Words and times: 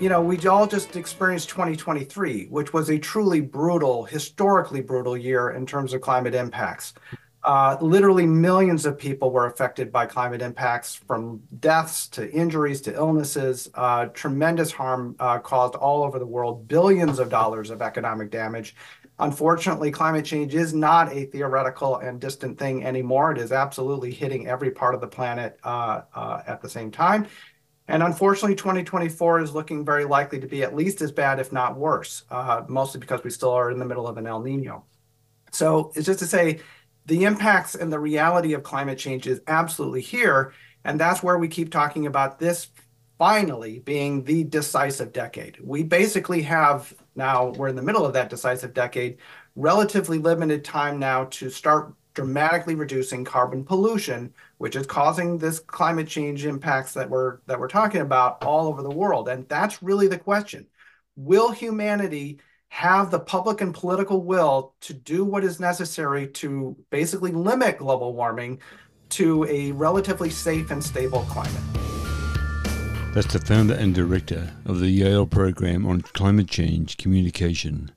you 0.00 0.10
know, 0.10 0.20
we 0.20 0.38
all 0.46 0.66
just 0.66 0.94
experienced 0.96 1.48
2023, 1.48 2.46
which 2.46 2.72
was 2.72 2.90
a 2.90 2.98
truly 2.98 3.40
brutal, 3.40 4.04
historically 4.04 4.82
brutal 4.82 5.16
year 5.16 5.50
in 5.50 5.64
terms 5.64 5.94
of 5.94 6.02
climate 6.02 6.34
impacts. 6.34 6.92
Uh, 7.42 7.76
literally 7.80 8.26
millions 8.26 8.84
of 8.84 8.98
people 8.98 9.30
were 9.30 9.46
affected 9.46 9.90
by 9.92 10.04
climate 10.04 10.42
impacts 10.42 10.94
from 10.94 11.40
deaths 11.60 12.08
to 12.08 12.30
injuries 12.32 12.80
to 12.82 12.92
illnesses, 12.94 13.70
uh, 13.74 14.06
tremendous 14.06 14.70
harm 14.70 15.16
uh, 15.18 15.38
caused 15.38 15.74
all 15.76 16.02
over 16.02 16.18
the 16.18 16.26
world, 16.26 16.68
billions 16.68 17.18
of 17.18 17.30
dollars 17.30 17.70
of 17.70 17.80
economic 17.80 18.30
damage. 18.30 18.74
Unfortunately, 19.18 19.90
climate 19.90 20.26
change 20.26 20.54
is 20.54 20.74
not 20.74 21.10
a 21.12 21.24
theoretical 21.26 21.96
and 21.98 22.20
distant 22.20 22.58
thing 22.58 22.84
anymore. 22.84 23.32
It 23.32 23.38
is 23.38 23.50
absolutely 23.50 24.12
hitting 24.12 24.46
every 24.46 24.72
part 24.72 24.94
of 24.94 25.00
the 25.00 25.06
planet 25.06 25.58
uh, 25.64 26.02
uh, 26.14 26.42
at 26.46 26.60
the 26.60 26.68
same 26.68 26.90
time. 26.90 27.26
And 27.88 28.02
unfortunately, 28.02 28.56
2024 28.56 29.40
is 29.40 29.54
looking 29.54 29.84
very 29.84 30.04
likely 30.04 30.40
to 30.40 30.46
be 30.46 30.62
at 30.62 30.74
least 30.74 31.00
as 31.02 31.12
bad, 31.12 31.38
if 31.38 31.52
not 31.52 31.76
worse, 31.76 32.24
uh, 32.30 32.62
mostly 32.68 32.98
because 32.98 33.22
we 33.22 33.30
still 33.30 33.52
are 33.52 33.70
in 33.70 33.78
the 33.78 33.84
middle 33.84 34.08
of 34.08 34.18
an 34.18 34.26
El 34.26 34.40
Nino. 34.40 34.84
So 35.52 35.92
it's 35.94 36.06
just 36.06 36.18
to 36.18 36.26
say, 36.26 36.60
the 37.06 37.24
impacts 37.24 37.76
and 37.76 37.92
the 37.92 38.00
reality 38.00 38.52
of 38.52 38.64
climate 38.64 38.98
change 38.98 39.28
is 39.28 39.40
absolutely 39.46 40.00
here. 40.00 40.52
And 40.84 40.98
that's 40.98 41.22
where 41.22 41.38
we 41.38 41.46
keep 41.46 41.70
talking 41.70 42.06
about 42.06 42.38
this 42.38 42.68
finally 43.18 43.78
being 43.80 44.24
the 44.24 44.44
decisive 44.44 45.12
decade. 45.12 45.58
We 45.62 45.82
basically 45.82 46.42
have 46.42 46.92
now, 47.14 47.46
we're 47.50 47.68
in 47.68 47.76
the 47.76 47.82
middle 47.82 48.04
of 48.04 48.12
that 48.12 48.28
decisive 48.28 48.74
decade, 48.74 49.18
relatively 49.54 50.18
limited 50.18 50.64
time 50.64 50.98
now 50.98 51.24
to 51.24 51.48
start 51.48 51.94
dramatically 52.14 52.74
reducing 52.74 53.24
carbon 53.24 53.64
pollution, 53.64 54.34
which 54.58 54.76
is 54.76 54.86
causing 54.86 55.38
this 55.38 55.58
climate 55.58 56.08
change 56.08 56.46
impacts 56.46 56.94
that 56.94 57.08
we're 57.08 57.38
that 57.46 57.58
we're 57.58 57.68
talking 57.68 58.00
about 58.00 58.42
all 58.44 58.68
over 58.68 58.82
the 58.82 58.90
world. 58.90 59.28
And 59.28 59.48
that's 59.48 59.82
really 59.82 60.08
the 60.08 60.18
question. 60.18 60.66
Will 61.16 61.50
humanity 61.50 62.40
have 62.68 63.10
the 63.10 63.20
public 63.20 63.60
and 63.60 63.74
political 63.74 64.22
will 64.22 64.74
to 64.80 64.92
do 64.92 65.24
what 65.24 65.44
is 65.44 65.60
necessary 65.60 66.26
to 66.28 66.76
basically 66.90 67.32
limit 67.32 67.78
global 67.78 68.12
warming 68.14 68.60
to 69.08 69.44
a 69.44 69.72
relatively 69.72 70.30
safe 70.30 70.70
and 70.70 70.82
stable 70.82 71.24
climate. 71.30 71.62
That's 73.14 73.32
the 73.32 73.38
founder 73.38 73.74
and 73.74 73.94
director 73.94 74.52
of 74.66 74.80
the 74.80 74.90
Yale 74.90 75.26
Program 75.26 75.86
on 75.86 76.02
Climate 76.02 76.48
Change 76.48 76.96
Communication 76.98 77.92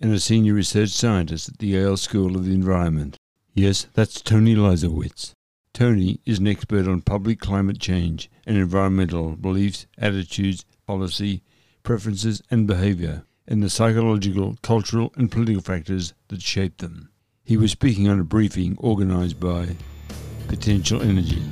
and 0.00 0.12
a 0.12 0.20
senior 0.20 0.54
research 0.54 0.90
scientist 0.90 1.48
at 1.48 1.58
the 1.58 1.68
Yale 1.68 1.96
School 1.96 2.36
of 2.36 2.44
the 2.44 2.52
Environment. 2.52 3.16
Yes, 3.54 3.86
that's 3.94 4.20
Tony 4.20 4.54
Leiserowitz. 4.54 5.32
Tony 5.78 6.18
is 6.26 6.40
an 6.40 6.48
expert 6.48 6.88
on 6.88 7.00
public 7.00 7.38
climate 7.38 7.78
change 7.78 8.28
and 8.44 8.56
environmental 8.56 9.36
beliefs, 9.36 9.86
attitudes, 9.96 10.64
policy, 10.88 11.40
preferences, 11.84 12.42
and 12.50 12.66
behavior 12.66 13.22
and 13.46 13.62
the 13.62 13.70
psychological, 13.70 14.56
cultural, 14.60 15.12
and 15.14 15.30
political 15.30 15.62
factors 15.62 16.14
that 16.26 16.42
shape 16.42 16.78
them. 16.78 17.10
He 17.44 17.56
was 17.56 17.70
speaking 17.70 18.08
on 18.08 18.18
a 18.18 18.24
briefing 18.24 18.74
organized 18.80 19.38
by 19.38 19.68
Potential 20.48 21.00
Energy. 21.00 21.44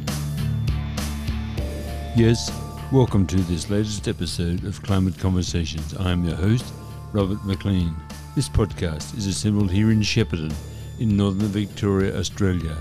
Yes, 2.17 2.51
welcome 2.91 3.29
to 3.29 3.37
this 3.37 3.71
latest 3.71 4.09
episode 4.09 4.65
of 4.65 4.83
Climate 4.83 5.17
Conversations. 5.21 5.95
I 5.99 6.11
am 6.11 6.25
your 6.25 6.35
host, 6.35 6.75
Robert 7.13 7.45
McLean. 7.45 7.95
This 8.35 8.49
podcast 8.49 9.17
is 9.17 9.29
assembled 9.29 9.71
here 9.71 9.93
in 9.93 10.01
Shepparton, 10.01 10.53
in 10.99 11.17
northern 11.17 11.47
Victoria, 11.47 12.19
Australia, 12.19 12.77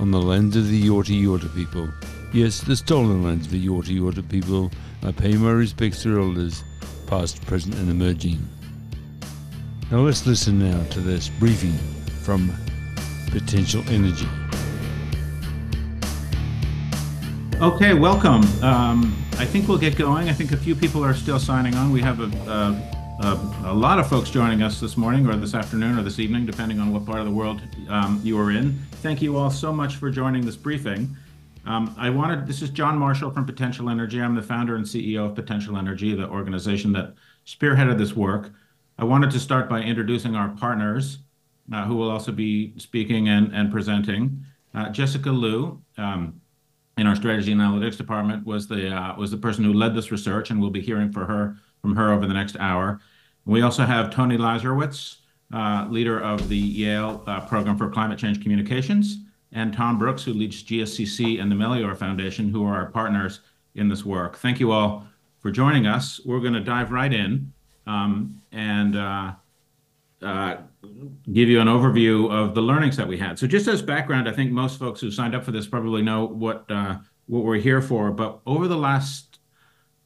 on 0.00 0.10
the 0.10 0.20
lands 0.20 0.56
of 0.56 0.68
the 0.68 0.82
Yorta 0.82 1.20
Yorta 1.20 1.54
people. 1.54 1.88
Yes, 2.32 2.60
the 2.60 2.76
stolen 2.76 3.22
lands 3.22 3.46
of 3.46 3.52
the 3.52 3.66
Yorta 3.66 3.96
Yorta 3.98 4.28
people. 4.28 4.70
I 5.02 5.12
pay 5.12 5.34
my 5.36 5.50
respects 5.50 6.02
to 6.02 6.20
elders, 6.20 6.62
past, 7.06 7.44
present, 7.46 7.74
and 7.76 7.90
emerging. 7.90 8.38
Now 9.90 10.00
let's 10.00 10.26
listen 10.26 10.58
now 10.58 10.82
to 10.90 11.00
this 11.00 11.28
briefing 11.28 11.72
from 12.22 12.52
Potential 13.30 13.82
Energy. 13.88 14.28
Okay, 17.60 17.94
welcome. 17.94 18.42
Um, 18.62 19.16
I 19.38 19.44
think 19.44 19.66
we'll 19.66 19.78
get 19.78 19.96
going. 19.96 20.28
I 20.28 20.32
think 20.32 20.52
a 20.52 20.56
few 20.56 20.74
people 20.74 21.04
are 21.04 21.14
still 21.14 21.38
signing 21.38 21.74
on. 21.74 21.90
We 21.90 22.00
have 22.02 22.20
a, 22.20 22.24
a, 22.50 22.97
a, 23.20 23.38
a, 23.64 23.74
lot 23.74 23.98
of 23.98 24.08
folks 24.08 24.30
joining 24.30 24.62
us 24.62 24.78
this 24.80 24.96
morning 24.96 25.26
or 25.26 25.34
this 25.34 25.54
afternoon 25.54 25.98
or 25.98 26.02
this 26.02 26.18
evening, 26.20 26.46
depending 26.46 26.78
on 26.78 26.92
what 26.92 27.04
part 27.04 27.18
of 27.18 27.24
the 27.24 27.32
world 27.32 27.60
um, 27.88 28.20
you 28.22 28.38
are 28.38 28.52
in. 28.52 28.78
Thank 29.02 29.20
you 29.20 29.36
all 29.36 29.50
so 29.50 29.72
much 29.72 29.96
for 29.96 30.08
joining 30.08 30.46
this 30.46 30.56
briefing. 30.56 31.16
Um, 31.66 31.94
I 31.98 32.10
wanted, 32.10 32.46
this 32.46 32.62
is 32.62 32.70
John 32.70 32.96
Marshall 32.96 33.30
from 33.30 33.44
Potential 33.44 33.90
Energy. 33.90 34.22
I'm 34.22 34.36
the 34.36 34.42
founder 34.42 34.76
and 34.76 34.84
CEO 34.84 35.26
of 35.26 35.34
Potential 35.34 35.76
Energy, 35.76 36.14
the 36.14 36.28
organization 36.28 36.92
that 36.92 37.14
spearheaded 37.44 37.98
this 37.98 38.14
work. 38.14 38.52
I 38.98 39.04
wanted 39.04 39.32
to 39.32 39.40
start 39.40 39.68
by 39.68 39.82
introducing 39.82 40.36
our 40.36 40.50
partners, 40.50 41.18
uh, 41.72 41.84
who 41.86 41.96
will 41.96 42.10
also 42.10 42.30
be 42.30 42.72
speaking 42.78 43.28
and, 43.28 43.52
and 43.52 43.72
presenting. 43.72 44.44
Uh, 44.74 44.90
Jessica 44.90 45.30
Liu, 45.30 45.82
um, 45.96 46.40
in 46.96 47.06
our 47.06 47.16
strategy 47.16 47.50
and 47.50 47.60
analytics 47.60 47.96
department, 47.96 48.46
was 48.46 48.66
the 48.66 48.90
uh, 48.90 49.16
was 49.16 49.30
the 49.30 49.36
person 49.36 49.62
who 49.62 49.72
led 49.72 49.94
this 49.94 50.10
research, 50.10 50.50
and 50.50 50.60
we'll 50.60 50.70
be 50.70 50.80
hearing 50.80 51.12
for 51.12 51.24
her 51.24 51.56
from 51.80 51.94
her 51.96 52.12
over 52.12 52.26
the 52.26 52.34
next 52.34 52.56
hour. 52.56 53.00
We 53.48 53.62
also 53.62 53.84
have 53.84 54.10
Tony 54.10 54.36
Leiserowitz, 54.36 55.16
uh, 55.54 55.86
leader 55.88 56.20
of 56.20 56.50
the 56.50 56.58
Yale 56.58 57.24
uh, 57.26 57.40
Program 57.46 57.78
for 57.78 57.88
Climate 57.88 58.18
Change 58.18 58.42
Communications, 58.42 59.24
and 59.52 59.72
Tom 59.72 59.98
Brookes, 59.98 60.22
who 60.22 60.34
leads 60.34 60.62
GSCC 60.62 61.40
and 61.40 61.50
the 61.50 61.56
Melior 61.56 61.94
Foundation, 61.94 62.50
who 62.50 62.62
are 62.66 62.74
our 62.74 62.90
partners 62.90 63.40
in 63.74 63.88
this 63.88 64.04
work. 64.04 64.36
Thank 64.36 64.60
you 64.60 64.70
all 64.70 65.06
for 65.38 65.50
joining 65.50 65.86
us. 65.86 66.20
We're 66.26 66.40
going 66.40 66.52
to 66.52 66.60
dive 66.60 66.92
right 66.92 67.10
in 67.10 67.50
um, 67.86 68.38
and 68.52 68.94
uh, 68.94 69.32
uh, 70.20 70.56
give 71.32 71.48
you 71.48 71.62
an 71.62 71.68
overview 71.68 72.30
of 72.30 72.54
the 72.54 72.60
learnings 72.60 72.98
that 72.98 73.08
we 73.08 73.16
had. 73.16 73.38
So 73.38 73.46
just 73.46 73.66
as 73.66 73.80
background, 73.80 74.28
I 74.28 74.32
think 74.32 74.52
most 74.52 74.78
folks 74.78 75.00
who 75.00 75.10
signed 75.10 75.34
up 75.34 75.42
for 75.42 75.52
this 75.52 75.66
probably 75.66 76.02
know 76.02 76.26
what 76.26 76.70
uh, 76.70 76.98
what 77.28 77.44
we're 77.44 77.56
here 77.56 77.80
for. 77.80 78.10
But 78.10 78.40
over 78.44 78.68
the 78.68 78.76
last 78.76 79.38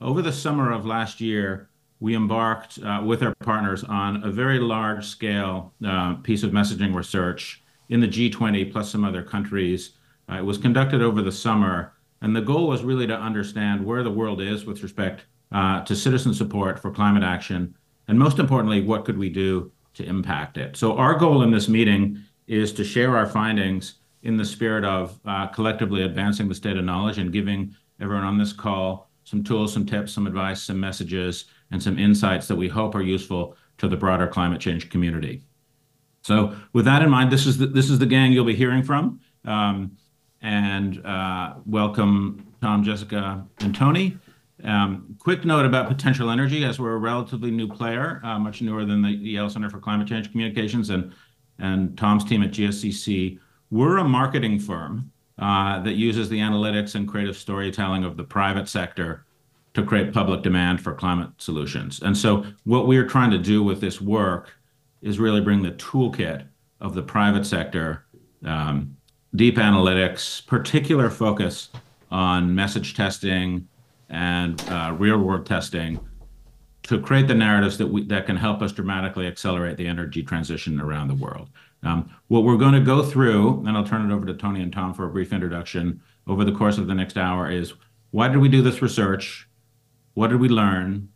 over 0.01 0.23
the 0.23 0.33
summer 0.33 0.71
of 0.71 0.87
last 0.87 1.21
year, 1.21 1.71
we 2.03 2.17
embarked 2.17 2.81
uh, 2.83 3.01
with 3.05 3.23
our 3.23 3.33
partners 3.37 3.85
on 3.85 4.25
a 4.25 4.31
very 4.31 4.59
large 4.59 5.07
scale 5.07 5.73
uh, 5.87 6.15
piece 6.15 6.43
of 6.43 6.51
messaging 6.51 6.93
research 6.93 7.63
in 7.91 8.01
the 8.01 8.09
G20 8.09 8.73
plus 8.73 8.91
some 8.91 9.05
other 9.05 9.23
countries. 9.23 9.91
Uh, 10.29 10.39
it 10.39 10.45
was 10.45 10.59
conducted 10.59 11.01
over 11.01 11.23
the 11.23 11.31
summer, 11.31 11.93
and 12.21 12.35
the 12.35 12.41
goal 12.41 12.67
was 12.67 12.83
really 12.83 13.07
to 13.07 13.15
understand 13.15 13.87
where 13.87 14.03
the 14.03 14.11
world 14.11 14.41
is 14.41 14.65
with 14.65 14.83
respect 14.83 15.27
to 15.53 15.95
citizen 15.95 16.35
support 16.35 16.81
for 16.81 16.91
climate 16.91 17.23
action, 17.23 17.73
and 18.09 18.19
most 18.19 18.41
importantly, 18.41 18.81
what 18.81 19.05
could 19.05 19.19
we 19.19 19.29
do 19.29 19.71
to 19.95 20.03
impact 20.03 20.57
it? 20.57 20.77
So 20.77 20.97
our 20.97 21.15
goal 21.15 21.43
in 21.43 21.53
this 21.53 21.69
meeting 21.69 22.21
is 22.49 22.73
to 22.73 22.85
share 22.85 23.17
our 23.17 23.27
findings 23.27 23.95
in 24.25 24.37
the 24.37 24.45
spirit 24.45 24.85
of 24.85 25.21
collectively 25.55 26.03
advancing 26.03 26.49
the 26.49 26.55
state 26.55 26.77
of 26.77 26.85
knowledge 26.85 27.19
and 27.19 27.33
giving 27.33 27.77
everyone 28.01 28.25
on 28.25 28.39
this 28.39 28.53
call 28.53 29.09
some 29.25 29.45
tools, 29.45 29.73
some 29.73 29.87
tips, 29.87 30.13
some 30.13 30.27
advice, 30.27 30.63
some 30.63 30.81
messages, 30.81 31.45
and 31.73 31.83
some 31.83 31.99
insights 31.99 32.47
that 32.47 32.57
we 32.57 32.69
hope 32.69 32.95
are 32.95 33.03
useful 33.03 33.57
to 33.79 33.89
the 33.89 33.97
broader 33.97 34.29
climate 34.29 34.61
change 34.61 34.91
community. 34.91 35.43
So 36.23 36.55
with 36.73 36.85
that 36.85 37.03
in 37.03 37.11
mind, 37.11 37.33
this 37.33 37.47
is 37.47 37.59
the, 37.59 37.67
this 37.67 37.91
is 37.91 37.99
the 37.99 38.07
gang 38.07 38.31
you'll 38.31 38.45
be 38.45 38.55
hearing 38.55 38.83
from. 38.85 39.21
Um, 39.45 39.97
and 40.41 41.05
uh, 41.05 41.55
welcome 41.67 42.47
Tom, 42.61 42.85
Jessica, 42.85 43.45
and 43.61 43.75
Tony. 43.75 44.19
Um, 44.63 45.17
quick 45.19 45.45
note 45.45 45.65
about 45.65 45.89
potential 45.89 46.31
energy, 46.31 46.65
as 46.65 46.79
we're 46.79 46.93
a 46.93 46.99
relatively 46.99 47.51
new 47.51 47.67
player, 47.67 48.21
uh, 48.23 48.39
much 48.39 48.63
newer 48.63 48.85
than 48.85 49.03
the 49.03 49.11
Yale 49.11 49.51
Center 49.51 49.69
for 49.69 49.81
Climate 49.81 50.07
Change 50.07 50.31
Communications 50.31 50.91
and, 50.91 51.13
and 51.59 51.99
Tom's 51.99 52.25
team 52.25 52.43
at 52.43 52.51
GSCC. 52.51 53.39
We're 53.71 53.99
a 53.99 54.05
marketing 54.05 54.61
firm 54.61 55.11
uh, 55.39 55.81
that 55.81 55.95
uses 55.95 56.29
the 56.29 56.39
analytics 56.39 56.95
and 56.95 57.09
creative 57.09 57.37
storytelling 57.37 58.05
of 58.05 58.17
the 58.17 58.25
private 58.25 58.69
sector 58.69 59.25
to 59.75 59.83
create 59.83 60.13
public 60.13 60.43
demand 60.43 60.81
for 60.81 60.93
climate 60.93 61.31
solutions. 61.39 62.01
And 62.03 62.17
so 62.17 62.45
what 62.65 62.87
we're 62.87 63.07
trying 63.07 63.31
to 63.31 63.39
do 63.39 63.63
with 63.63 63.81
this 63.81 64.01
work 64.01 64.53
is 65.01 65.19
really 65.19 65.41
bring 65.41 65.63
the 65.63 65.73
toolkit 65.73 66.47
of 66.81 66.95
the 66.95 67.03
private 67.03 67.47
sector, 67.47 68.05
um, 68.45 68.97
deep 69.35 69.57
analytics, 69.57 70.47
particular 70.47 71.09
focus 71.09 71.71
on 72.11 72.55
message 72.55 72.95
testing, 72.95 73.67
and 74.11 74.63
uh, 74.69 74.95
real 74.99 75.19
world 75.19 75.47
testing 75.47 75.99
to 76.83 77.01
create 77.01 77.29
the 77.29 77.35
narratives 77.35 77.79
that 77.79 77.87
we 77.87 78.05
that 78.05 78.27
can 78.27 78.37
help 78.37 78.61
us 78.61 78.73
dramatically 78.73 79.27
accelerate 79.27 79.77
the 79.77 79.87
energy 79.87 80.23
transition 80.23 80.81
around 80.81 81.09
the 81.09 81.15
world. 81.15 81.49
Um, 81.83 82.15
what 82.29 82.45
we're 82.45 82.57
going 82.57 82.75
to 82.75 82.81
go 82.81 83.03
through, 83.03 83.65
and 83.67 83.77
I'll 83.77 83.87
turn 83.87 84.09
it 84.09 84.15
over 84.15 84.27
to 84.27 84.35
Tony 84.35 84.63
and 84.63 84.73
Tom 84.73 84.93
for 84.93 85.07
a 85.07 85.11
brief 85.11 85.33
introduction 85.33 86.01
over 86.27 86.45
the 86.45 86.53
course 86.53 86.79
of 86.79 86.87
the 86.87 86.95
next 86.95 87.17
hour, 87.17 87.51
is 87.51 87.75
why 88.11 88.29
did 88.29 88.39
we 88.39 88.49
do 88.49 88.63
this 88.63 88.83
research? 88.83 89.49
What 90.15 90.29
did 90.29 90.41
we 90.41 90.49
learn? 90.49 91.09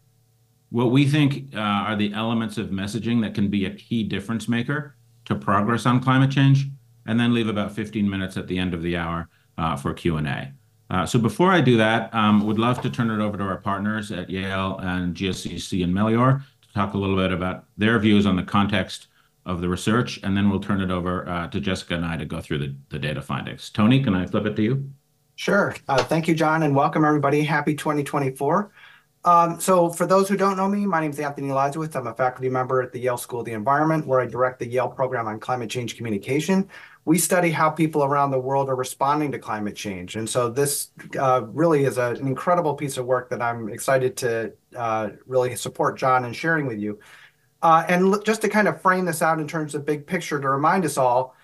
What 0.71 0.91
we 0.91 1.07
think 1.07 1.55
uh, 1.55 1.61
are 1.61 1.97
the 1.97 2.13
elements 2.13 2.59
of 2.59 2.69
messaging 2.69 3.21
that 3.23 3.35
can 3.35 3.49
be 3.49 3.67
a 3.67 3.71
key 3.71 4.03
difference 4.03 4.49
maker 4.49 4.97
to 5.27 5.35
progress 5.35 5.87
on 5.87 6.03
climate 6.03 6.31
change, 6.31 6.67
and 7.07 7.19
then 7.21 7.35
leave 7.35 7.49
about 7.49 7.73
15 7.73 8.09
minutes 8.09 8.37
at 8.37 8.47
the 8.47 8.59
end 8.59 8.75
of 8.75 8.83
the 8.83 8.97
hour 8.97 9.29
uh, 9.59 9.77
for 9.77 9.93
Q&A. 9.93 10.53
So 11.07 11.19
before 11.19 11.51
I 11.51 11.61
do 11.61 11.77
that, 11.77 12.11
would 12.43 12.59
love 12.59 12.81
to 12.83 12.91
turn 12.91 13.11
it 13.11 13.23
over 13.23 13.37
to 13.37 13.45
our 13.45 13.57
partners 13.59 14.13
at 14.13 14.31
Yale 14.31 14.79
and 14.79 15.17
GSCC 15.17 15.83
and 15.83 15.93
Melior 15.93 16.43
to 16.63 16.73
talk 16.75 16.95
a 16.95 16.99
little 16.99 17.17
bit 17.17 17.33
about 17.33 17.65
their 17.77 17.99
views 17.99 18.25
on 18.25 18.37
the 18.37 18.45
context 18.45 19.09
of 19.45 19.61
the 19.61 19.69
research, 19.69 20.21
and 20.23 20.37
then 20.37 20.49
we'll 20.49 20.61
turn 20.61 20.81
it 20.81 20.93
over 20.93 21.49
to 21.51 21.61
Jessica 21.61 21.95
and 21.95 22.05
I 22.05 22.17
to 22.17 22.25
go 22.25 22.41
through 22.41 22.75
the 22.89 22.99
data 22.99 23.21
findings. 23.21 23.71
Tony, 23.71 24.03
can 24.03 24.15
I 24.15 24.27
flip 24.27 24.47
it 24.47 24.55
to 24.57 24.63
you? 24.63 24.91
Sure. 25.37 25.75
Thank 25.87 26.29
you, 26.29 26.35
John, 26.35 26.63
and 26.63 26.75
welcome, 26.75 27.05
everybody. 27.05 27.43
Happy 27.43 27.75
2024. 27.75 28.73
Um, 29.27 29.59
so 29.59 29.91
for 29.91 30.07
those 30.07 30.29
who 30.29 30.37
don't 30.37 30.57
know 30.57 30.69
me, 30.69 30.87
my 30.87 31.01
name 31.01 31.11
is 31.11 31.19
Anthony 31.19 31.49
Leiserowitz. 31.49 31.97
I'm 31.97 32.07
a 32.07 32.15
faculty 32.15 32.49
member 32.49 32.81
at 32.81 32.93
the 32.93 33.01
Yale 33.01 33.17
School 33.17 33.41
of 33.41 33.47
the 33.47 33.55
Environment, 33.55 34.07
where 34.07 34.21
I 34.21 34.27
direct 34.27 34.61
the 34.61 34.69
Yale 34.69 34.89
program 34.89 35.27
on 35.27 35.41
climate 35.41 35.69
change 35.69 35.97
communication. 35.97 36.69
We 37.07 37.19
study 37.19 37.51
how 37.51 37.71
people 37.71 38.05
around 38.05 38.31
the 38.31 38.39
world 38.39 38.69
are 38.69 38.77
responding 38.77 39.33
to 39.33 39.39
climate 39.41 39.75
change. 39.75 40.15
And 40.15 40.31
so 40.31 40.49
this 40.49 40.91
uh, 41.19 41.43
really 41.49 41.85
is 41.85 41.99
an 41.99 42.19
incredible 42.19 42.75
piece 42.75 42.99
of 42.99 43.07
work 43.07 43.29
that 43.31 43.43
I'm 43.43 43.69
excited 43.69 44.17
to 44.19 44.53
uh, 44.77 45.11
really 45.27 45.57
support 45.57 45.99
John 45.99 46.25
in 46.25 46.33
sharing 46.33 46.67
with 46.67 46.79
you. 46.79 47.01
Uh, 47.63 47.85
and 47.89 48.25
just 48.25 48.43
to 48.43 48.49
kind 48.49 48.69
of 48.69 48.81
frame 48.81 49.07
this 49.07 49.23
out 49.23 49.41
in 49.41 49.49
terms 49.49 49.75
of 49.75 49.85
big 49.85 50.07
picture 50.07 50.41
to 50.41 50.49
remind 50.49 50.85
us 50.85 50.97
all, 50.97 51.35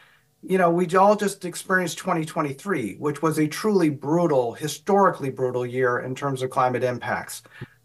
you 0.45 0.59
know, 0.59 0.71
we 0.71 0.87
all 0.97 1.17
just 1.17 1.45
experienced 1.45 1.99
2023, 1.99 2.97
which 2.97 3.23
was 3.23 3.39
a 3.39 3.47
truly 3.47 3.91
brutal, 3.91 4.53
historically 4.53 5.31
brutal 5.31 5.65
year 5.65 6.01
in 6.01 6.15
terms 6.15 6.43
of 6.43 6.51
climate 6.51 6.85
impacts. 6.85 7.43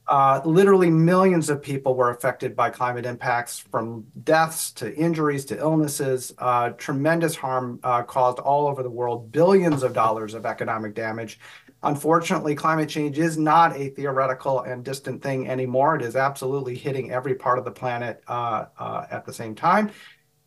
Uh, 0.08 0.40
literally 0.46 0.90
millions 0.90 1.50
of 1.50 1.62
people 1.62 1.94
were 1.94 2.12
affected 2.12 2.56
by 2.56 2.70
climate 2.70 3.06
impacts, 3.06 3.60
from 3.60 4.06
deaths 4.24 4.72
to 4.72 4.96
injuries 4.96 5.44
to 5.44 5.58
illnesses, 5.58 6.34
uh, 6.38 6.70
tremendous 6.72 7.36
harm 7.36 7.78
uh, 7.84 8.02
caused 8.04 8.40
all 8.40 8.68
over 8.68 8.84
the 8.84 8.90
world, 8.90 9.32
billions 9.34 9.84
of 9.84 9.92
dollars 9.94 10.34
of 10.34 10.46
economic 10.46 10.96
damage. 10.96 11.40
Unfortunately, 11.84 12.56
climate 12.56 12.88
change 12.88 13.20
is 13.20 13.38
not 13.38 13.76
a 13.76 13.90
theoretical 13.90 14.62
and 14.62 14.86
distant 14.86 15.22
thing 15.22 15.50
anymore. 15.50 15.98
It 15.98 16.02
is 16.02 16.16
absolutely 16.16 16.76
hitting 16.76 17.12
every 17.12 17.36
part 17.36 17.60
of 17.60 17.66
the 17.66 17.72
planet 17.72 18.24
at 18.28 19.26
the 19.26 19.34
same 19.34 19.56
time. 19.56 19.92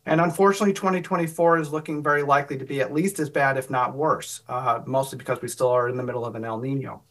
And 0.07 0.19
unfortunately, 0.19 0.73
2024 0.73 1.59
is 1.59 1.71
looking 1.71 2.01
very 2.03 2.23
likely 2.23 2.57
to 2.57 2.65
be 2.65 2.81
at 2.81 2.91
least 2.91 3.19
as 3.19 3.29
bad, 3.29 3.57
if 3.57 3.69
not 3.69 3.95
worse, 3.95 4.41
mostly 4.85 5.17
because 5.19 5.41
we 5.41 5.47
still 5.47 5.69
are 5.69 5.87
in 5.87 5.95
the 5.95 6.03
middle 6.03 6.25
of 6.25 6.35
an 6.35 6.43
El 6.43 6.59
Niño. 6.59 7.01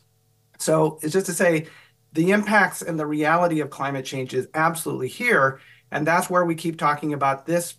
So 0.58 0.98
it's 1.02 1.14
just 1.14 1.26
to 1.26 1.32
say 1.32 1.68
the 2.12 2.32
impacts 2.32 2.82
and 2.82 2.98
the 2.98 3.06
reality 3.06 3.60
of 3.60 3.70
climate 3.70 4.04
change 4.04 4.34
is 4.34 4.48
absolutely 4.54 5.08
here. 5.08 5.60
And 5.90 6.06
that's 6.06 6.30
where 6.30 6.44
we 6.44 6.54
keep 6.54 6.78
talking 6.78 7.12
about 7.12 7.46
this 7.46 7.74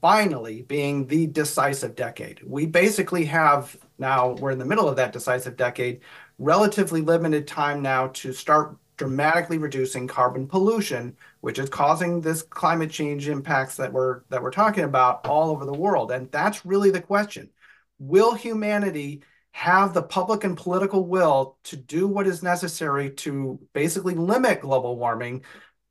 finally 0.00 0.62
being 0.62 1.06
the 1.06 1.26
decisive 1.26 1.96
decade. 1.96 2.40
We 2.44 2.66
basically 2.66 3.24
have 3.26 3.76
now, 3.98 4.32
we're 4.32 4.50
in 4.50 4.58
the 4.58 4.64
middle 4.64 4.88
of 4.88 4.96
that 4.96 5.12
decisive 5.12 5.56
decade, 5.56 6.00
relatively 6.38 7.00
limited 7.00 7.46
time 7.46 7.82
now 7.82 8.08
to 8.08 8.32
start 8.32 8.76
dramatically 8.96 9.58
reducing 9.58 10.06
carbon 10.06 10.46
pollution, 10.46 11.16
which 11.40 11.58
is 11.58 11.68
causing 11.68 12.20
this 12.20 12.42
climate 12.42 12.90
change 12.90 13.28
impacts 13.28 13.76
that 13.76 13.92
we're 13.92 14.22
that 14.28 14.42
we're 14.42 14.50
talking 14.50 14.84
about 14.84 15.26
all 15.26 15.50
over 15.50 15.64
the 15.64 15.72
world. 15.72 16.10
And 16.10 16.30
that's 16.30 16.64
really 16.64 16.90
the 16.90 17.00
question. 17.00 17.50
Will 17.98 18.34
humanity 18.34 19.22
have 19.56 19.94
the 19.94 20.02
public 20.02 20.44
and 20.44 20.54
political 20.54 21.06
will 21.06 21.56
to 21.64 21.78
do 21.78 22.06
what 22.06 22.26
is 22.26 22.42
necessary 22.42 23.10
to 23.10 23.58
basically 23.72 24.14
limit 24.14 24.60
global 24.60 24.98
warming 24.98 25.42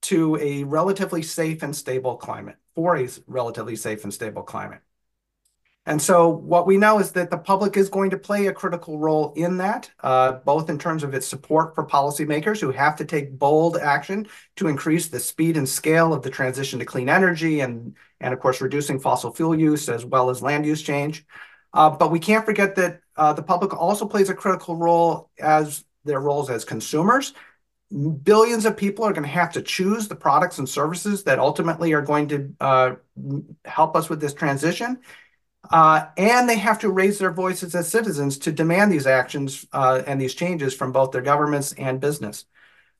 to 0.03 0.35
a 0.35 0.63
relatively 0.65 1.23
safe 1.23 1.63
and 1.63 1.75
stable 1.75 2.15
climate, 2.15 2.57
for 2.75 2.95
a 2.95 3.09
relatively 3.25 3.75
safe 3.75 4.03
and 4.03 4.13
stable 4.13 4.43
climate? 4.43 4.81
And 5.87 5.99
so 5.99 6.29
what 6.29 6.67
we 6.67 6.77
know 6.77 6.99
is 6.99 7.13
that 7.13 7.31
the 7.31 7.39
public 7.39 7.75
is 7.75 7.89
going 7.89 8.11
to 8.11 8.19
play 8.19 8.45
a 8.45 8.53
critical 8.53 8.99
role 8.99 9.33
in 9.35 9.57
that, 9.57 9.89
uh, 10.01 10.33
both 10.33 10.69
in 10.69 10.77
terms 10.77 11.03
of 11.03 11.15
its 11.15 11.25
support 11.25 11.73
for 11.73 11.87
policymakers 11.87 12.59
who 12.59 12.69
have 12.69 12.95
to 12.97 13.05
take 13.05 13.39
bold 13.39 13.77
action 13.77 14.27
to 14.57 14.67
increase 14.67 15.07
the 15.07 15.19
speed 15.19 15.57
and 15.57 15.67
scale 15.67 16.13
of 16.13 16.21
the 16.21 16.29
transition 16.29 16.77
to 16.77 16.85
clean 16.85 17.09
energy 17.09 17.61
and, 17.61 17.95
and 18.19 18.31
of 18.31 18.39
course, 18.39 18.61
reducing 18.61 18.99
fossil 18.99 19.33
fuel 19.33 19.59
use 19.59 19.89
as 19.89 20.05
well 20.05 20.29
as 20.29 20.43
land 20.43 20.67
use 20.67 20.83
change. 20.83 21.25
Uh, 21.73 21.89
but 21.89 22.11
we 22.11 22.19
can't 22.19 22.45
forget 22.45 22.75
that 22.75 23.01
Uh, 23.17 23.33
the 23.33 23.43
public 23.43 23.73
also 23.73 24.05
plays 24.05 24.29
a 24.29 24.33
critical 24.33 24.75
role 24.75 25.29
as 25.39 25.83
their 26.03 26.19
roles 26.19 26.49
as 26.49 26.65
consumers. 26.65 27.33
Billions 28.23 28.65
of 28.65 28.75
people 28.75 29.05
are 29.05 29.13
going 29.13 29.23
to 29.23 29.29
have 29.29 29.53
to 29.53 29.61
choose 29.61 30.07
the 30.07 30.15
products 30.15 30.57
and 30.57 30.67
services 30.67 31.23
that 31.23 31.39
ultimately 31.39 31.93
are 31.93 32.01
going 32.01 32.27
to 32.27 32.53
uh, 32.59 32.95
help 33.63 33.95
us 33.95 34.09
with 34.09 34.19
this 34.19 34.33
transition. 34.33 34.99
Uh, 35.71 36.05
and 36.17 36.47
they 36.47 36.57
have 36.57 36.79
to 36.79 36.89
raise 36.89 37.17
their 37.17 37.31
voices 37.31 37.73
as 37.73 37.89
citizens 37.89 38.37
to 38.37 38.51
demand 38.51 38.91
these 38.91 39.07
actions 39.07 39.65
and 39.73 40.21
these 40.21 40.35
changes 40.35 40.75
from 40.75 40.91
both 40.91 41.11
their 41.11 41.21
governments 41.21 41.73
and 41.73 41.99
business. 41.99 42.45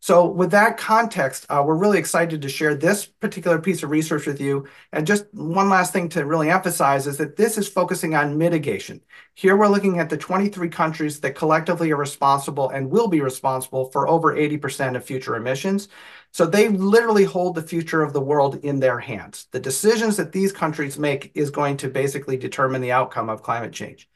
So 0.06 0.28
with 0.28 0.52
that 0.52 0.78
context, 0.78 1.48
uh, 1.50 1.64
we're 1.66 1.80
really 1.80 1.98
excited 1.98 2.40
to 2.40 2.48
share 2.48 2.76
this 2.76 3.08
particular 3.08 3.60
piece 3.60 3.82
of 3.82 3.90
research 3.90 4.28
with 4.28 4.40
you. 4.40 4.68
And 4.92 5.08
just 5.08 5.26
one 5.34 5.68
last 5.68 5.94
thing 5.94 6.10
to 6.10 6.28
really 6.28 6.52
emphasize 6.52 7.08
is 7.08 7.18
that 7.18 7.38
this 7.38 7.58
is 7.58 7.68
focusing 7.68 8.14
on 8.14 8.38
mitigation. 8.38 9.02
Here 9.34 9.58
we're 9.58 9.68
looking 9.68 9.98
at 9.98 10.12
the 10.12 10.18
23 10.18 10.70
countries 10.70 11.20
that 11.22 11.34
collectively 11.34 11.90
are 11.90 11.98
responsible 11.98 12.70
and 12.70 12.92
will 12.92 13.08
be 13.08 13.22
responsible 13.22 13.90
for 13.90 14.08
over 14.08 14.36
80% 14.36 14.96
of 14.96 15.04
future 15.04 15.38
emissions. 15.38 15.88
So 16.34 16.46
they 16.46 16.68
literally 16.68 17.24
hold 17.24 17.56
the 17.56 17.64
future 17.64 18.04
of 18.04 18.14
the 18.14 18.22
world 18.22 18.64
in 18.64 18.80
their 18.80 19.00
hands. 19.00 19.48
The 19.54 19.60
decisions 19.60 20.18
that 20.18 20.32
these 20.32 20.52
countries 20.52 21.00
make 21.00 21.32
is 21.34 21.50
going 21.50 21.78
to 21.78 21.90
basically 21.90 22.38
determine 22.38 22.82
the 22.82 22.92
outcome 22.92 23.28
of 23.28 23.42
climate 23.42 23.74
change. 23.74 24.08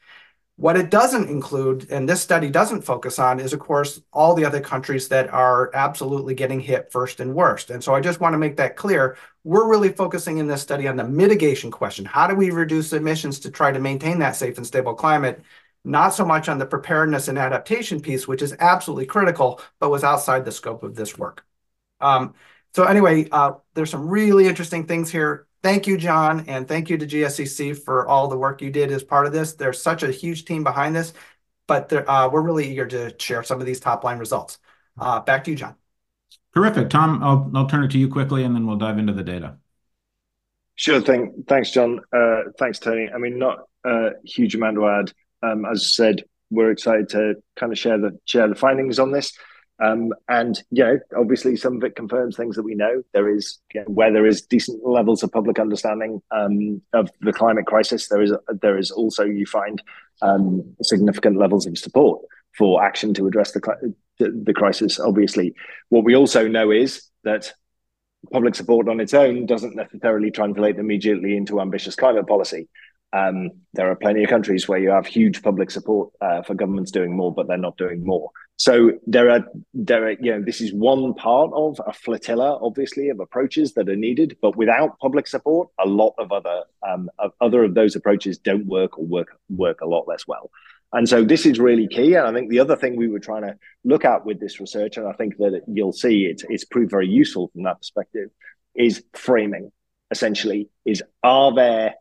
What 0.60 0.76
it 0.76 0.90
doesn't 0.90 1.30
include, 1.30 1.90
and 1.90 2.06
this 2.06 2.20
study 2.20 2.50
doesn't 2.50 2.82
focus 2.82 3.18
on, 3.18 3.40
is, 3.40 3.54
of 3.54 3.60
course, 3.60 4.02
all 4.12 4.34
the 4.34 4.44
other 4.44 4.60
countries 4.60 5.08
that 5.08 5.32
are 5.32 5.70
absolutely 5.72 6.34
getting 6.34 6.60
hit 6.60 6.92
first 6.92 7.18
and 7.18 7.34
worst. 7.34 7.70
And 7.70 7.82
so 7.82 7.94
I 7.94 8.02
just 8.02 8.20
want 8.20 8.34
to 8.34 8.38
make 8.38 8.58
that 8.58 8.76
clear. 8.76 9.16
We're 9.42 9.70
really 9.70 9.88
focusing 9.88 10.36
in 10.36 10.46
this 10.46 10.60
study 10.60 10.86
on 10.86 10.96
the 10.96 11.04
mitigation 11.08 11.70
question. 11.70 12.04
How 12.04 12.26
do 12.26 12.34
we 12.34 12.50
reduce 12.50 12.92
emissions 12.92 13.40
to 13.40 13.50
try 13.50 13.72
to 13.72 13.78
maintain 13.80 14.18
that 14.18 14.36
safe 14.36 14.58
and 14.58 14.66
stable 14.66 14.92
climate? 14.92 15.42
Not 15.82 16.10
so 16.10 16.26
much 16.26 16.46
on 16.50 16.58
the 16.58 16.66
preparedness 16.66 17.28
and 17.28 17.38
adaptation 17.38 17.98
piece, 18.02 18.28
which 18.28 18.42
is 18.42 18.54
absolutely 18.60 19.06
critical, 19.06 19.62
but 19.78 19.88
was 19.90 20.04
outside 20.04 20.44
the 20.44 20.52
scope 20.52 20.82
of 20.82 20.94
this 20.94 21.16
work. 21.16 21.42
Um, 22.02 22.34
so 22.74 22.84
anyway, 22.84 23.26
uh, 23.32 23.52
there's 23.72 23.88
some 23.88 24.06
really 24.06 24.46
interesting 24.46 24.86
things 24.86 25.10
here. 25.10 25.46
Thank 25.62 25.86
you, 25.86 25.98
John, 25.98 26.44
and 26.48 26.66
thank 26.66 26.88
you 26.88 26.96
to 26.96 27.06
GSCC 27.06 27.84
for 27.84 28.08
all 28.08 28.28
the 28.28 28.36
work 28.36 28.62
you 28.62 28.70
did 28.70 28.90
as 28.90 29.04
part 29.04 29.26
of 29.26 29.32
this. 29.32 29.52
There's 29.52 29.80
such 29.80 30.02
a 30.02 30.10
huge 30.10 30.46
team 30.46 30.64
behind 30.64 30.96
this, 30.96 31.12
but 31.66 31.92
uh, 31.92 32.30
we're 32.32 32.40
really 32.40 32.70
eager 32.70 32.86
to 32.86 33.14
share 33.18 33.42
some 33.42 33.60
of 33.60 33.66
these 33.66 33.78
top-line 33.78 34.18
results. 34.18 34.58
Uh, 34.98 35.20
back 35.20 35.44
to 35.44 35.50
you, 35.50 35.56
John. 35.56 35.74
Terrific. 36.54 36.88
Tom, 36.88 37.22
I'll 37.54 37.66
turn 37.66 37.84
it 37.84 37.90
to 37.90 37.98
you 37.98 38.08
quickly, 38.08 38.44
and 38.44 38.54
then 38.54 38.66
we'll 38.66 38.76
dive 38.76 38.98
into 38.98 39.12
the 39.12 39.22
data. 39.22 39.56
Sure 40.76 41.00
thing. 41.00 41.44
Thanks, 41.46 41.70
John. 41.70 42.00
Uh, 42.10 42.44
thanks, 42.58 42.78
Tony. 42.78 43.10
I 43.14 43.18
mean, 43.18 43.38
not 43.38 43.58
a 43.84 44.12
huge 44.24 44.54
amount 44.54 44.76
to 44.76 44.88
add. 44.88 45.12
Um, 45.42 45.66
as 45.66 45.82
I 45.82 45.84
said, 45.84 46.24
we're 46.50 46.70
excited 46.70 47.10
to 47.10 47.34
kind 47.56 47.70
of 47.70 47.78
share 47.78 47.98
the 47.98 48.18
share 48.24 48.48
the 48.48 48.54
findings 48.54 48.98
on 48.98 49.12
this. 49.12 49.32
Um, 49.80 50.12
and 50.28 50.62
you 50.70 50.84
know, 50.84 50.98
obviously, 51.16 51.56
some 51.56 51.76
of 51.76 51.84
it 51.84 51.96
confirms 51.96 52.36
things 52.36 52.56
that 52.56 52.62
we 52.62 52.74
know. 52.74 53.02
There 53.14 53.34
is 53.34 53.58
where 53.86 54.12
there 54.12 54.26
is 54.26 54.42
decent 54.42 54.86
levels 54.86 55.22
of 55.22 55.32
public 55.32 55.58
understanding 55.58 56.20
um, 56.30 56.82
of 56.92 57.10
the 57.22 57.32
climate 57.32 57.66
crisis, 57.66 58.08
There 58.08 58.22
is 58.22 58.32
there 58.60 58.78
is 58.78 58.90
also, 58.90 59.24
you 59.24 59.46
find, 59.46 59.82
um, 60.22 60.76
significant 60.82 61.38
levels 61.38 61.66
of 61.66 61.78
support 61.78 62.20
for 62.58 62.82
action 62.84 63.14
to 63.14 63.26
address 63.26 63.52
the 63.52 64.52
crisis. 64.54 65.00
Obviously, 65.00 65.54
what 65.88 66.04
we 66.04 66.14
also 66.14 66.46
know 66.46 66.70
is 66.70 67.04
that 67.24 67.52
public 68.32 68.54
support 68.54 68.86
on 68.88 69.00
its 69.00 69.14
own 69.14 69.46
doesn't 69.46 69.76
necessarily 69.76 70.30
translate 70.30 70.76
immediately 70.76 71.36
into 71.36 71.60
ambitious 71.60 71.96
climate 71.96 72.26
policy. 72.26 72.68
There 73.12 73.90
are 73.90 73.96
plenty 73.96 74.24
of 74.24 74.28
countries 74.28 74.68
where 74.68 74.78
you 74.78 74.90
have 74.90 75.06
huge 75.06 75.42
public 75.42 75.70
support 75.70 76.10
uh, 76.20 76.42
for 76.42 76.54
governments 76.54 76.90
doing 76.90 77.16
more, 77.16 77.32
but 77.32 77.48
they're 77.48 77.56
not 77.56 77.78
doing 77.78 78.04
more. 78.04 78.30
So 78.60 78.92
there 79.06 79.30
are 79.30 79.42
there 79.72 80.04
are 80.04 80.10
you 80.20 80.32
know 80.32 80.42
this 80.44 80.60
is 80.60 80.74
one 80.74 81.14
part 81.14 81.50
of 81.54 81.80
a 81.86 81.94
flotilla, 81.94 82.58
obviously, 82.60 83.08
of 83.08 83.18
approaches 83.18 83.72
that 83.72 83.88
are 83.88 83.96
needed. 83.96 84.36
But 84.42 84.54
without 84.54 84.98
public 84.98 85.28
support, 85.28 85.70
a 85.82 85.88
lot 85.88 86.12
um, 86.86 87.08
of 87.18 87.32
other 87.40 87.64
of 87.64 87.72
those 87.72 87.96
approaches 87.96 88.36
don't 88.36 88.66
work 88.66 88.98
or 88.98 89.06
work 89.06 89.28
work 89.48 89.80
a 89.80 89.86
lot 89.86 90.06
less 90.06 90.26
well. 90.28 90.50
And 90.92 91.08
so 91.08 91.24
this 91.24 91.46
is 91.46 91.58
really 91.58 91.88
key. 91.88 92.16
And 92.16 92.26
I 92.26 92.34
think 92.34 92.50
the 92.50 92.58
other 92.58 92.76
thing 92.76 92.96
we 92.96 93.08
were 93.08 93.18
trying 93.18 93.44
to 93.44 93.56
look 93.84 94.04
at 94.04 94.26
with 94.26 94.40
this 94.40 94.60
research, 94.60 94.98
and 94.98 95.08
I 95.08 95.12
think 95.12 95.38
that 95.38 95.62
you'll 95.66 95.94
see 95.94 96.26
it's 96.26 96.44
it's 96.50 96.66
proved 96.66 96.90
very 96.90 97.08
useful 97.08 97.48
from 97.54 97.62
that 97.62 97.78
perspective, 97.78 98.28
is 98.74 99.02
framing. 99.14 99.72
Essentially, 100.10 100.68
is 100.84 101.02
are 101.22 101.54
there 101.54 101.94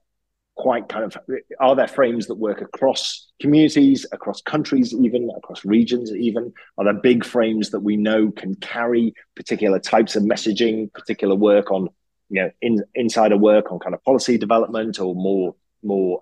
quite 0.59 0.89
kind 0.89 1.05
of 1.05 1.17
are 1.61 1.75
there 1.75 1.87
frames 1.87 2.27
that 2.27 2.35
work 2.35 2.61
across 2.61 3.31
communities, 3.41 4.05
across 4.11 4.41
countries, 4.41 4.93
even 4.93 5.31
across 5.37 5.63
regions 5.63 6.11
even? 6.11 6.53
Are 6.77 6.83
there 6.83 6.93
big 6.93 7.23
frames 7.23 7.69
that 7.69 7.79
we 7.79 7.95
know 7.95 8.29
can 8.31 8.55
carry 8.55 9.13
particular 9.37 9.79
types 9.79 10.17
of 10.17 10.23
messaging, 10.23 10.91
particular 10.93 11.35
work 11.35 11.71
on 11.71 11.87
you 12.29 12.43
know, 12.43 12.51
in 12.61 12.83
insider 12.93 13.37
work 13.37 13.71
on 13.71 13.79
kind 13.79 13.95
of 13.95 14.03
policy 14.03 14.37
development 14.37 14.99
or 14.99 15.15
more 15.15 15.55
more 15.81 16.19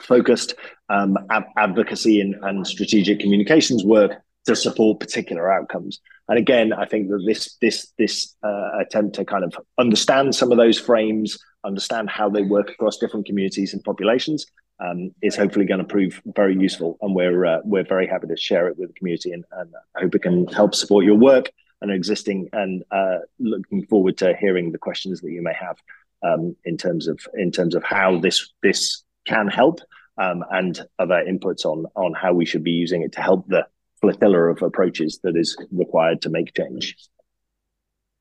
focused 0.00 0.54
um, 0.88 1.18
ab- 1.30 1.44
advocacy 1.56 2.20
and, 2.20 2.34
and 2.42 2.66
strategic 2.66 3.20
communications 3.20 3.84
work 3.84 4.12
to 4.46 4.56
support 4.56 5.00
particular 5.00 5.52
outcomes. 5.52 6.00
And 6.28 6.38
again, 6.38 6.72
I 6.72 6.86
think 6.86 7.08
that 7.08 7.24
this 7.26 7.56
this 7.60 7.92
this 7.98 8.36
uh, 8.42 8.78
attempt 8.80 9.16
to 9.16 9.24
kind 9.24 9.44
of 9.44 9.54
understand 9.78 10.34
some 10.34 10.52
of 10.52 10.58
those 10.58 10.78
frames, 10.78 11.38
understand 11.64 12.08
how 12.08 12.28
they 12.28 12.42
work 12.42 12.70
across 12.70 12.98
different 12.98 13.26
communities 13.26 13.74
and 13.74 13.82
populations, 13.84 14.46
um, 14.78 15.12
is 15.22 15.36
hopefully 15.36 15.66
going 15.66 15.80
to 15.80 15.86
prove 15.86 16.20
very 16.36 16.56
useful. 16.56 16.98
And 17.02 17.14
we're 17.14 17.44
uh, 17.44 17.60
we're 17.64 17.84
very 17.84 18.06
happy 18.06 18.28
to 18.28 18.36
share 18.36 18.68
it 18.68 18.78
with 18.78 18.88
the 18.88 18.94
community, 18.94 19.32
and, 19.32 19.44
and 19.52 19.74
I 19.96 20.00
hope 20.00 20.14
it 20.14 20.22
can 20.22 20.46
help 20.48 20.74
support 20.74 21.04
your 21.04 21.16
work 21.16 21.50
and 21.82 21.90
existing. 21.90 22.48
And 22.52 22.84
uh, 22.90 23.18
looking 23.38 23.86
forward 23.86 24.16
to 24.18 24.36
hearing 24.36 24.72
the 24.72 24.78
questions 24.78 25.20
that 25.20 25.30
you 25.30 25.42
may 25.42 25.54
have 25.54 25.76
um, 26.22 26.56
in 26.64 26.76
terms 26.76 27.08
of 27.08 27.20
in 27.34 27.50
terms 27.50 27.74
of 27.74 27.82
how 27.84 28.18
this 28.18 28.52
this 28.62 29.02
can 29.26 29.48
help 29.48 29.80
um, 30.16 30.44
and 30.50 30.80
other 30.98 31.24
inputs 31.28 31.64
on 31.64 31.86
on 31.96 32.14
how 32.14 32.32
we 32.32 32.46
should 32.46 32.64
be 32.64 32.70
using 32.70 33.02
it 33.02 33.12
to 33.12 33.20
help 33.20 33.46
the 33.48 33.66
flotilla 34.00 34.50
of 34.50 34.62
approaches 34.62 35.20
that 35.22 35.36
is 35.36 35.56
required 35.70 36.22
to 36.22 36.30
make 36.30 36.54
change. 36.54 36.96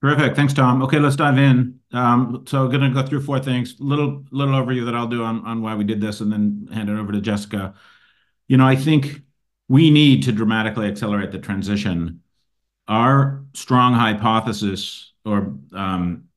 Terrific. 0.01 0.35
Thanks, 0.35 0.53
Tom. 0.53 0.81
Okay, 0.83 0.97
let's 0.97 1.17
dive 1.17 1.37
in. 1.37 1.79
Um, 1.91 2.45
so 2.47 2.63
I'm 2.63 2.69
going 2.69 2.81
to 2.81 2.89
go 2.89 3.05
through 3.05 3.21
four 3.21 3.39
things. 3.39 3.75
Little 3.79 4.23
little 4.31 4.53
overview 4.53 4.85
that 4.85 4.95
I'll 4.95 5.07
do 5.07 5.23
on, 5.23 5.45
on 5.45 5.61
why 5.61 5.75
we 5.75 5.83
did 5.83 5.99
this 5.99 6.21
and 6.21 6.31
then 6.31 6.69
hand 6.73 6.89
it 6.89 6.97
over 6.97 7.11
to 7.11 7.19
Jessica. 7.19 7.73
You 8.47 8.57
know, 8.57 8.65
I 8.65 8.77
think 8.77 9.21
we 9.67 9.89
need 9.89 10.23
to 10.23 10.31
dramatically 10.31 10.87
accelerate 10.87 11.31
the 11.31 11.39
transition. 11.39 12.21
Our 12.87 13.43
strong 13.53 13.93
hypothesis 13.93 15.11
or 15.25 15.53
um, 15.73 16.29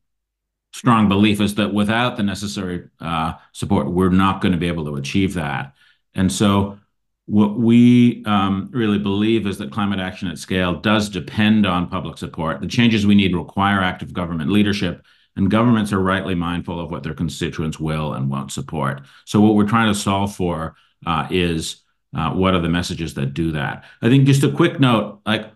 strong 0.73 1.09
belief 1.09 1.41
is 1.41 1.55
that 1.55 1.73
without 1.73 2.17
the 2.17 2.23
necessary 2.25 2.89
uh, 3.01 3.35
support, 3.53 3.91
we're 3.91 4.11
not 4.11 4.41
going 4.41 4.53
to 4.53 4.59
be 4.59 4.69
able 4.69 4.85
to 4.87 4.97
achieve 4.97 5.35
that. 5.35 5.75
And 6.15 6.33
so 6.33 6.79
what 7.27 7.59
we 7.59 8.25
um, 8.25 8.69
really 8.73 8.99
believe 8.99 9.47
is 9.47 9.59
that 9.59 9.71
climate 9.71 10.01
action 10.01 10.29
at 10.29 10.39
scale 10.39 10.81
does 10.81 11.09
depend 11.09 11.67
on 11.67 11.89
public 11.89 12.19
support. 12.19 12.61
The 12.61 12.67
changes 12.67 13.07
we 13.07 13.15
need 13.15 13.35
require 13.35 13.81
active 13.81 14.13
government 14.13 14.51
leadership, 14.51 15.05
and 15.37 15.51
governments 15.51 15.93
are 15.93 16.01
rightly 16.01 16.35
mindful 16.35 16.81
of 16.81 16.91
what 16.91 17.03
their 17.03 17.15
constituents 17.15 17.79
will 17.79 18.13
and 18.15 18.29
won't 18.29 18.53
support. 18.53 19.03
So 19.25 19.41
what 19.41 19.55
we're 19.55 19.69
trying 19.69 19.93
to 19.93 19.99
solve 19.99 20.35
for 20.35 20.75
uh, 21.07 21.29
is 21.31 21.83
uh, 22.15 22.33
what 22.33 22.55
are 22.55 22.61
the 22.61 22.69
messages 22.69 23.15
that 23.15 23.35
do 23.35 23.53
that? 23.53 23.85
I 24.03 24.09
think 24.09 24.27
just 24.27 24.43
a 24.43 24.53
quick 24.53 24.79
note, 24.81 25.21
like 25.25 25.51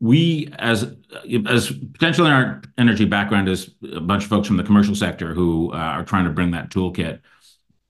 we 0.00 0.52
as 0.58 0.94
as 1.46 1.70
potentially 1.70 2.30
our 2.30 2.60
energy 2.76 3.04
background 3.04 3.48
is 3.48 3.70
a 3.94 4.00
bunch 4.00 4.24
of 4.24 4.28
folks 4.28 4.48
from 4.48 4.56
the 4.56 4.64
commercial 4.64 4.94
sector 4.94 5.32
who 5.32 5.72
uh, 5.72 5.76
are 5.76 6.04
trying 6.04 6.24
to 6.24 6.30
bring 6.30 6.50
that 6.50 6.70
toolkit 6.70 7.20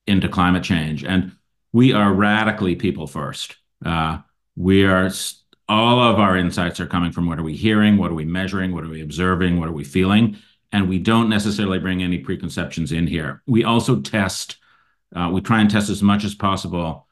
into 0.07 0.29
climate 0.29 0.63
change 0.63 1.03
and 1.03 1.35
we 1.75 1.91
are 1.91 2.13
radically 2.13 2.73
people 2.73 3.05
first. 3.05 3.57
Uh, 3.85 4.19
we 4.55 4.85
are 4.85 5.11
all 5.67 5.99
of 6.01 6.19
our 6.19 6.37
insights 6.37 6.79
are 6.79 6.87
coming 6.87 7.11
from 7.11 7.27
what 7.27 7.37
are 7.37 7.43
we 7.43 7.53
hearing, 7.53 7.97
what 7.97 8.11
are 8.11 8.15
we 8.15 8.23
measuring, 8.23 8.73
what 8.73 8.85
are 8.85 8.89
we 8.89 9.01
observing, 9.01 9.59
what 9.59 9.67
are 9.67 9.73
we 9.73 9.83
feeling, 9.83 10.37
and 10.71 10.87
we 10.87 10.97
don't 10.97 11.27
necessarily 11.27 11.77
bring 11.77 12.01
any 12.01 12.17
preconceptions 12.17 12.93
in 12.93 13.07
here. 13.07 13.41
We 13.45 13.65
also 13.65 13.99
test. 13.99 14.55
Uh, 15.13 15.29
we 15.33 15.41
try 15.41 15.59
and 15.59 15.69
test 15.69 15.89
as 15.89 16.01
much 16.01 16.23
as 16.23 16.33
possible 16.33 17.07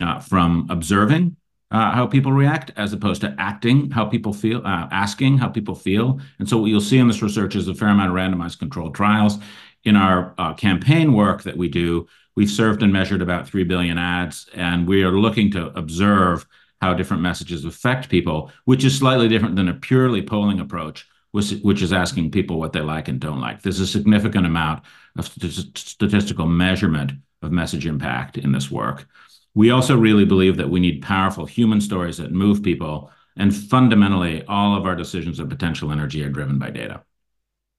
uh, 0.00 0.18
from 0.20 0.66
observing 0.70 1.36
uh, 1.70 1.90
how 1.90 2.06
people 2.06 2.32
react 2.32 2.70
as 2.74 2.94
opposed 2.94 3.20
to 3.20 3.34
acting 3.38 3.90
how 3.90 4.06
people 4.06 4.32
feel, 4.32 4.62
uh, 4.64 4.88
asking 4.90 5.36
how 5.36 5.48
people 5.48 5.74
feel. 5.74 6.20
And 6.38 6.48
so 6.48 6.56
what 6.56 6.68
you'll 6.68 6.80
see 6.80 6.98
in 6.98 7.06
this 7.06 7.20
research 7.20 7.54
is 7.54 7.68
a 7.68 7.74
fair 7.74 7.88
amount 7.88 8.08
of 8.08 8.16
randomized 8.16 8.60
controlled 8.60 8.94
trials. 8.94 9.36
In 9.84 9.94
our 9.94 10.34
uh, 10.38 10.54
campaign 10.54 11.12
work 11.12 11.42
that 11.42 11.56
we 11.58 11.68
do, 11.68 12.08
We've 12.36 12.50
served 12.50 12.82
and 12.82 12.92
measured 12.92 13.22
about 13.22 13.48
3 13.48 13.64
billion 13.64 13.96
ads, 13.96 14.48
and 14.54 14.86
we 14.86 15.02
are 15.02 15.10
looking 15.12 15.50
to 15.52 15.76
observe 15.76 16.46
how 16.82 16.92
different 16.92 17.22
messages 17.22 17.64
affect 17.64 18.10
people, 18.10 18.52
which 18.66 18.84
is 18.84 18.98
slightly 18.98 19.26
different 19.28 19.56
than 19.56 19.68
a 19.68 19.74
purely 19.74 20.20
polling 20.20 20.60
approach, 20.60 21.08
which, 21.32 21.52
which 21.62 21.80
is 21.80 21.92
asking 21.92 22.30
people 22.30 22.58
what 22.58 22.74
they 22.74 22.80
like 22.80 23.08
and 23.08 23.18
don't 23.20 23.40
like. 23.40 23.62
There's 23.62 23.80
a 23.80 23.86
significant 23.86 24.46
amount 24.46 24.84
of 25.16 25.26
st- 25.26 25.78
statistical 25.78 26.46
measurement 26.46 27.12
of 27.40 27.52
message 27.52 27.86
impact 27.86 28.36
in 28.36 28.52
this 28.52 28.70
work. 28.70 29.06
We 29.54 29.70
also 29.70 29.96
really 29.96 30.26
believe 30.26 30.58
that 30.58 30.68
we 30.68 30.80
need 30.80 31.02
powerful 31.02 31.46
human 31.46 31.80
stories 31.80 32.18
that 32.18 32.32
move 32.32 32.62
people, 32.62 33.10
and 33.38 33.54
fundamentally, 33.54 34.44
all 34.44 34.76
of 34.76 34.84
our 34.84 34.94
decisions 34.94 35.40
of 35.40 35.48
potential 35.48 35.90
energy 35.90 36.22
are 36.22 36.28
driven 36.28 36.58
by 36.58 36.70
data. 36.70 37.02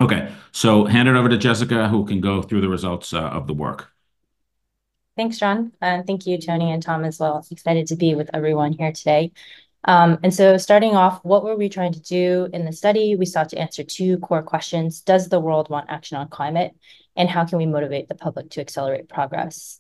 Okay, 0.01 0.31
so 0.51 0.85
hand 0.85 1.07
it 1.07 1.15
over 1.15 1.29
to 1.29 1.37
Jessica, 1.37 1.87
who 1.87 2.05
can 2.05 2.21
go 2.21 2.41
through 2.41 2.61
the 2.61 2.69
results 2.69 3.13
uh, 3.13 3.21
of 3.21 3.45
the 3.45 3.53
work. 3.53 3.91
Thanks, 5.17 5.39
John. 5.39 5.71
And 5.81 6.05
thank 6.05 6.27
you, 6.27 6.37
Tony 6.39 6.71
and 6.71 6.81
Tom 6.81 7.03
as 7.03 7.19
well. 7.19 7.45
Excited 7.49 7.87
to 7.87 7.95
be 7.95 8.13
with 8.13 8.29
everyone 8.35 8.71
here 8.71 8.91
today. 8.91 9.31
Um, 9.83 10.19
and 10.21 10.31
so 10.31 10.57
starting 10.57 10.95
off, 10.95 11.25
what 11.25 11.43
were 11.43 11.55
we 11.55 11.69
trying 11.69 11.93
to 11.93 12.01
do 12.01 12.49
in 12.53 12.65
the 12.65 12.71
study? 12.71 13.15
We 13.15 13.25
sought 13.25 13.49
to 13.49 13.57
answer 13.57 13.83
two 13.83 14.19
core 14.19 14.43
questions. 14.43 15.01
Does 15.01 15.27
the 15.29 15.39
world 15.39 15.69
want 15.71 15.89
action 15.89 16.17
on 16.17 16.29
climate? 16.29 16.75
And 17.15 17.29
how 17.29 17.45
can 17.45 17.57
we 17.57 17.65
motivate 17.65 18.07
the 18.07 18.15
public 18.15 18.51
to 18.51 18.61
accelerate 18.61 19.09
progress? 19.09 19.79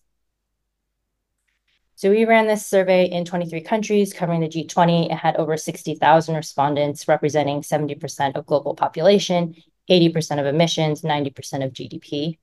So 1.93 2.09
we 2.09 2.25
ran 2.25 2.47
this 2.47 2.65
survey 2.65 3.05
in 3.05 3.23
23 3.23 3.61
countries 3.61 4.13
covering 4.13 4.41
the 4.41 4.47
G20. 4.47 5.11
It 5.11 5.17
had 5.17 5.35
over 5.35 5.55
60,000 5.55 6.35
respondents 6.35 7.07
representing 7.07 7.61
70% 7.61 8.35
of 8.35 8.45
global 8.47 8.73
population, 8.73 9.55
80% 9.89 10.39
of 10.39 10.47
emissions, 10.47 11.03
90% 11.03 11.63
of 11.63 11.73
GDP. 11.73 12.37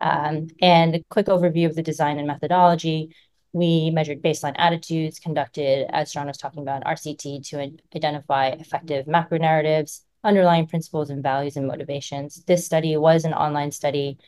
Um, 0.00 0.48
and 0.60 0.96
a 0.96 1.04
quick 1.08 1.26
overview 1.26 1.66
of 1.66 1.74
the 1.74 1.82
design 1.82 2.18
and 2.18 2.26
methodology. 2.26 3.14
We 3.52 3.90
measured 3.90 4.20
baseline 4.20 4.56
attitudes, 4.56 5.20
conducted, 5.20 5.86
as 5.90 6.12
John 6.12 6.26
was 6.26 6.36
talking 6.36 6.62
about, 6.62 6.84
RCT 6.84 7.48
to 7.50 7.72
identify 7.94 8.48
effective 8.48 9.06
macro 9.06 9.38
narratives, 9.38 10.04
underlying 10.24 10.66
principles 10.66 11.10
and 11.10 11.22
values 11.22 11.56
and 11.56 11.66
motivations. 11.66 12.42
This 12.44 12.66
study 12.66 12.96
was 12.96 13.24
an 13.24 13.32
online 13.32 13.70
study. 13.70 14.18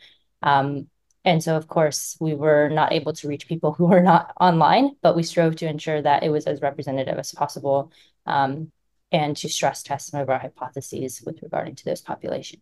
Um, 0.41 0.87
and 1.25 1.43
so, 1.43 1.57
of 1.57 1.67
course, 1.67 2.15
we 2.21 2.35
were 2.35 2.69
not 2.69 2.93
able 2.93 3.11
to 3.13 3.27
reach 3.27 3.49
people 3.49 3.73
who 3.77 3.87
were 3.87 4.01
not 4.01 4.33
online, 4.39 4.95
but 5.01 5.15
we 5.15 5.23
strove 5.23 5.57
to 5.57 5.67
ensure 5.67 6.01
that 6.01 6.23
it 6.23 6.29
was 6.29 6.45
as 6.45 6.61
representative 6.61 7.17
as 7.17 7.33
possible 7.33 7.91
um, 8.25 8.71
and 9.11 9.35
to 9.37 9.49
stress 9.49 9.83
test 9.83 10.11
some 10.11 10.21
of 10.21 10.29
our 10.29 10.39
hypotheses 10.39 11.21
with 11.25 11.41
regarding 11.41 11.75
to 11.75 11.85
those 11.85 12.01
populations. 12.01 12.61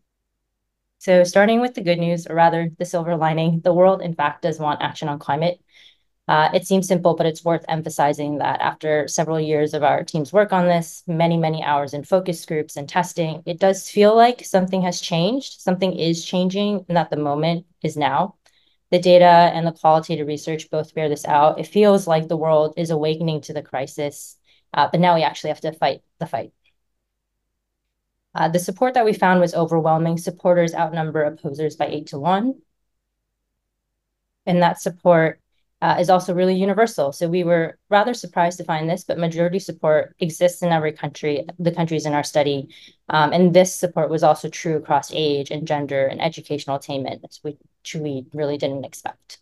So, 1.00 1.24
starting 1.24 1.62
with 1.62 1.76
the 1.76 1.84
good 1.84 2.00
news, 2.00 2.26
or 2.28 2.36
rather 2.36 2.70
the 2.78 2.86
silver 2.86 3.16
lining, 3.16 3.62
the 3.62 3.74
world, 3.74 4.02
in 4.02 4.16
fact, 4.16 4.42
does 4.42 4.60
want 4.60 4.82
action 4.82 5.08
on 5.08 5.20
climate. 5.20 5.62
Uh, 6.28 6.50
it 6.56 6.66
seems 6.66 6.88
simple, 6.88 7.16
but 7.16 7.28
it's 7.28 7.46
worth 7.46 7.64
emphasizing 7.68 8.40
that 8.40 8.60
after 8.60 9.08
several 9.08 9.40
years 9.40 9.76
of 9.76 9.84
our 9.84 10.04
team's 10.04 10.34
work 10.34 10.52
on 10.52 10.66
this, 10.66 11.04
many, 11.06 11.38
many 11.38 11.64
hours 11.64 11.94
in 11.94 12.04
focus 12.04 12.44
groups 12.46 12.78
and 12.78 12.90
testing, 12.90 13.44
it 13.46 13.60
does 13.60 13.90
feel 13.90 14.16
like 14.16 14.44
something 14.44 14.82
has 14.82 15.00
changed. 15.00 15.62
Something 15.62 15.94
is 15.94 16.26
changing, 16.26 16.86
and 16.88 16.98
that 16.98 17.12
the 17.12 17.18
moment 17.18 17.68
is 17.84 17.96
now. 17.96 18.36
The 18.90 19.00
data 19.00 19.26
and 19.26 19.68
the 19.68 19.74
qualitative 19.74 20.28
research 20.28 20.70
both 20.72 20.96
bear 20.96 21.10
this 21.10 21.26
out. 21.26 21.60
It 21.60 21.68
feels 21.68 22.08
like 22.08 22.28
the 22.28 22.38
world 22.38 22.74
is 22.78 22.90
awakening 22.90 23.42
to 23.42 23.54
the 23.54 23.62
crisis, 23.62 24.38
uh, 24.74 24.90
but 24.92 25.00
now 25.02 25.16
we 25.16 25.24
actually 25.24 25.50
have 25.52 25.62
to 25.62 25.74
fight 25.74 26.02
the 26.20 26.26
fight. 26.26 26.54
Uh, 28.36 28.50
the 28.50 28.60
support 28.60 28.94
that 28.94 29.06
we 29.06 29.14
found 29.14 29.40
was 29.40 29.56
overwhelming. 29.56 30.18
Supporters 30.18 30.76
outnumber 30.76 31.24
opposers 31.24 31.78
by 31.78 31.88
eight 31.88 32.08
to 32.08 32.20
one. 32.20 32.62
And 34.46 34.62
that 34.62 34.82
support 34.82 35.40
uh, 35.82 35.98
is 36.00 36.10
also 36.10 36.34
really 36.34 36.56
universal. 36.56 37.12
So 37.12 37.28
we 37.28 37.44
were 37.44 37.78
rather 37.90 38.14
surprised 38.14 38.58
to 38.58 38.64
find 38.64 38.90
this, 38.90 39.04
but 39.04 39.18
majority 39.18 39.60
support 39.60 40.16
exists 40.20 40.62
in 40.62 40.72
every 40.72 40.92
country, 40.92 41.46
the 41.60 41.72
countries 41.72 42.06
in 42.06 42.14
our 42.14 42.24
study. 42.24 42.70
Um, 43.10 43.32
and 43.34 43.54
this 43.54 43.74
support 43.74 44.10
was 44.10 44.24
also 44.24 44.50
true 44.50 44.78
across 44.78 45.12
age 45.14 45.50
and 45.52 45.68
gender 45.68 46.06
and 46.06 46.22
educational 46.22 46.76
attainment, 46.76 47.26
which 47.42 47.96
we 47.96 48.26
really 48.34 48.58
didn't 48.58 48.86
expect. 48.86 49.40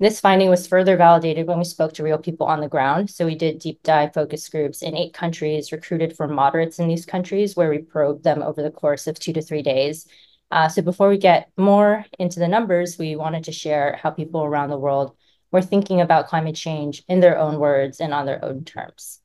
This 0.00 0.20
finding 0.20 0.48
was 0.48 0.68
further 0.68 0.96
validated 0.96 1.48
when 1.48 1.58
we 1.58 1.64
spoke 1.64 1.92
to 1.94 2.04
real 2.04 2.18
people 2.18 2.46
on 2.46 2.60
the 2.60 2.68
ground. 2.68 3.10
So 3.10 3.26
we 3.26 3.34
did 3.34 3.58
deep 3.58 3.82
dive 3.82 4.14
focus 4.14 4.48
groups 4.48 4.80
in 4.80 4.96
eight 4.96 5.12
countries, 5.12 5.72
recruited 5.72 6.16
for 6.16 6.28
moderates 6.28 6.78
in 6.78 6.86
these 6.86 7.04
countries, 7.04 7.56
where 7.56 7.68
we 7.68 7.78
probed 7.78 8.22
them 8.22 8.40
over 8.40 8.62
the 8.62 8.70
course 8.70 9.08
of 9.08 9.18
two 9.18 9.32
to 9.32 9.42
three 9.42 9.62
days. 9.62 10.06
Uh, 10.52 10.68
so 10.68 10.82
before 10.82 11.08
we 11.08 11.18
get 11.18 11.50
more 11.56 12.06
into 12.20 12.38
the 12.38 12.46
numbers, 12.46 12.96
we 12.96 13.16
wanted 13.16 13.42
to 13.44 13.52
share 13.52 13.98
how 14.00 14.10
people 14.10 14.44
around 14.44 14.70
the 14.70 14.78
world 14.78 15.16
were 15.50 15.62
thinking 15.62 16.00
about 16.00 16.28
climate 16.28 16.54
change 16.54 17.02
in 17.08 17.18
their 17.18 17.36
own 17.36 17.58
words 17.58 18.00
and 18.00 18.14
on 18.14 18.24
their 18.24 18.42
own 18.44 18.64
terms. 18.64 19.20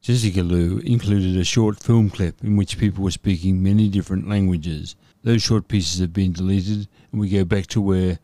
Jessica 0.00 0.42
Liu 0.42 0.78
included 0.78 1.36
a 1.36 1.44
short 1.44 1.78
film 1.78 2.08
clip 2.08 2.42
in 2.42 2.56
which 2.56 2.78
people 2.78 3.04
were 3.04 3.10
speaking 3.10 3.62
many 3.62 3.88
different 3.88 4.26
languages. 4.26 4.96
Those 5.22 5.42
short 5.42 5.68
pieces 5.68 6.00
have 6.00 6.12
been 6.14 6.32
deleted, 6.32 6.88
and 7.12 7.20
we 7.20 7.28
go 7.28 7.44
back 7.44 7.66
to 7.68 7.80
where 7.80 8.18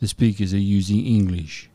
the 0.00 0.08
speakers 0.08 0.52
are 0.52 0.58
using 0.58 1.06
English. 1.06 1.68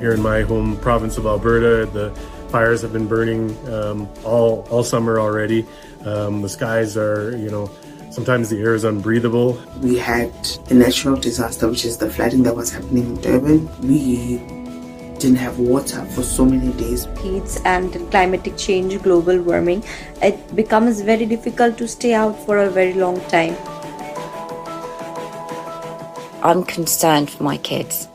Here 0.00 0.12
in 0.12 0.20
my 0.20 0.42
home 0.42 0.76
province 0.78 1.16
of 1.18 1.26
Alberta, 1.26 1.90
the 1.92 2.10
fires 2.48 2.82
have 2.82 2.92
been 2.92 3.06
burning 3.06 3.56
um, 3.68 4.08
all 4.24 4.66
all 4.70 4.82
summer 4.82 5.20
already. 5.20 5.64
Um, 6.04 6.42
the 6.42 6.48
skies 6.48 6.96
are, 6.96 7.36
you 7.36 7.50
know, 7.50 7.70
Sometimes 8.16 8.48
the 8.48 8.58
air 8.60 8.74
is 8.74 8.84
unbreathable. 8.84 9.60
We 9.82 9.98
had 9.98 10.32
a 10.70 10.74
natural 10.74 11.16
disaster, 11.16 11.68
which 11.68 11.84
is 11.84 11.98
the 11.98 12.08
flooding 12.08 12.44
that 12.44 12.56
was 12.56 12.70
happening 12.70 13.04
in 13.04 13.20
Durban. 13.20 13.68
We 13.82 14.38
didn't 15.18 15.36
have 15.36 15.58
water 15.58 16.02
for 16.06 16.22
so 16.22 16.46
many 16.46 16.72
days. 16.78 17.06
Heats 17.20 17.60
and 17.66 17.92
climatic 18.10 18.56
change, 18.56 19.02
global 19.02 19.38
warming, 19.42 19.84
it 20.22 20.56
becomes 20.56 21.02
very 21.02 21.26
difficult 21.26 21.76
to 21.76 21.86
stay 21.86 22.14
out 22.14 22.38
for 22.46 22.56
a 22.58 22.70
very 22.70 22.94
long 22.94 23.20
time. 23.28 23.54
I'm 26.46 26.62
concerned 26.62 27.28
for 27.28 27.42
my 27.42 27.56
kids. 27.56 28.06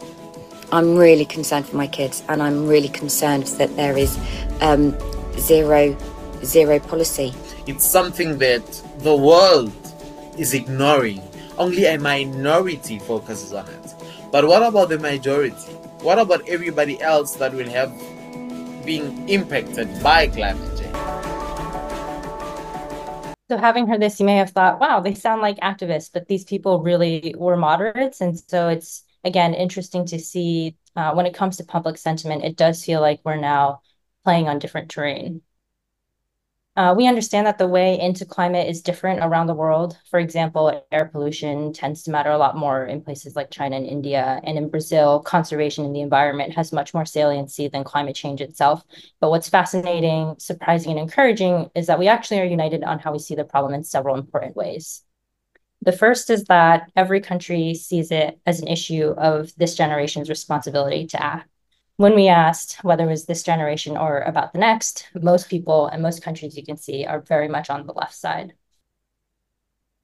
I'm 0.71 0.95
really 0.95 1.25
concerned 1.25 1.65
for 1.65 1.75
my 1.75 1.87
kids, 1.87 2.23
and 2.29 2.41
I'm 2.41 2.65
really 2.65 2.87
concerned 2.87 3.43
that 3.59 3.75
there 3.75 3.97
is 3.97 4.17
um, 4.61 4.95
zero, 5.37 5.97
zero 6.41 6.79
policy. 6.79 7.33
It's 7.67 7.85
something 7.85 8.37
that 8.37 8.65
the 8.99 9.13
world 9.13 9.75
is 10.37 10.53
ignoring. 10.53 11.21
Only 11.57 11.83
a 11.87 11.99
minority 11.99 12.99
focuses 12.99 13.51
on 13.51 13.67
it. 13.67 13.93
But 14.31 14.47
what 14.47 14.63
about 14.63 14.87
the 14.87 14.97
majority? 14.97 15.73
What 15.99 16.17
about 16.17 16.47
everybody 16.47 17.01
else 17.01 17.35
that 17.35 17.53
will 17.53 17.69
have 17.69 17.91
been 18.85 19.27
impacted 19.27 20.01
by 20.01 20.27
climate 20.27 20.79
change? 20.79 21.30
So, 23.51 23.57
having 23.57 23.85
heard 23.85 24.01
this, 24.01 24.17
you 24.17 24.25
may 24.25 24.37
have 24.37 24.51
thought, 24.51 24.79
wow, 24.79 25.01
they 25.01 25.13
sound 25.13 25.41
like 25.41 25.57
activists, 25.59 26.09
but 26.13 26.29
these 26.29 26.45
people 26.45 26.81
really 26.81 27.35
were 27.37 27.57
moderates. 27.57 28.21
And 28.21 28.39
so, 28.47 28.69
it's 28.69 29.03
again 29.25 29.53
interesting 29.53 30.05
to 30.05 30.19
see 30.19 30.77
uh, 30.95 31.11
when 31.13 31.25
it 31.25 31.33
comes 31.33 31.57
to 31.57 31.65
public 31.65 31.97
sentiment, 31.97 32.45
it 32.45 32.55
does 32.55 32.85
feel 32.85 33.01
like 33.01 33.19
we're 33.25 33.35
now 33.35 33.81
playing 34.23 34.47
on 34.47 34.57
different 34.57 34.89
terrain. 34.89 35.41
Uh, 36.77 36.93
we 36.95 37.05
understand 37.05 37.45
that 37.45 37.57
the 37.57 37.67
way 37.67 37.99
into 37.99 38.25
climate 38.25 38.69
is 38.69 38.81
different 38.81 39.19
around 39.19 39.47
the 39.47 39.53
world. 39.53 39.97
For 40.09 40.19
example, 40.19 40.85
air 40.89 41.05
pollution 41.05 41.73
tends 41.73 42.03
to 42.03 42.11
matter 42.11 42.31
a 42.31 42.37
lot 42.37 42.55
more 42.55 42.85
in 42.85 43.01
places 43.01 43.35
like 43.35 43.51
China 43.51 43.75
and 43.75 43.85
India. 43.85 44.39
And 44.45 44.57
in 44.57 44.69
Brazil, 44.69 45.19
conservation 45.19 45.83
in 45.83 45.91
the 45.91 45.99
environment 45.99 46.53
has 46.53 46.71
much 46.71 46.93
more 46.93 47.05
saliency 47.05 47.67
than 47.67 47.83
climate 47.83 48.15
change 48.15 48.39
itself. 48.39 48.85
But 49.19 49.31
what's 49.31 49.49
fascinating, 49.49 50.35
surprising, 50.37 50.91
and 50.91 50.99
encouraging 50.99 51.69
is 51.75 51.87
that 51.87 51.99
we 51.99 52.07
actually 52.07 52.39
are 52.39 52.45
united 52.45 52.85
on 52.85 52.99
how 52.99 53.11
we 53.11 53.19
see 53.19 53.35
the 53.35 53.43
problem 53.43 53.73
in 53.73 53.83
several 53.83 54.15
important 54.15 54.55
ways. 54.55 55.03
The 55.81 55.91
first 55.91 56.29
is 56.29 56.45
that 56.45 56.89
every 56.95 57.19
country 57.19 57.73
sees 57.73 58.11
it 58.11 58.39
as 58.45 58.61
an 58.61 58.69
issue 58.69 59.09
of 59.17 59.51
this 59.57 59.75
generation's 59.75 60.29
responsibility 60.29 61.07
to 61.07 61.21
act 61.21 61.49
when 62.01 62.15
we 62.15 62.27
asked 62.27 62.83
whether 62.83 63.05
it 63.05 63.09
was 63.09 63.25
this 63.25 63.43
generation 63.43 63.95
or 63.95 64.21
about 64.21 64.53
the 64.53 64.59
next, 64.59 65.07
most 65.13 65.49
people 65.49 65.85
and 65.85 66.01
most 66.01 66.23
countries 66.23 66.57
you 66.57 66.65
can 66.65 66.75
see 66.75 67.05
are 67.05 67.21
very 67.21 67.47
much 67.47 67.69
on 67.69 67.85
the 67.85 67.93
left 67.93 68.15
side. 68.15 68.53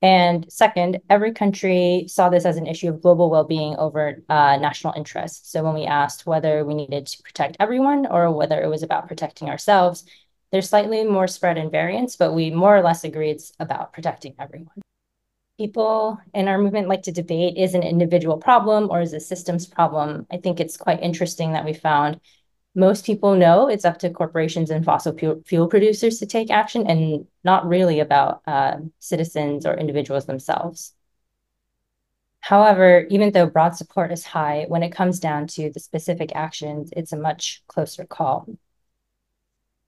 And 0.04 0.46
second, 0.52 1.00
every 1.10 1.34
country 1.34 2.06
saw 2.08 2.30
this 2.30 2.46
as 2.46 2.58
an 2.58 2.68
issue 2.68 2.90
of 2.90 3.02
global 3.02 3.32
well-being 3.32 3.76
over 3.78 4.22
uh, 4.30 4.58
national 4.58 4.94
interest. 4.96 5.52
So 5.52 5.64
when 5.64 5.74
we 5.74 5.86
asked 5.86 6.28
whether 6.28 6.64
we 6.64 6.76
needed 6.76 7.08
to 7.08 7.24
protect 7.24 7.58
everyone 7.60 8.06
or 8.06 8.32
whether 8.32 8.62
it 8.62 8.68
was 8.68 8.84
about 8.84 9.08
protecting 9.08 9.50
ourselves, 9.50 10.06
there's 10.52 10.70
slightly 10.70 11.04
more 11.04 11.28
spread 11.28 11.58
and 11.58 11.72
variance, 11.72 12.16
but 12.16 12.34
we 12.34 12.52
more 12.52 12.78
or 12.78 12.84
less 12.84 13.04
agree 13.06 13.32
it's 13.32 13.54
about 13.60 13.92
protecting 13.92 14.36
everyone 14.38 14.82
people 15.58 16.20
in 16.34 16.48
our 16.48 16.58
movement 16.58 16.88
like 16.88 17.04
to 17.04 17.12
debate 17.12 17.58
is 17.58 17.74
an 17.74 17.84
individual 17.84 18.38
problem 18.38 18.90
or 18.92 19.02
is 19.02 19.14
a 19.14 19.20
systems 19.20 19.66
problem. 19.66 20.28
I 20.32 20.38
think 20.38 20.60
it's 20.60 20.78
quite 20.78 21.02
interesting 21.02 21.54
that 21.54 21.66
we 21.66 21.74
found 21.74 22.20
most 22.76 23.06
people 23.06 23.36
know 23.36 23.68
it's 23.68 23.86
up 23.86 23.98
to 24.00 24.10
corporations 24.12 24.70
and 24.70 24.86
fossil 24.86 25.18
fuel 25.48 25.68
producers 25.68 26.20
to 26.20 26.28
take 26.28 26.52
action 26.52 26.86
and 26.86 27.26
not 27.44 27.68
really 27.68 28.00
about 28.00 28.44
uh, 28.46 28.78
citizens 29.00 29.66
or 29.66 29.76
individuals 29.76 30.28
themselves. 30.28 30.94
However, 32.40 33.08
even 33.10 33.32
though 33.32 33.48
broad 33.48 33.76
support 33.76 34.12
is 34.12 34.24
high, 34.24 34.66
when 34.68 34.84
it 34.84 34.92
comes 34.92 35.20
down 35.20 35.48
to 35.48 35.72
the 35.72 35.80
specific 35.80 36.32
actions, 36.36 36.92
it's 36.96 37.12
a 37.12 37.18
much 37.18 37.64
closer 37.68 38.06
call. 38.06 38.48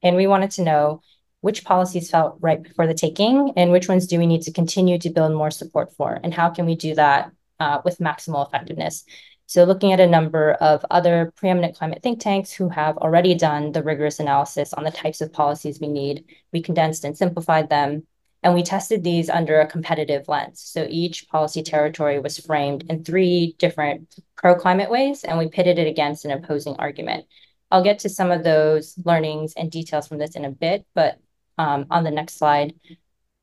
And 0.02 0.15
we 0.15 0.26
wanted 0.26 0.52
to 0.52 0.63
know 0.63 1.02
which 1.41 1.63
policies 1.63 2.10
felt 2.10 2.38
right 2.41 2.62
before 2.62 2.88
the 2.88 2.93
taking 2.93 3.54
and 3.56 3.71
which 3.71 3.88
ones 3.88 4.08
do 4.08 4.17
we 4.17 4.28
need 4.28 4.41
to 4.41 4.52
continue 4.52 4.97
to 4.97 5.10
build 5.10 5.34
more 5.34 5.52
support 5.52 5.93
for 5.95 6.19
and 6.23 6.34
how 6.34 6.49
can 6.49 6.65
we 6.65 6.75
do 6.75 6.95
that 6.95 7.32
uh, 7.60 7.82
with 7.84 7.99
maximal 7.99 8.47
effectiveness? 8.47 9.06
So 9.45 9.63
looking 9.63 9.93
at 9.93 9.99
a 9.99 10.08
number 10.08 10.52
of 10.54 10.86
other 10.91 11.34
preeminent 11.36 11.75
climate 11.75 12.04
think 12.04 12.19
tanks 12.19 12.52
who 12.52 12.69
have 12.69 12.97
already 12.97 13.34
done 13.34 13.71
the 13.71 13.82
rigorous 13.82 14.19
analysis 14.19 14.73
on 14.73 14.84
the 14.84 14.91
types 14.91 15.21
of 15.21 15.34
policies 15.34 15.80
we 15.80 15.88
need 15.88 16.25
we 16.54 16.62
condensed 16.62 17.04
and 17.04 17.17
simplified 17.17 17.69
them 17.69 18.06
and 18.43 18.54
we 18.54 18.63
tested 18.63 19.04
these 19.04 19.30
under 19.30 19.60
a 19.60 19.67
competitive 19.67 20.28
lens. 20.28 20.62
So 20.62 20.88
each 20.89 21.28
policy 21.30 21.62
territory 21.62 22.19
was 22.19 22.38
framed 22.38 22.86
in 22.89 23.04
three 23.04 23.56
different 23.58 24.15
pro-climate 24.38 24.89
ways 24.89 25.23
and 25.23 25.38
we 25.38 25.49
pitted 25.49 25.78
it 25.78 25.88
against 25.88 26.25
an 26.25 26.32
opposing 26.32 26.75
argument. 26.78 27.25
I'll 27.71 27.84
get 27.84 27.99
to 27.99 28.10
some 28.10 28.32
of 28.32 28.43
those 28.43 28.95
learnings 29.04 29.54
and 29.56 29.69
details 29.69 30.08
from 30.08 30.17
this 30.17 30.36
in 30.36 30.45
a 30.45 30.52
bit, 30.52 30.86
but 30.95 31.19
on 31.60 32.04
the 32.04 32.12
next 32.12 32.38
slide, 32.38 32.74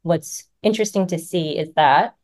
what's 0.02 0.44
interesting 0.62 1.06
to 1.08 1.18
see 1.18 1.58
is 1.58 1.72
that 1.74 2.14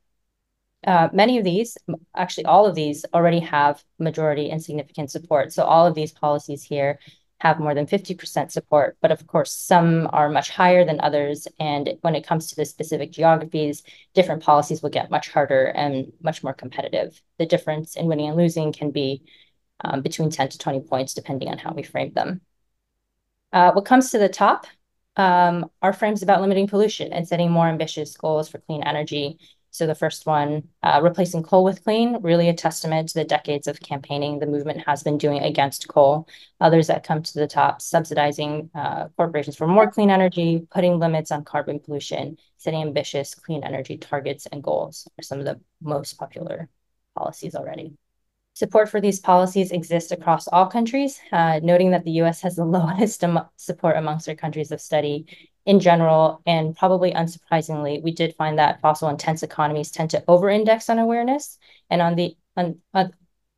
uh, 0.87 1.09
many 1.13 1.39
of 1.39 1.45
these, 1.45 1.79
actually 2.17 2.45
all 2.47 2.67
of 2.67 2.75
these 2.75 3.05
already 3.15 3.41
have 3.41 3.85
majority 3.99 4.51
and 4.51 4.63
significant 4.63 5.11
support. 5.11 5.53
So 5.53 5.65
all 5.65 5.87
of 5.87 5.95
these 5.95 6.13
policies 6.13 6.63
here 6.63 6.99
have 7.41 7.59
more 7.59 7.75
than 7.75 7.87
50% 7.87 8.53
support, 8.53 8.97
but 9.01 9.11
of 9.11 9.27
course, 9.27 9.53
some 9.53 10.09
are 10.13 10.29
much 10.29 10.51
higher 10.51 10.85
than 10.85 11.01
others. 11.01 11.49
And 11.59 11.99
when 12.03 12.15
it 12.15 12.27
comes 12.27 12.49
to 12.49 12.57
the 12.57 12.65
specific 12.65 13.11
geographies, 13.11 13.83
different 14.15 14.43
policies 14.43 14.81
will 14.81 14.91
get 14.91 15.11
much 15.11 15.29
harder 15.29 15.67
and 15.67 16.13
much 16.23 16.45
more 16.45 16.55
competitive. 16.55 17.21
The 17.39 17.47
difference 17.47 17.97
in 17.97 18.07
winning 18.07 18.29
and 18.29 18.37
losing 18.37 18.73
can 18.73 18.93
be 18.93 19.23
um, 19.85 20.03
between 20.03 20.31
10 20.31 20.51
to 20.51 20.59
20 20.59 20.81
points, 20.83 21.15
depending 21.15 21.49
on 21.49 21.59
how 21.59 21.73
we 21.73 21.83
frame 21.83 22.13
them. 22.13 22.41
Uh, 23.53 23.73
what 23.73 23.85
comes 23.85 24.11
to 24.13 24.19
the 24.19 24.29
top 24.29 24.67
um, 25.17 25.71
our 25.83 25.93
frames 25.93 26.23
about 26.23 26.41
limiting 26.41 26.67
pollution 26.67 27.13
and 27.13 27.27
setting 27.27 27.51
more 27.51 27.69
ambitious 27.69 28.17
goals 28.17 28.49
for 28.49 28.59
clean 28.59 28.83
energy. 28.83 29.39
So 29.71 29.87
the 29.87 29.95
first 29.95 30.27
one, 30.27 30.69
uh, 30.83 31.01
replacing 31.03 31.45
coal 31.45 31.65
with 31.65 31.83
clean, 31.83 32.19
really 32.21 32.51
a 32.51 32.55
testament 32.55 33.09
to 33.09 33.15
the 33.15 33.25
decades 33.25 33.67
of 33.67 33.81
campaigning 33.81 34.39
the 34.39 34.47
movement 34.47 34.85
has 34.87 35.03
been 35.03 35.17
doing 35.17 35.43
against 35.43 35.89
coal. 35.89 36.29
Others 36.61 36.89
that 36.89 37.05
come 37.05 37.23
to 37.23 37.35
the 37.35 37.47
top, 37.47 37.81
subsidizing 37.81 38.69
uh, 38.75 39.09
corporations 39.17 39.57
for 39.57 39.67
more 39.67 39.91
clean 39.91 40.11
energy, 40.11 40.67
putting 40.71 40.99
limits 40.99 41.31
on 41.31 41.45
carbon 41.45 41.81
pollution, 41.81 42.37
setting 42.59 42.83
ambitious 42.83 43.35
clean 43.35 43.65
energy 43.65 43.97
targets 43.97 44.45
and 44.47 44.63
goals 44.63 45.09
are 45.19 45.23
some 45.23 45.39
of 45.39 45.47
the 45.47 45.59
most 45.81 46.19
popular 46.19 46.69
policies 47.17 47.55
already. 47.55 47.97
Support 48.55 48.91
for 48.91 49.01
these 49.01 49.19
policies 49.19 49.71
exists 49.71 50.13
across 50.13 50.47
all 50.47 50.67
countries, 50.67 51.19
uh, 51.33 51.61
noting 51.63 51.93
that 51.93 52.05
the 52.05 52.21
US 52.23 52.43
has 52.43 52.57
the 52.57 52.65
lowest 52.67 53.25
support 53.57 53.97
amongst 53.97 54.29
our 54.29 54.35
countries 54.35 54.71
of 54.73 54.81
study 54.81 55.27
in 55.65 55.81
general. 55.81 56.43
And 56.45 56.77
probably 56.77 57.13
unsurprisingly, 57.13 58.03
we 58.03 58.13
did 58.13 58.35
find 58.35 58.59
that 58.59 58.81
fossil 58.81 59.09
intense 59.09 59.43
economies 59.43 59.91
tend 59.91 60.11
to 60.11 60.23
over 60.29 60.51
index 60.51 60.91
on 60.91 60.99
awareness 60.99 61.59
and 61.89 62.03
on 62.03 62.15
the 62.15 62.37
on, 62.57 62.79
on 62.93 63.15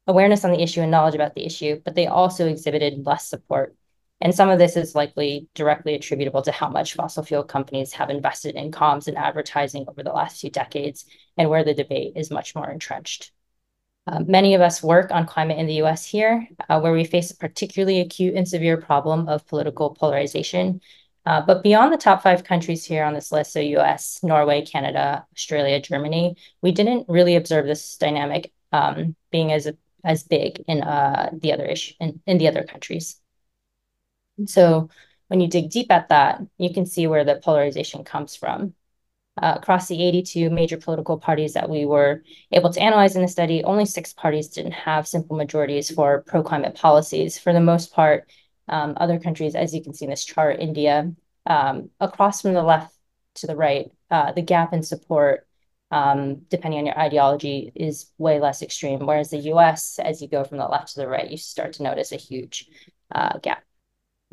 awareness 0.07 0.45
on 0.45 0.53
the 0.53 0.63
issue 0.63 0.81
and 0.81 0.91
knowledge 0.91 1.15
about 1.15 1.35
the 1.35 1.45
issue, 1.45 1.81
but 1.85 1.95
they 1.95 2.07
also 2.07 2.47
exhibited 2.47 3.05
less 3.05 3.29
support. 3.29 3.75
And 4.21 4.35
some 4.35 4.49
of 4.49 4.59
this 4.59 4.77
is 4.77 4.95
likely 4.95 5.49
directly 5.55 5.95
attributable 5.95 6.43
to 6.43 6.53
how 6.53 6.69
much 6.69 6.95
fossil 6.95 7.25
fuel 7.25 7.43
companies 7.43 7.93
have 7.95 8.11
invested 8.11 8.55
in 8.55 8.71
comms 8.71 9.09
and 9.09 9.19
advertising 9.19 9.87
over 9.89 10.03
the 10.03 10.13
last 10.13 10.41
few 10.41 10.51
decades, 10.51 11.05
and 11.37 11.51
where 11.51 11.65
the 11.65 11.75
debate 11.75 12.13
is 12.15 12.31
much 12.31 12.55
more 12.55 12.71
entrenched. 12.71 13.33
Uh, 14.07 14.21
many 14.27 14.55
of 14.55 14.61
us 14.61 14.83
work 14.83 15.11
on 15.11 15.27
climate 15.27 15.59
in 15.59 15.67
the 15.67 15.83
US 15.83 16.05
here, 16.05 16.47
uh, 16.69 16.79
where 16.81 16.93
we 16.93 17.05
face 17.05 17.31
a 17.31 17.37
particularly 17.37 18.01
acute 18.01 18.35
and 18.35 18.47
severe 18.47 18.77
problem 18.77 19.29
of 19.29 19.47
political 19.47 19.95
polarization. 19.95 20.81
Uh, 21.27 21.41
but 21.41 21.63
beyond 21.63 21.91
the 21.91 21.97
top 21.97 22.23
five 22.23 22.45
countries 22.45 22.85
here 22.85 23.03
on 23.03 23.15
this 23.15 23.33
list, 23.33 23.53
so 23.53 23.61
US, 23.61 24.21
Norway, 24.23 24.65
Canada, 24.65 25.27
Australia, 25.33 25.81
Germany, 25.81 26.37
we 26.61 26.71
didn't 26.71 27.09
really 27.09 27.35
observe 27.37 27.67
this 27.67 27.97
dynamic 27.97 28.53
um, 28.73 29.17
being 29.31 29.53
as, 29.53 29.73
as 30.05 30.23
big 30.23 30.63
in 30.69 30.83
uh, 30.83 31.31
the 31.33 31.53
other 31.53 31.65
issue 31.65 31.95
in, 31.99 32.21
in 32.27 32.37
the 32.37 32.49
other 32.49 32.65
countries. 32.65 33.19
So 34.47 34.91
when 35.29 35.41
you 35.41 35.49
dig 35.49 35.71
deep 35.71 35.91
at 35.91 36.11
that, 36.11 36.43
you 36.59 36.75
can 36.75 36.85
see 36.85 37.07
where 37.07 37.25
the 37.25 37.37
polarization 37.37 38.05
comes 38.05 38.37
from 38.37 38.75
uh, 39.41 39.55
across 39.57 39.89
the 39.89 40.03
82 40.03 40.51
major 40.51 40.77
political 40.77 41.19
parties 41.19 41.55
that 41.55 41.69
we 41.69 41.85
were 41.85 42.23
able 42.53 42.73
to 42.73 42.81
analyze 42.81 43.17
in 43.17 43.23
the 43.23 43.29
study, 43.29 43.65
only 43.65 43.85
six 43.85 44.13
parties 44.13 44.49
didn't 44.49 44.73
have 44.73 45.09
simple 45.09 45.37
majorities 45.37 45.91
for 45.91 46.23
pro-climate 46.23 46.77
policies. 46.77 47.39
For 47.39 47.53
the 47.53 47.61
most 47.61 47.93
part, 47.93 48.31
um, 48.69 48.95
other 48.97 49.19
countries, 49.19 49.55
as 49.55 49.75
you 49.75 49.83
can 49.83 49.93
see 49.93 50.05
in 50.05 50.11
this 50.11 50.25
chart, 50.25 50.61
India, 50.61 51.13
um, 51.47 51.91
across 52.01 52.43
from 52.43 52.55
the 52.55 52.63
left 52.63 52.95
to 53.37 53.47
the 53.47 53.57
right, 53.57 53.91
uh, 54.11 54.33
the 54.33 54.43
gap 54.43 54.73
in 54.73 54.83
support, 54.83 55.47
um, 55.91 56.43
depending 56.49 56.79
on 56.79 56.87
your 56.87 56.99
ideology, 56.99 57.73
is 57.75 58.11
way 58.19 58.39
less 58.41 58.63
extreme. 58.63 59.05
Whereas 59.05 59.31
the 59.31 59.39
US, 59.53 59.99
as 59.99 60.23
you 60.23 60.29
go 60.29 60.45
from 60.45 60.59
the 60.59 60.67
left 60.67 60.95
to 60.95 61.01
the 61.01 61.09
right, 61.09 61.29
you 61.29 61.37
start 61.37 61.75
to 61.75 61.83
notice 61.83 62.13
a 62.13 62.17
huge 62.17 62.69
uh, 63.13 63.39
gap. 63.39 63.65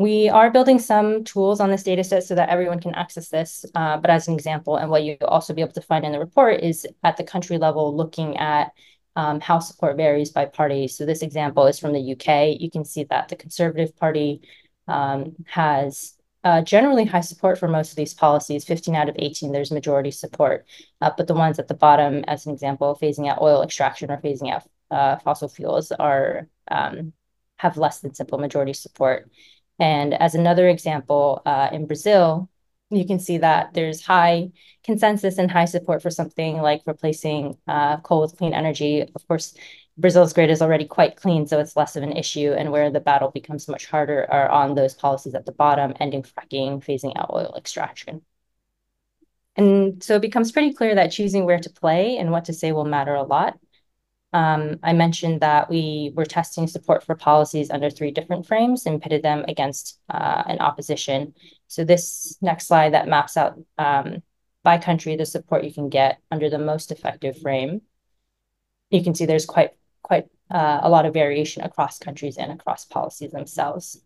We 0.02 0.30
are 0.30 0.50
building 0.50 0.80
some 0.80 1.24
tools 1.24 1.60
on 1.60 1.70
this 1.70 1.84
data 1.84 2.04
set 2.04 2.24
so 2.24 2.34
that 2.34 2.50
everyone 2.50 2.80
can 2.80 2.96
access 2.96 3.30
this. 3.30 3.64
Uh, 3.76 3.98
but 3.98 4.10
as 4.10 4.28
an 4.28 4.34
example, 4.34 4.78
and 4.78 4.90
what 4.90 5.04
you'll 5.04 5.18
also 5.28 5.54
be 5.54 5.62
able 5.62 5.74
to 5.74 5.82
find 5.82 6.04
in 6.04 6.12
the 6.12 6.20
report 6.20 6.62
is 6.62 6.88
at 7.04 7.18
the 7.18 7.24
country 7.24 7.60
level, 7.60 7.96
looking 7.96 8.36
at 8.38 8.72
um, 9.16 9.40
how 9.40 9.60
support 9.60 9.98
varies 9.98 10.32
by 10.32 10.46
party. 10.46 10.88
So 10.88 11.06
this 11.06 11.22
example 11.22 11.68
is 11.68 11.78
from 11.78 11.94
the 11.94 12.14
UK. 12.14 12.60
You 12.60 12.72
can 12.72 12.84
see 12.84 13.04
that 13.06 13.30
the 13.30 13.36
Conservative 13.36 13.96
Party 13.96 14.42
um, 14.88 15.36
has 15.46 16.16
uh, 16.44 16.64
generally 16.64 17.06
high 17.06 17.22
support 17.22 17.60
for 17.60 17.68
most 17.68 17.92
of 17.92 17.96
these 17.96 18.16
policies. 18.16 18.66
15 18.66 18.96
out 18.96 19.10
of 19.10 19.16
18, 19.20 19.52
there's 19.52 19.70
majority 19.70 20.10
support. 20.10 20.66
Uh, 21.00 21.12
but 21.16 21.28
the 21.28 21.36
ones 21.36 21.60
at 21.60 21.68
the 21.68 21.76
bottom, 21.76 22.24
as 22.28 22.48
an 22.48 22.54
example, 22.54 22.98
phasing 23.00 23.30
out 23.30 23.40
oil 23.40 23.62
extraction 23.62 24.10
or 24.10 24.18
phasing 24.18 24.52
out 24.52 24.64
uh, 24.90 25.18
fossil 25.18 25.48
fuels 25.48 25.92
are 25.92 26.48
um, 26.72 27.14
have 27.58 27.78
less 27.78 28.00
than 28.00 28.16
simple 28.16 28.40
majority 28.40 28.74
support. 28.74 29.30
And 29.82 30.13
as 30.13 30.36
another 30.36 30.70
example, 30.70 31.41
uh, 31.46 31.70
in 31.72 31.88
Brazil, 31.88 32.50
you 32.91 33.04
can 33.06 33.20
see 33.20 33.39
that 33.39 33.74
there's 33.74 34.06
high 34.06 34.52
consensus 34.84 35.39
and 35.39 35.50
high 35.50 35.65
support 35.65 36.04
for 36.04 36.12
something 36.12 36.58
like 36.62 36.84
replacing 36.86 37.58
uh, 37.67 37.98
coal 38.02 38.22
with 38.22 38.38
clean 38.38 38.54
energy. 38.54 39.02
Of 39.02 39.28
course, 39.28 39.56
Brazil's 39.98 40.34
grid 40.34 40.52
is 40.52 40.62
already 40.62 40.86
quite 40.86 41.15
clean, 41.15 41.48
so 41.48 41.60
it's 41.60 41.76
less 41.76 41.96
of 41.96 42.04
an 42.04 42.15
issue. 42.15 42.54
And 42.54 42.72
where 42.72 42.91
the 42.91 43.00
battle 43.00 43.32
becomes 43.32 43.67
much 43.67 43.88
harder 43.88 44.28
are 44.32 44.50
on 44.50 44.76
those 44.76 44.94
policies 44.94 45.34
at 45.34 45.48
the 45.48 45.52
bottom, 45.52 45.96
ending 46.00 46.24
fracking, 46.24 46.86
phasing 46.86 47.13
out 47.15 47.32
oil 47.34 47.56
extraction. 47.58 48.22
And 49.56 50.04
so 50.04 50.15
it 50.15 50.22
becomes 50.22 50.52
pretty 50.52 50.74
clear 50.74 50.94
that 50.96 51.12
choosing 51.12 51.46
where 51.46 51.60
to 51.60 51.70
play 51.72 52.17
and 52.17 52.32
what 52.32 52.46
to 52.46 52.54
say 52.54 52.72
will 52.72 52.86
matter 52.86 53.15
a 53.15 53.24
lot. 53.24 53.58
Um, 54.34 54.78
I 54.82 54.94
mentioned 54.94 55.41
that 55.41 55.70
we 55.70 56.13
were 56.15 56.26
testing 56.26 56.67
support 56.67 57.04
for 57.04 57.15
policies 57.15 57.70
under 57.70 57.89
three 57.89 58.12
different 58.12 58.48
frames 58.48 58.86
and 58.86 59.02
pitted 59.02 59.24
them 59.24 59.44
against 59.48 60.00
uh, 60.10 60.44
an 60.46 60.60
opposition. 60.60 61.34
So 61.67 61.84
this 61.84 62.38
next 62.41 62.67
slide 62.67 62.94
that 62.94 63.10
maps 63.10 63.36
out 63.36 63.60
um, 63.78 64.24
by 64.63 64.78
country 64.78 65.15
the 65.15 65.26
support 65.26 65.65
you 65.65 65.74
can 65.74 65.89
get 65.89 66.20
under 66.32 66.50
the 66.50 66.60
most 66.60 66.91
effective 66.91 67.41
frame. 67.41 67.82
You 68.89 69.04
can 69.04 69.15
see 69.15 69.26
there's 69.26 69.46
quite 69.46 69.72
quite 70.02 70.28
uh, 70.50 70.80
a 70.82 70.89
lot 70.89 71.06
of 71.06 71.13
variation 71.13 71.63
across 71.63 72.00
countries 72.00 72.38
and 72.38 72.52
across 72.52 72.86
policies 72.86 73.32
themselves. 73.32 74.02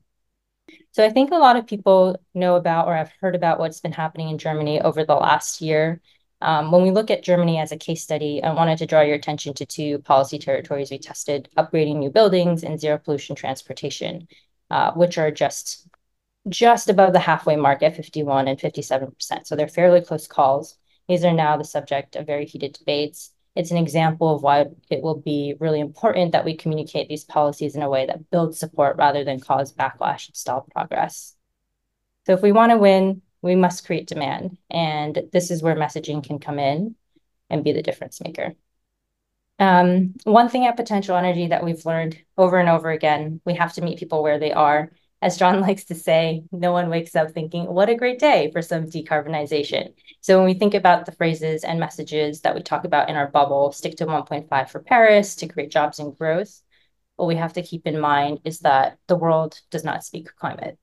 So 0.92 1.06
I 1.06 1.10
think 1.10 1.32
a 1.32 1.38
lot 1.38 1.56
of 1.56 1.68
people 1.68 2.20
know 2.34 2.56
about 2.56 2.88
or 2.88 2.96
have 2.96 3.12
heard 3.22 3.36
about 3.36 3.60
what's 3.60 3.80
been 3.80 3.92
happening 3.92 4.30
in 4.30 4.38
Germany 4.38 4.82
over 4.82 5.06
the 5.06 5.16
last 5.16 5.62
year 5.62 6.02
when 6.46 6.84
we 6.84 6.92
look 6.92 7.10
at 7.10 7.24
Germany 7.24 7.58
as 7.58 7.72
a 7.72 7.78
case 7.78 8.04
study, 8.04 8.44
I 8.44 8.54
wanted 8.54 8.78
to 8.78 8.86
draw 8.86 9.02
your 9.02 9.16
attention 9.16 9.54
to 9.56 9.66
two 9.66 10.00
policy 10.00 10.38
territories 10.38 10.92
we 10.92 11.00
tested, 11.00 11.50
upgrading 11.58 11.98
new 11.98 12.12
buildings 12.12 12.64
and 12.64 12.80
zero 12.80 13.00
pollution 13.00 13.36
transportation, 13.36 14.28
uh, 14.70 14.92
which 14.92 15.18
are 15.18 15.32
just, 15.32 15.88
just 16.48 16.88
above 16.90 17.14
the 17.14 17.20
halfway 17.20 17.56
mark 17.56 17.82
at 17.82 17.96
51 17.96 18.48
and 18.48 18.60
57%. 18.60 19.48
So 19.48 19.56
they're 19.56 19.68
fairly 19.68 20.02
close 20.02 20.28
calls. 20.28 20.78
These 21.08 21.26
are 21.26 21.34
now 21.34 21.58
the 21.58 21.64
subject 21.64 22.16
of 22.16 22.28
very 22.28 22.46
heated 22.46 22.74
debates. 22.74 23.32
It's 23.56 23.72
an 23.72 23.78
example 23.78 24.36
of 24.36 24.44
why 24.44 24.66
it 24.92 25.02
will 25.02 25.20
be 25.20 25.56
really 25.60 25.80
important 25.80 26.34
that 26.34 26.46
we 26.46 26.56
communicate 26.56 27.10
these 27.10 27.24
policies 27.24 27.76
in 27.76 27.82
a 27.82 27.90
way 27.90 28.06
that 28.06 28.30
builds 28.30 28.60
support 28.60 28.98
rather 28.98 29.24
than 29.24 29.40
cause 29.40 29.74
backlash 29.74 30.28
and 30.28 30.36
stall 30.36 30.68
progress. 30.72 31.36
So 32.28 32.34
if 32.34 32.42
we 32.42 32.52
want 32.52 32.72
to 32.72 32.78
win, 32.78 33.22
we 33.46 33.56
must 33.56 33.86
create 33.86 34.08
demand. 34.08 34.58
And 34.72 35.30
this 35.32 35.52
is 35.52 35.62
where 35.62 35.76
messaging 35.76 36.26
can 36.26 36.40
come 36.40 36.58
in 36.58 36.96
and 37.48 37.64
be 37.64 37.74
the 37.74 37.84
difference 37.84 38.20
maker. 38.20 38.56
Um, 39.60 40.16
one 40.24 40.50
thing 40.50 40.66
at 40.66 40.76
Potential 40.76 41.16
Energy 41.16 41.48
that 41.48 41.64
we've 41.64 41.86
learned 41.86 42.18
over 42.38 42.58
and 42.58 42.68
over 42.68 42.90
again, 42.90 43.40
we 43.46 43.54
have 43.54 43.74
to 43.74 43.84
meet 43.84 44.00
people 44.00 44.24
where 44.24 44.40
they 44.40 44.52
are. 44.52 44.92
As 45.22 45.38
John 45.38 45.62
likes 45.68 45.86
to 45.86 45.96
say, 45.96 46.44
no 46.52 46.72
one 46.72 46.90
wakes 46.90 47.16
up 47.16 47.32
thinking, 47.32 47.66
what 47.66 47.88
a 47.88 47.96
great 47.96 48.18
day 48.18 48.50
for 48.52 48.64
some 48.64 48.86
decarbonization. 48.86 49.94
So 50.22 50.38
when 50.38 50.48
we 50.48 50.56
think 50.56 50.74
about 50.74 51.06
the 51.06 51.12
phrases 51.12 51.64
and 51.64 51.80
messages 51.80 52.42
that 52.42 52.56
we 52.56 52.64
talk 52.64 52.84
about 52.84 53.10
in 53.10 53.16
our 53.16 53.28
bubble, 53.28 53.72
stick 53.72 53.96
to 53.98 54.08
1.5 54.08 54.70
for 54.70 54.80
Paris 54.80 55.36
to 55.36 55.48
create 55.48 55.70
jobs 55.70 56.00
and 56.00 56.18
growth, 56.18 56.64
what 57.16 57.28
we 57.28 57.36
have 57.36 57.54
to 57.54 57.62
keep 57.62 57.86
in 57.86 58.00
mind 58.00 58.40
is 58.44 58.62
that 58.62 58.98
the 59.08 59.16
world 59.16 59.62
does 59.70 59.84
not 59.84 60.04
speak 60.04 60.36
climate. 60.36 60.80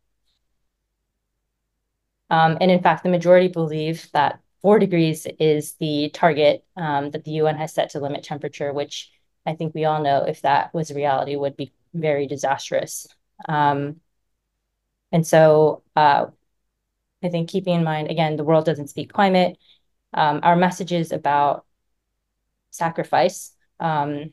Um, 2.32 2.56
and 2.62 2.70
in 2.70 2.82
fact, 2.82 3.02
the 3.02 3.10
majority 3.10 3.48
believe 3.48 4.08
that 4.12 4.40
four 4.62 4.78
degrees 4.78 5.26
is 5.38 5.74
the 5.74 6.08
target 6.14 6.64
um, 6.76 7.10
that 7.10 7.24
the 7.24 7.32
UN 7.32 7.56
has 7.56 7.74
set 7.74 7.90
to 7.90 8.00
limit 8.00 8.24
temperature, 8.24 8.72
which 8.72 9.12
I 9.44 9.54
think 9.54 9.74
we 9.74 9.84
all 9.84 10.02
know 10.02 10.24
if 10.24 10.40
that 10.40 10.72
was 10.72 10.90
reality 10.90 11.36
would 11.36 11.58
be 11.58 11.74
very 11.92 12.26
disastrous. 12.26 13.06
Um, 13.46 14.00
and 15.12 15.26
so 15.26 15.82
uh, 15.94 16.26
I 17.22 17.28
think 17.28 17.50
keeping 17.50 17.74
in 17.74 17.84
mind, 17.84 18.10
again, 18.10 18.36
the 18.36 18.44
world 18.44 18.64
doesn't 18.64 18.88
speak 18.88 19.12
climate. 19.12 19.58
Um, 20.14 20.40
our 20.42 20.56
messages 20.56 21.12
about 21.12 21.66
sacrifice 22.70 23.52
um, 23.78 24.32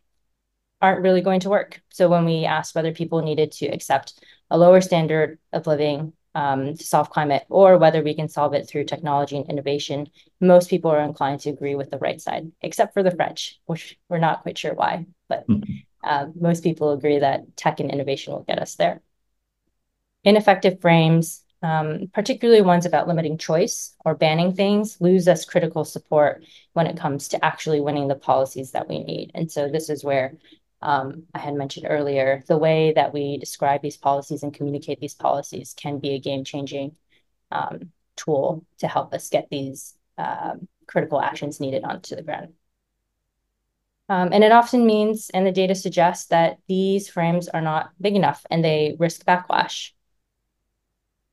aren't 0.81 1.01
really 1.01 1.21
going 1.21 1.41
to 1.41 1.49
work. 1.49 1.81
So 1.89 2.07
when 2.07 2.23
we 2.23 2.45
asked 2.45 2.75
whether 2.75 2.93
people 2.93 3.21
needed 3.21 3.51
to 3.53 3.67
accept 3.67 4.23
a 4.49 4.57
lower 4.57 4.79
standard 4.79 5.37
of 5.51 5.67
living 5.67 6.13
um, 6.35 6.75
to 6.75 6.83
solve 6.83 7.09
climate 7.09 7.43
or 7.49 7.77
whether 7.77 8.03
we 8.03 8.13
can 8.13 8.29
solve 8.29 8.53
it 8.53 8.67
through 8.67 8.85
technology 8.85 9.37
and 9.37 9.49
innovation, 9.49 10.07
most 10.39 10.69
people 10.69 10.91
are 10.91 11.01
inclined 11.01 11.41
to 11.41 11.49
agree 11.49 11.75
with 11.75 11.89
the 11.89 11.97
right 11.97 12.21
side, 12.21 12.51
except 12.61 12.93
for 12.93 13.03
the 13.03 13.11
French, 13.11 13.59
which 13.65 13.97
we're 14.09 14.19
not 14.19 14.43
quite 14.43 14.57
sure 14.57 14.73
why. 14.73 15.05
But 15.27 15.47
mm-hmm. 15.47 15.73
uh, 16.03 16.27
most 16.39 16.63
people 16.63 16.91
agree 16.91 17.19
that 17.19 17.55
tech 17.57 17.79
and 17.79 17.91
innovation 17.91 18.33
will 18.33 18.43
get 18.43 18.59
us 18.59 18.75
there. 18.75 19.01
Ineffective 20.23 20.81
frames, 20.81 21.43
um, 21.61 22.09
particularly 22.13 22.61
ones 22.61 22.85
about 22.85 23.07
limiting 23.07 23.37
choice 23.37 23.95
or 24.05 24.15
banning 24.15 24.53
things, 24.53 24.97
lose 24.99 25.27
us 25.27 25.45
critical 25.45 25.83
support 25.83 26.43
when 26.73 26.87
it 26.87 26.97
comes 26.97 27.29
to 27.29 27.43
actually 27.43 27.81
winning 27.81 28.07
the 28.07 28.15
policies 28.15 28.71
that 28.71 28.87
we 28.87 29.03
need. 29.03 29.31
And 29.33 29.51
so 29.51 29.67
this 29.67 29.89
is 29.89 30.03
where 30.03 30.33
I 30.81 31.39
had 31.39 31.55
mentioned 31.55 31.87
earlier, 31.89 32.43
the 32.47 32.57
way 32.57 32.93
that 32.93 33.13
we 33.13 33.37
describe 33.37 33.81
these 33.81 33.97
policies 33.97 34.43
and 34.43 34.53
communicate 34.53 34.99
these 34.99 35.15
policies 35.15 35.73
can 35.73 35.99
be 35.99 36.11
a 36.11 36.19
game 36.19 36.43
changing 36.43 36.95
um, 37.51 37.91
tool 38.15 38.65
to 38.79 38.87
help 38.87 39.13
us 39.13 39.29
get 39.29 39.49
these 39.49 39.95
um, 40.17 40.67
critical 40.87 41.21
actions 41.21 41.59
needed 41.59 41.83
onto 41.83 42.15
the 42.15 42.21
ground. 42.21 42.53
Um, 44.07 44.29
and 44.31 44.43
it 44.43 44.51
often 44.51 44.87
means, 44.87 45.29
and 45.29 45.45
the 45.45 45.51
data 45.51 45.75
suggests 45.75 46.27
that 46.27 46.57
these 46.67 47.07
frames 47.09 47.47
are 47.47 47.61
not 47.61 47.91
big 48.01 48.15
enough 48.15 48.43
and 48.49 48.63
they 48.63 48.95
risk 48.97 49.23
backlash. 49.23 49.91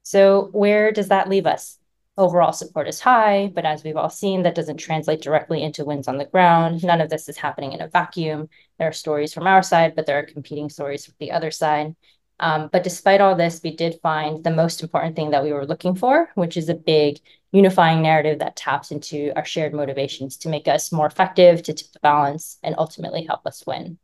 So 0.03 0.51
where 0.53 0.93
does 0.93 1.09
that 1.09 1.29
leave 1.29 1.47
us? 1.47 1.79
Overall 2.19 2.53
support 2.53 2.89
is 2.89 3.01
high, 3.01 3.53
but 3.55 3.67
as 3.67 3.85
we've 3.85 3.97
all 3.97 4.09
seen, 4.09 4.43
that 4.43 4.55
doesn't 4.55 4.79
translate 4.79 5.21
directly 5.21 5.63
into 5.63 5.85
wins 5.85 6.09
on 6.09 6.17
the 6.17 6.25
ground. 6.25 6.83
None 6.83 7.03
of 7.03 7.11
this 7.11 7.29
is 7.29 7.37
happening 7.37 7.73
in 7.73 7.83
a 7.83 7.89
vacuum. 7.89 8.49
There 8.79 8.89
are 8.89 8.93
stories 8.93 9.35
from 9.35 9.47
our 9.47 9.63
side, 9.63 9.95
but 9.95 10.07
there 10.07 10.19
are 10.19 10.23
competing 10.23 10.71
stories 10.71 11.05
from 11.05 11.15
the 11.19 11.33
other 11.33 11.51
side. 11.51 11.95
Um, 12.41 12.71
but 12.73 12.85
despite 12.85 13.21
all 13.21 13.35
this, 13.35 13.61
we 13.63 13.77
did 13.77 14.01
find 14.03 14.43
the 14.43 14.51
most 14.51 14.83
important 14.83 15.15
thing 15.15 15.31
that 15.31 15.43
we 15.43 15.53
were 15.53 15.67
looking 15.67 15.95
for, 15.95 16.31
which 16.35 16.57
is 16.57 16.71
a 16.71 16.75
big 16.75 17.19
unifying 17.53 18.01
narrative 18.03 18.39
that 18.39 18.57
taps 18.57 18.91
into 18.91 19.33
our 19.37 19.45
shared 19.45 19.75
motivations 19.75 20.39
to 20.39 20.49
make 20.49 20.69
us 20.69 20.93
more 20.93 21.07
effective, 21.07 21.63
to 21.65 21.75
tip 21.75 21.93
the 21.93 22.01
balance, 22.01 22.59
and 22.63 22.75
ultimately 22.79 23.25
help 23.25 23.47
us 23.47 23.65
win. 23.67 23.99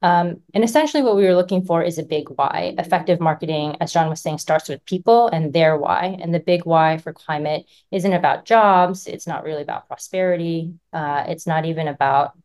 Um, 0.00 0.42
and 0.54 0.62
essentially 0.62 1.02
what 1.02 1.16
we 1.16 1.24
were 1.24 1.34
looking 1.34 1.64
for 1.64 1.82
is 1.82 1.98
a 1.98 2.04
big 2.04 2.28
why. 2.30 2.74
Effective 2.78 3.20
marketing, 3.20 3.76
as 3.80 3.92
John 3.92 4.08
was 4.08 4.20
saying, 4.20 4.38
starts 4.38 4.68
with 4.68 4.84
people 4.84 5.28
and 5.28 5.52
their 5.52 5.76
why. 5.76 6.16
And 6.20 6.32
the 6.32 6.40
big 6.40 6.64
why 6.64 6.98
for 6.98 7.12
climate 7.12 7.66
isn't 7.90 8.12
about 8.12 8.44
jobs. 8.44 9.06
It's 9.06 9.26
not 9.26 9.44
really 9.44 9.62
about 9.62 9.88
prosperity. 9.88 10.74
Uh, 10.92 11.24
it's 11.26 11.46
not 11.46 11.64
even 11.64 11.88
about 11.88 12.38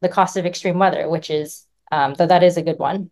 the 0.00 0.08
cost 0.08 0.36
of 0.36 0.46
extreme 0.46 0.78
weather, 0.78 1.08
which 1.08 1.30
is, 1.30 1.66
um, 1.90 2.14
though 2.14 2.26
that 2.26 2.44
is 2.44 2.56
a 2.56 2.62
good 2.62 2.78
one. 2.78 3.10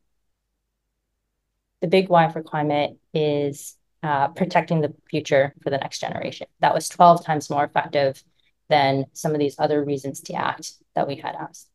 The 1.80 1.88
big 1.88 2.08
why 2.08 2.30
for 2.30 2.42
climate 2.42 2.98
is 3.12 3.76
uh, 4.02 4.28
protecting 4.28 4.80
the 4.80 4.94
future 5.10 5.54
for 5.62 5.70
the 5.70 5.78
next 5.78 5.98
generation. 5.98 6.46
That 6.60 6.74
was 6.74 6.88
12 6.88 7.24
times 7.24 7.50
more 7.50 7.64
effective 7.64 8.22
than 8.68 9.06
some 9.12 9.32
of 9.32 9.40
these 9.40 9.56
other 9.58 9.84
reasons 9.84 10.20
to 10.20 10.34
act 10.34 10.72
that 10.94 11.08
we 11.08 11.16
had 11.16 11.34
asked. 11.34 11.68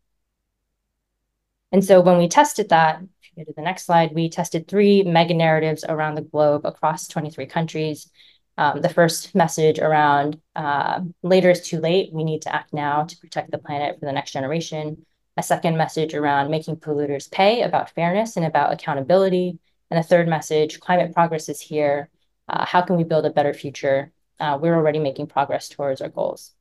And 1.74 1.84
so 1.84 2.00
when 2.02 2.20
we 2.20 2.28
tested 2.28 2.70
that, 2.70 3.02
if 3.02 3.30
you 3.36 3.44
go 3.44 3.52
to 3.52 3.56
the 3.56 3.64
next 3.64 3.88
slide, 3.88 4.14
we 4.14 4.30
tested 4.30 4.68
three 4.68 5.02
mega 5.02 5.34
narratives 5.34 5.84
around 5.84 6.16
the 6.16 6.22
globe 6.22 6.66
across 6.66 7.08
23 7.08 7.48
countries. 7.48 8.12
Um, 8.60 8.82
the 8.82 8.90
first 8.90 9.34
message 9.34 9.80
around 9.80 10.40
uh, 10.56 11.02
later 11.24 11.50
is 11.50 11.68
too 11.68 11.80
late. 11.80 12.14
We 12.14 12.24
need 12.24 12.44
to 12.44 12.56
act 12.56 12.74
now 12.74 13.06
to 13.06 13.18
protect 13.18 13.50
the 13.50 13.58
planet 13.58 14.00
for 14.00 14.06
the 14.06 14.12
next 14.12 14.34
generation. 14.34 15.04
A 15.36 15.42
second 15.42 15.76
message 15.76 16.14
around 16.14 16.52
making 16.52 16.76
polluters 16.76 17.30
pay 17.30 17.64
about 17.64 17.90
fairness 17.90 18.38
and 18.38 18.46
about 18.46 18.72
accountability. 18.72 19.58
And 19.90 20.00
a 20.00 20.04
third 20.04 20.28
message, 20.28 20.80
climate 20.80 21.12
progress 21.12 21.50
is 21.50 21.60
here. 21.60 22.10
Uh, 22.48 22.66
how 22.66 22.84
can 22.84 22.98
we 22.98 23.04
build 23.04 23.26
a 23.26 23.32
better 23.32 23.54
future? 23.54 24.12
Uh, 24.40 24.60
we're 24.62 24.76
already 24.76 25.00
making 25.00 25.26
progress 25.26 25.70
towards 25.70 26.02
our 26.02 26.10
goals. 26.10 26.52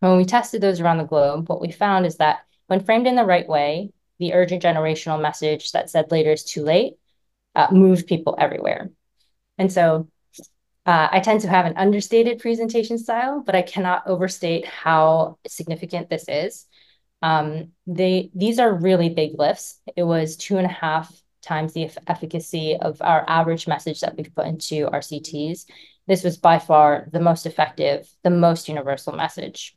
When 0.00 0.16
we 0.16 0.24
tested 0.24 0.62
those 0.62 0.80
around 0.80 0.98
the 0.98 1.04
globe, 1.04 1.50
what 1.50 1.60
we 1.60 1.70
found 1.70 2.06
is 2.06 2.16
that 2.16 2.40
when 2.66 2.82
framed 2.82 3.06
in 3.06 3.14
the 3.14 3.24
right 3.24 3.46
way, 3.46 3.92
the 4.18 4.34
urgent 4.34 4.62
generational 4.62 5.20
message 5.20 5.72
that 5.72 5.90
said 5.90 6.10
later 6.10 6.32
is 6.32 6.44
too 6.44 6.62
late 6.62 6.94
uh, 7.54 7.68
moved 7.72 8.06
people 8.06 8.36
everywhere. 8.38 8.90
And 9.58 9.72
so 9.72 10.08
uh, 10.84 11.08
I 11.10 11.20
tend 11.20 11.40
to 11.40 11.48
have 11.48 11.66
an 11.66 11.76
understated 11.76 12.38
presentation 12.38 12.98
style, 12.98 13.42
but 13.44 13.56
I 13.56 13.62
cannot 13.62 14.06
overstate 14.06 14.66
how 14.66 15.38
significant 15.46 16.08
this 16.08 16.26
is. 16.28 16.66
Um, 17.22 17.72
they 17.86 18.30
these 18.34 18.58
are 18.58 18.72
really 18.72 19.08
big 19.08 19.38
lifts. 19.38 19.80
It 19.96 20.04
was 20.04 20.36
two 20.36 20.58
and 20.58 20.66
a 20.66 20.70
half 20.70 21.10
times 21.42 21.72
the 21.72 21.90
efficacy 22.06 22.76
of 22.76 23.00
our 23.00 23.24
average 23.26 23.66
message 23.66 24.00
that 24.00 24.16
we've 24.16 24.34
put 24.34 24.46
into 24.46 24.88
our 24.88 25.00
CTs. 25.00 25.64
This 26.06 26.22
was 26.22 26.36
by 26.36 26.58
far 26.58 27.08
the 27.12 27.20
most 27.20 27.46
effective, 27.46 28.08
the 28.22 28.30
most 28.30 28.68
universal 28.68 29.12
message. 29.12 29.76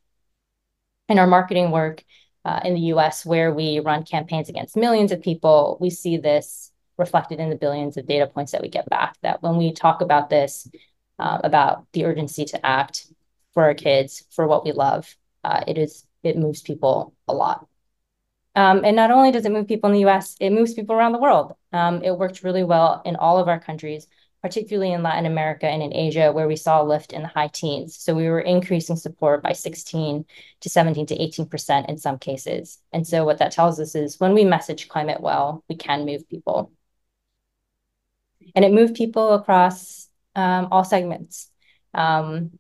In 1.08 1.18
our 1.18 1.28
marketing 1.28 1.72
work 1.72 2.04
uh, 2.46 2.62
in 2.64 2.74
the 2.74 2.94
US, 2.94 3.26
where 3.26 3.54
we 3.54 3.80
run 3.80 4.04
campaigns 4.04 4.50
against 4.50 4.78
millions 4.78 5.12
of 5.12 5.22
people, 5.22 5.78
we 5.80 5.90
see 5.90 6.18
this 6.18 6.72
reflected 6.98 7.40
in 7.40 7.50
the 7.50 7.56
billions 7.56 7.98
of 7.98 8.06
data 8.06 8.28
points 8.28 8.52
that 8.52 8.62
we 8.62 8.70
get 8.70 8.90
back. 8.90 9.16
That 9.22 9.42
when 9.42 9.58
we 9.58 9.74
talk 9.74 10.02
about 10.02 10.30
this, 10.30 10.70
uh, 11.18 11.40
about 11.44 11.86
the 11.94 12.06
urgency 12.06 12.46
to 12.46 12.66
act 12.66 13.08
for 13.54 13.64
our 13.64 13.74
kids, 13.74 14.24
for 14.32 14.48
what 14.48 14.66
we 14.66 14.72
love, 14.72 15.14
uh, 15.44 15.64
it 15.68 15.78
is 15.78 16.06
it 16.24 16.38
moves 16.38 16.62
people 16.62 17.14
a 17.28 17.34
lot. 17.34 17.68
Um, 18.56 18.84
and 18.84 18.96
not 18.96 19.12
only 19.12 19.32
does 19.32 19.46
it 19.46 19.52
move 19.52 19.68
people 19.68 19.90
in 19.90 19.94
the 19.94 20.10
US, 20.10 20.36
it 20.40 20.50
moves 20.50 20.74
people 20.74 20.96
around 20.96 21.14
the 21.14 21.20
world. 21.20 21.54
Um, 21.72 22.04
it 22.04 22.18
worked 22.18 22.44
really 22.44 22.64
well 22.64 23.02
in 23.06 23.16
all 23.16 23.38
of 23.38 23.48
our 23.48 23.60
countries, 23.60 24.08
particularly 24.42 24.94
in 24.94 25.04
Latin 25.04 25.26
America 25.26 25.68
and 25.68 25.84
in 25.84 25.94
Asia, 25.94 26.32
where 26.32 26.48
we 26.48 26.56
saw 26.56 26.82
a 26.82 26.84
lift 26.84 27.12
in 27.12 27.24
the 27.24 27.28
high 27.28 27.48
teens. 27.48 27.98
So 27.98 28.16
we 28.16 28.30
were 28.30 28.40
increasing 28.40 28.96
support 28.96 29.44
by 29.44 29.52
16 29.52 30.26
to 30.62 30.70
17 30.70 31.06
to 31.08 31.18
18% 31.18 31.90
in 31.90 31.98
some 31.98 32.18
cases. 32.18 32.80
And 32.94 33.06
so 33.06 33.26
what 33.26 33.40
that 33.40 33.52
tells 33.52 33.80
us 33.80 33.96
is 33.96 34.20
when 34.20 34.34
we 34.34 34.46
message 34.46 34.88
climate 34.88 35.22
well, 35.22 35.64
we 35.68 35.76
can 35.76 36.06
move 36.06 36.30
people. 36.30 36.72
And 38.56 38.64
it 38.64 38.72
moved 38.72 38.96
people 38.96 39.34
across 39.34 40.08
um, 40.36 40.70
all 40.72 40.84
segments, 40.84 41.52
um, 41.94 42.58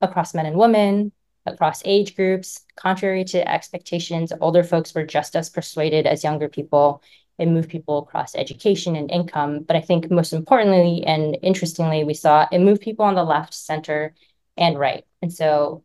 across 0.00 0.34
men 0.34 0.46
and 0.46 0.56
women, 0.56 1.12
across 1.46 1.82
age 1.84 2.16
groups. 2.16 2.60
Contrary 2.76 3.24
to 3.24 3.48
expectations, 3.48 4.32
older 4.40 4.64
folks 4.64 4.94
were 4.94 5.06
just 5.06 5.36
as 5.36 5.50
persuaded 5.50 6.06
as 6.06 6.24
younger 6.24 6.48
people. 6.48 7.02
It 7.38 7.46
moved 7.46 7.70
people 7.70 7.98
across 7.98 8.34
education 8.34 8.96
and 8.96 9.10
income. 9.10 9.62
But 9.62 9.76
I 9.76 9.80
think 9.80 10.10
most 10.10 10.32
importantly 10.32 11.02
and 11.06 11.36
interestingly, 11.42 12.04
we 12.04 12.14
saw 12.14 12.46
it 12.50 12.58
moved 12.58 12.82
people 12.82 13.04
on 13.04 13.14
the 13.14 13.24
left, 13.24 13.54
center, 13.54 14.14
and 14.56 14.78
right. 14.78 15.04
And 15.22 15.32
so 15.32 15.82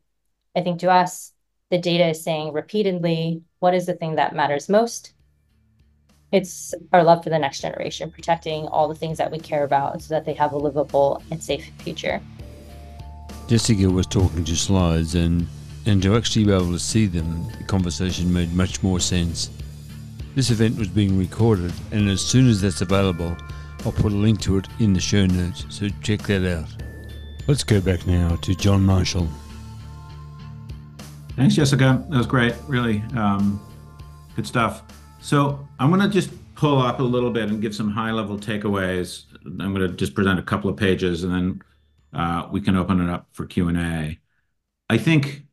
I 0.55 0.61
think 0.61 0.79
to 0.81 0.91
us, 0.91 1.33
the 1.69 1.77
data 1.77 2.07
is 2.07 2.23
saying 2.23 2.53
repeatedly, 2.53 3.41
what 3.59 3.73
is 3.73 3.85
the 3.85 3.93
thing 3.93 4.15
that 4.15 4.35
matters 4.35 4.69
most? 4.69 5.13
It's 6.31 6.73
our 6.91 7.03
love 7.03 7.23
for 7.23 7.29
the 7.29 7.39
next 7.39 7.61
generation, 7.61 8.11
protecting 8.11 8.67
all 8.67 8.87
the 8.87 8.95
things 8.95 9.17
that 9.17 9.31
we 9.31 9.39
care 9.39 9.63
about 9.63 10.01
so 10.01 10.13
that 10.13 10.25
they 10.25 10.33
have 10.33 10.51
a 10.51 10.57
livable 10.57 11.23
and 11.31 11.41
safe 11.41 11.71
future. 11.79 12.21
Jessica 13.47 13.89
was 13.89 14.07
talking 14.07 14.43
to 14.43 14.55
slides, 14.55 15.15
and, 15.15 15.47
and 15.85 16.01
to 16.03 16.17
actually 16.17 16.43
be 16.43 16.51
able 16.51 16.71
to 16.73 16.79
see 16.79 17.05
them, 17.05 17.47
the 17.57 17.63
conversation 17.63 18.31
made 18.31 18.53
much 18.53 18.83
more 18.83 18.99
sense. 18.99 19.49
This 20.37 20.51
event 20.51 20.77
was 20.77 20.87
being 20.87 21.17
recorded, 21.17 21.73
and 21.91 22.07
as 22.07 22.21
soon 22.21 22.47
as 22.47 22.61
that's 22.61 22.81
available, 22.81 23.35
I'll 23.83 23.91
put 23.91 24.11
a 24.11 24.15
link 24.15 24.39
to 24.41 24.59
it 24.59 24.67
in 24.77 24.93
the 24.93 24.99
show 24.99 25.25
notes, 25.25 25.65
so 25.69 25.87
check 26.03 26.21
that 26.27 26.47
out. 26.47 26.69
Let's 27.47 27.63
go 27.63 27.81
back 27.81 28.05
now 28.05 28.35
to 28.35 28.53
John 28.53 28.85
Marshall. 28.85 29.27
Thanks, 31.35 31.55
Jessica. 31.55 32.05
That 32.11 32.17
was 32.17 32.27
great. 32.27 32.53
Really 32.67 33.01
um, 33.15 33.59
good 34.35 34.45
stuff. 34.45 34.83
So 35.21 35.67
I'm 35.79 35.89
going 35.89 36.01
to 36.01 36.07
just 36.07 36.29
pull 36.53 36.83
up 36.83 36.99
a 36.99 37.03
little 37.03 37.31
bit 37.31 37.49
and 37.49 37.59
give 37.59 37.73
some 37.73 37.89
high 37.89 38.11
level 38.11 38.37
takeaways. 38.37 39.23
I'm 39.43 39.73
going 39.73 39.89
to 39.89 39.95
just 39.95 40.13
present 40.13 40.37
a 40.37 40.43
couple 40.43 40.69
of 40.69 40.77
pages 40.77 41.23
and 41.23 41.33
then 41.33 41.61
uh, 42.13 42.47
we 42.51 42.61
can 42.61 42.75
open 42.75 43.01
it 43.01 43.09
up 43.09 43.25
for 43.31 43.47
Q&A. 43.47 44.19
I 44.87 44.97
think 44.99 45.47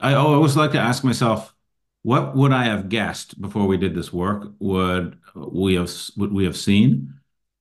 I 0.00 0.14
always 0.14 0.56
like 0.56 0.72
to 0.72 0.78
ask 0.78 1.04
myself, 1.04 1.54
what 2.02 2.34
would 2.34 2.52
I 2.52 2.64
have 2.64 2.88
guessed 2.88 3.40
before 3.40 3.66
we 3.66 3.76
did 3.76 3.94
this 3.94 4.12
work? 4.12 4.52
Would 4.58 5.18
we 5.34 5.74
have 5.74 5.90
would 6.16 6.32
we 6.32 6.44
have 6.44 6.56
seen? 6.56 7.14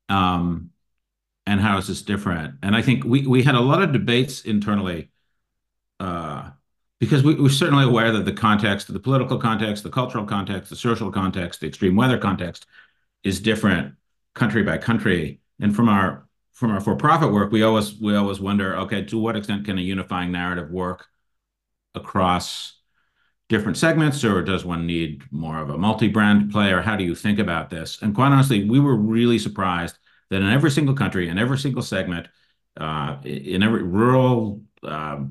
Um, 0.07 0.71
and 1.45 1.59
how 1.59 1.77
is 1.77 1.87
this 1.87 2.01
different? 2.01 2.55
And 2.63 2.75
I 2.75 2.81
think 2.81 3.03
we 3.03 3.27
we 3.27 3.43
had 3.43 3.55
a 3.55 3.59
lot 3.59 3.81
of 3.81 3.91
debates 3.91 4.41
internally 4.41 5.11
uh, 5.99 6.51
because 6.99 7.23
we, 7.23 7.35
we're 7.35 7.49
certainly 7.49 7.85
aware 7.85 8.11
that 8.11 8.25
the 8.25 8.33
context, 8.33 8.91
the 8.91 8.99
political 8.99 9.37
context, 9.37 9.83
the 9.83 9.89
cultural 9.89 10.25
context, 10.25 10.69
the 10.69 10.75
social 10.75 11.11
context, 11.11 11.59
the 11.59 11.67
extreme 11.67 11.95
weather 11.95 12.17
context 12.17 12.65
is 13.23 13.41
different 13.41 13.95
country 14.35 14.63
by 14.63 14.77
country. 14.77 15.41
And 15.59 15.75
from 15.75 15.89
our 15.89 16.27
from 16.53 16.71
our 16.71 16.81
for-profit 16.81 17.31
work, 17.31 17.51
we 17.51 17.63
always 17.63 17.99
we 17.99 18.15
always 18.15 18.39
wonder, 18.39 18.77
okay, 18.77 19.03
to 19.05 19.17
what 19.17 19.35
extent 19.35 19.65
can 19.65 19.77
a 19.77 19.81
unifying 19.81 20.31
narrative 20.31 20.69
work 20.69 21.07
across 21.95 22.78
different 23.49 23.77
segments, 23.77 24.23
or 24.23 24.41
does 24.43 24.63
one 24.63 24.85
need 24.85 25.23
more 25.31 25.59
of 25.59 25.69
a 25.69 25.77
multi-brand 25.77 26.51
play, 26.51 26.71
or 26.71 26.81
how 26.81 26.95
do 26.95 27.03
you 27.03 27.15
think 27.15 27.39
about 27.39 27.69
this? 27.69 28.01
And 28.01 28.15
quite 28.15 28.31
honestly, 28.31 28.69
we 28.69 28.79
were 28.79 28.95
really 28.95 29.39
surprised 29.39 29.97
that 30.29 30.41
in 30.41 30.49
every 30.49 30.71
single 30.71 30.95
country, 30.95 31.27
in 31.27 31.39
every 31.39 31.57
single 31.57 31.81
segment, 31.81 32.27
uh, 32.77 33.17
in 33.23 33.63
every 33.63 33.83
rural, 33.83 34.61
uh, 34.83 35.23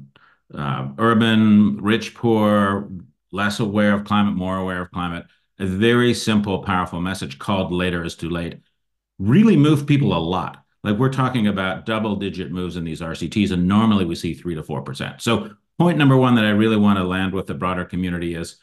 uh, 0.52 0.88
urban, 0.98 1.78
rich, 1.80 2.14
poor, 2.14 2.90
less 3.30 3.60
aware 3.60 3.94
of 3.94 4.04
climate, 4.04 4.34
more 4.34 4.56
aware 4.56 4.82
of 4.82 4.90
climate, 4.90 5.26
a 5.60 5.66
very 5.66 6.12
simple, 6.12 6.62
powerful 6.62 7.00
message 7.00 7.38
called 7.38 7.72
"Later 7.72 8.04
is 8.04 8.16
too 8.16 8.30
late" 8.30 8.58
really 9.18 9.56
moved 9.56 9.86
people 9.86 10.16
a 10.16 10.18
lot. 10.18 10.64
Like 10.84 10.96
we're 10.96 11.12
talking 11.12 11.48
about 11.48 11.86
double 11.86 12.16
digit 12.16 12.52
moves 12.52 12.76
in 12.76 12.84
these 12.84 13.00
RCTs, 13.00 13.50
and 13.50 13.66
normally 13.66 14.04
we 14.04 14.14
see 14.14 14.34
three 14.34 14.54
to 14.54 14.62
4%. 14.62 15.20
So 15.20 15.50
point 15.78 15.98
number 15.98 16.16
one 16.16 16.34
that 16.34 16.44
I 16.44 16.50
really 16.50 16.76
want 16.76 16.98
to 16.98 17.04
land 17.04 17.32
with 17.32 17.46
the 17.46 17.54
broader 17.54 17.84
community 17.84 18.34
is 18.34 18.56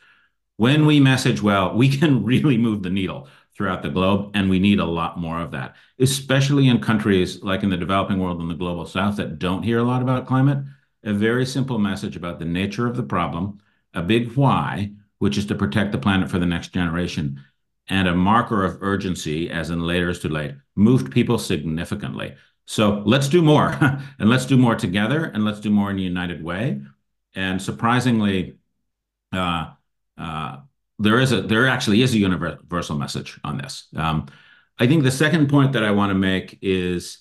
when 0.58 0.86
we 0.86 1.00
message 1.00 1.42
well, 1.42 1.74
we 1.74 1.90
can 1.90 2.24
really 2.26 2.58
move 2.58 2.84
the 2.84 2.90
needle 2.90 3.28
throughout 3.56 3.82
the 3.82 3.90
globe, 3.90 4.32
and 4.34 4.50
we 4.50 4.60
need 4.60 4.80
a 4.80 4.86
lot 4.86 5.18
more 5.18 5.40
of 5.40 5.52
that, 5.52 5.76
especially 6.00 6.68
in 6.68 6.82
countries 6.82 7.42
like 7.42 7.64
in 7.64 7.70
the 7.70 7.78
developing 7.78 8.20
world 8.20 8.42
and 8.42 8.50
the 8.50 8.56
global 8.56 8.86
south 8.86 9.16
that 9.16 9.40
don't 9.40 9.64
hear 9.64 9.80
a 9.80 9.84
lot 9.84 10.02
about 10.02 10.28
climate. 10.28 10.58
A 11.04 11.14
very 11.14 11.46
simple 11.46 11.80
message 11.80 12.18
about 12.18 12.40
the 12.40 12.46
nature 12.46 12.88
of 12.88 12.98
the 12.98 13.04
problem, 13.04 13.60
a 13.94 14.02
big 14.02 14.34
why, 14.34 14.92
which 15.20 15.38
is 15.38 15.46
to 15.46 15.56
protect 15.56 15.94
the 15.94 15.98
planet 15.98 16.30
for 16.30 16.40
the 16.40 16.46
next 16.46 16.74
generation, 16.74 17.42
and 17.88 18.08
a 18.08 18.16
marker 18.16 18.66
of 18.66 18.82
urgency, 18.82 19.50
as 19.50 19.70
in 19.70 19.80
later 19.80 20.10
is 20.10 20.20
too 20.20 20.30
late, 20.30 20.56
moved 20.76 21.12
people 21.12 21.38
significantly. 21.38 22.36
So 22.66 23.04
let's 23.06 23.30
do 23.30 23.42
more, 23.42 23.70
and 24.20 24.30
let's 24.30 24.46
do 24.46 24.58
more 24.58 24.76
together, 24.76 25.26
and 25.26 25.46
let's 25.46 25.60
do 25.62 25.70
more 25.70 25.92
in 25.92 26.00
a 26.00 26.02
united 26.02 26.44
way. 26.44 26.82
And 27.36 27.62
surprisingly, 27.62 28.56
uh, 29.32 29.72
uh, 30.18 30.58
there 31.00 31.20
is 31.20 31.32
a 31.32 31.42
there 31.42 31.68
actually 31.68 32.02
is 32.02 32.14
a 32.14 32.18
universal 32.18 32.98
message 32.98 33.40
on 33.44 33.58
this. 33.58 33.88
Um, 33.96 34.28
I 34.80 34.88
think 34.88 35.04
the 35.04 35.12
second 35.12 35.50
point 35.50 35.74
that 35.74 35.84
I 35.84 35.92
want 35.92 36.10
to 36.12 36.16
make 36.16 36.58
is 36.62 37.20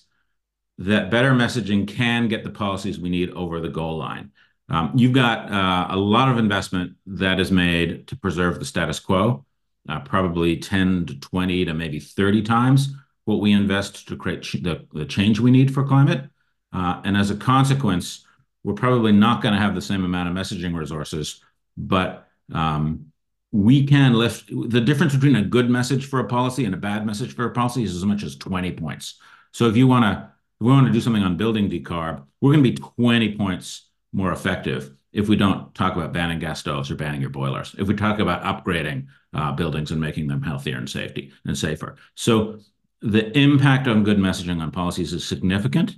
that 0.77 1.11
better 1.11 1.31
messaging 1.31 1.87
can 1.87 2.27
get 2.27 2.43
the 2.43 2.49
policies 2.49 2.99
we 2.99 3.09
need 3.09 3.31
over 3.31 3.59
the 3.59 3.69
goal 3.69 3.97
line. 3.97 4.31
Um, 4.67 4.91
you've 4.95 5.13
got 5.13 5.51
uh, 5.51 5.87
a 5.89 5.97
lot 5.97 6.29
of 6.29 6.37
investment 6.37 6.93
that 7.05 7.39
is 7.39 7.51
made 7.51 8.07
to 8.07 8.15
preserve 8.15 8.59
the 8.59 8.65
status 8.65 8.99
quo 8.99 9.45
uh, 9.87 9.99
probably 9.99 10.57
10 10.57 11.05
to 11.05 11.19
20 11.19 11.65
to 11.65 11.73
maybe 11.73 11.99
30 11.99 12.41
times 12.41 12.93
what 13.25 13.39
we 13.39 13.51
invest 13.51 14.07
to 14.07 14.15
create 14.15 14.41
ch 14.41 14.53
the, 14.63 14.85
the 14.93 15.05
change 15.05 15.39
we 15.39 15.51
need 15.51 15.73
for 15.73 15.83
climate. 15.83 16.29
Uh, 16.73 17.01
and 17.03 17.15
as 17.15 17.31
a 17.31 17.35
consequence, 17.35 18.24
we're 18.65 18.73
probably 18.73 19.11
not 19.11 19.43
going 19.43 19.53
to 19.53 19.59
have 19.59 19.75
the 19.75 19.81
same 19.81 20.03
amount 20.03 20.27
of 20.27 20.35
messaging 20.35 20.75
resources, 20.75 21.39
but 21.77 22.27
um, 22.51 23.11
we 23.51 23.85
can 23.85 24.13
lift 24.13 24.49
the 24.49 24.81
difference 24.81 25.13
between 25.13 25.35
a 25.35 25.43
good 25.43 25.69
message 25.69 26.07
for 26.07 26.19
a 26.19 26.27
policy 26.27 26.65
and 26.65 26.73
a 26.73 26.77
bad 26.77 27.05
message 27.05 27.35
for 27.35 27.45
a 27.45 27.51
policy 27.51 27.83
is 27.83 27.95
as 27.95 28.03
much 28.03 28.23
as 28.23 28.35
20 28.35 28.71
points. 28.71 29.19
So 29.51 29.67
if 29.67 29.77
you 29.77 29.85
want 29.85 30.03
to, 30.03 30.31
we 30.59 30.71
want 30.71 30.87
to 30.87 30.91
do 30.91 30.99
something 30.99 31.21
on 31.21 31.37
building 31.37 31.69
decarb, 31.69 32.25
we're 32.41 32.53
going 32.53 32.63
to 32.63 32.71
be 32.71 32.77
20 32.77 33.37
points 33.37 33.87
more 34.11 34.31
effective 34.31 34.91
if 35.13 35.29
we 35.29 35.35
don't 35.35 35.73
talk 35.75 35.95
about 35.95 36.11
banning 36.11 36.39
gas 36.39 36.59
stoves 36.59 36.89
or 36.89 36.95
banning 36.95 37.21
your 37.21 37.29
boilers, 37.29 37.75
if 37.77 37.87
we 37.87 37.93
talk 37.93 38.17
about 38.17 38.43
upgrading 38.43 39.05
uh, 39.33 39.51
buildings 39.51 39.91
and 39.91 40.01
making 40.01 40.27
them 40.27 40.41
healthier 40.41 40.77
and 40.77 40.89
safety 40.89 41.31
and 41.45 41.55
safer. 41.55 41.97
So 42.15 42.59
the 43.01 43.37
impact 43.37 43.87
on 43.87 44.03
good 44.03 44.17
messaging 44.17 44.59
on 44.59 44.71
policies 44.71 45.13
is 45.13 45.23
significant. 45.23 45.97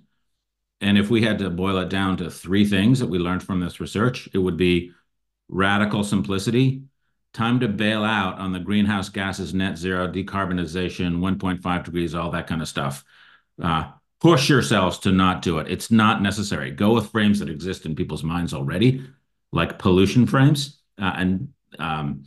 And 0.82 0.98
if 0.98 1.10
we 1.10 1.24
had 1.24 1.40
to 1.40 1.50
boil 1.50 1.78
it 1.78 1.90
down 1.90 2.18
to 2.18 2.30
three 2.30 2.66
things 2.66 3.00
that 3.00 3.08
we 3.08 3.18
learned 3.18 3.44
from 3.44 3.60
this 3.60 3.80
research, 3.80 4.30
it 4.34 4.38
would 4.38 4.58
be 4.58 4.92
radical 5.50 6.04
simplicity, 6.04 6.84
time 7.34 7.60
to 7.60 7.68
bail 7.68 8.04
out 8.04 8.40
on 8.40 8.52
the 8.52 8.60
greenhouse 8.60 9.10
gases, 9.10 9.54
net 9.54 9.78
zero, 9.78 10.08
decarbonization, 10.08 11.20
1.5 11.20 11.84
degrees, 11.84 12.14
all 12.16 12.32
that 12.32 12.48
kind 12.48 12.62
of 12.62 12.68
stuff. 12.68 13.04
Uh, 13.62 13.92
push 14.20 14.50
yourselves 14.50 15.00
to 15.00 15.12
not 15.12 15.42
do 15.42 15.60
it. 15.60 15.68
It's 15.70 15.92
not 15.92 16.22
necessary. 16.22 16.72
Go 16.72 16.94
with 16.94 17.12
frames 17.12 17.40
that 17.40 17.50
exist 17.50 17.86
in 17.86 17.96
people's 17.96 18.24
minds 18.24 18.54
already, 18.54 19.06
like 19.52 19.80
pollution 19.80 20.26
frames, 20.26 20.82
uh, 21.00 21.14
and 21.16 21.50
um, 21.80 22.24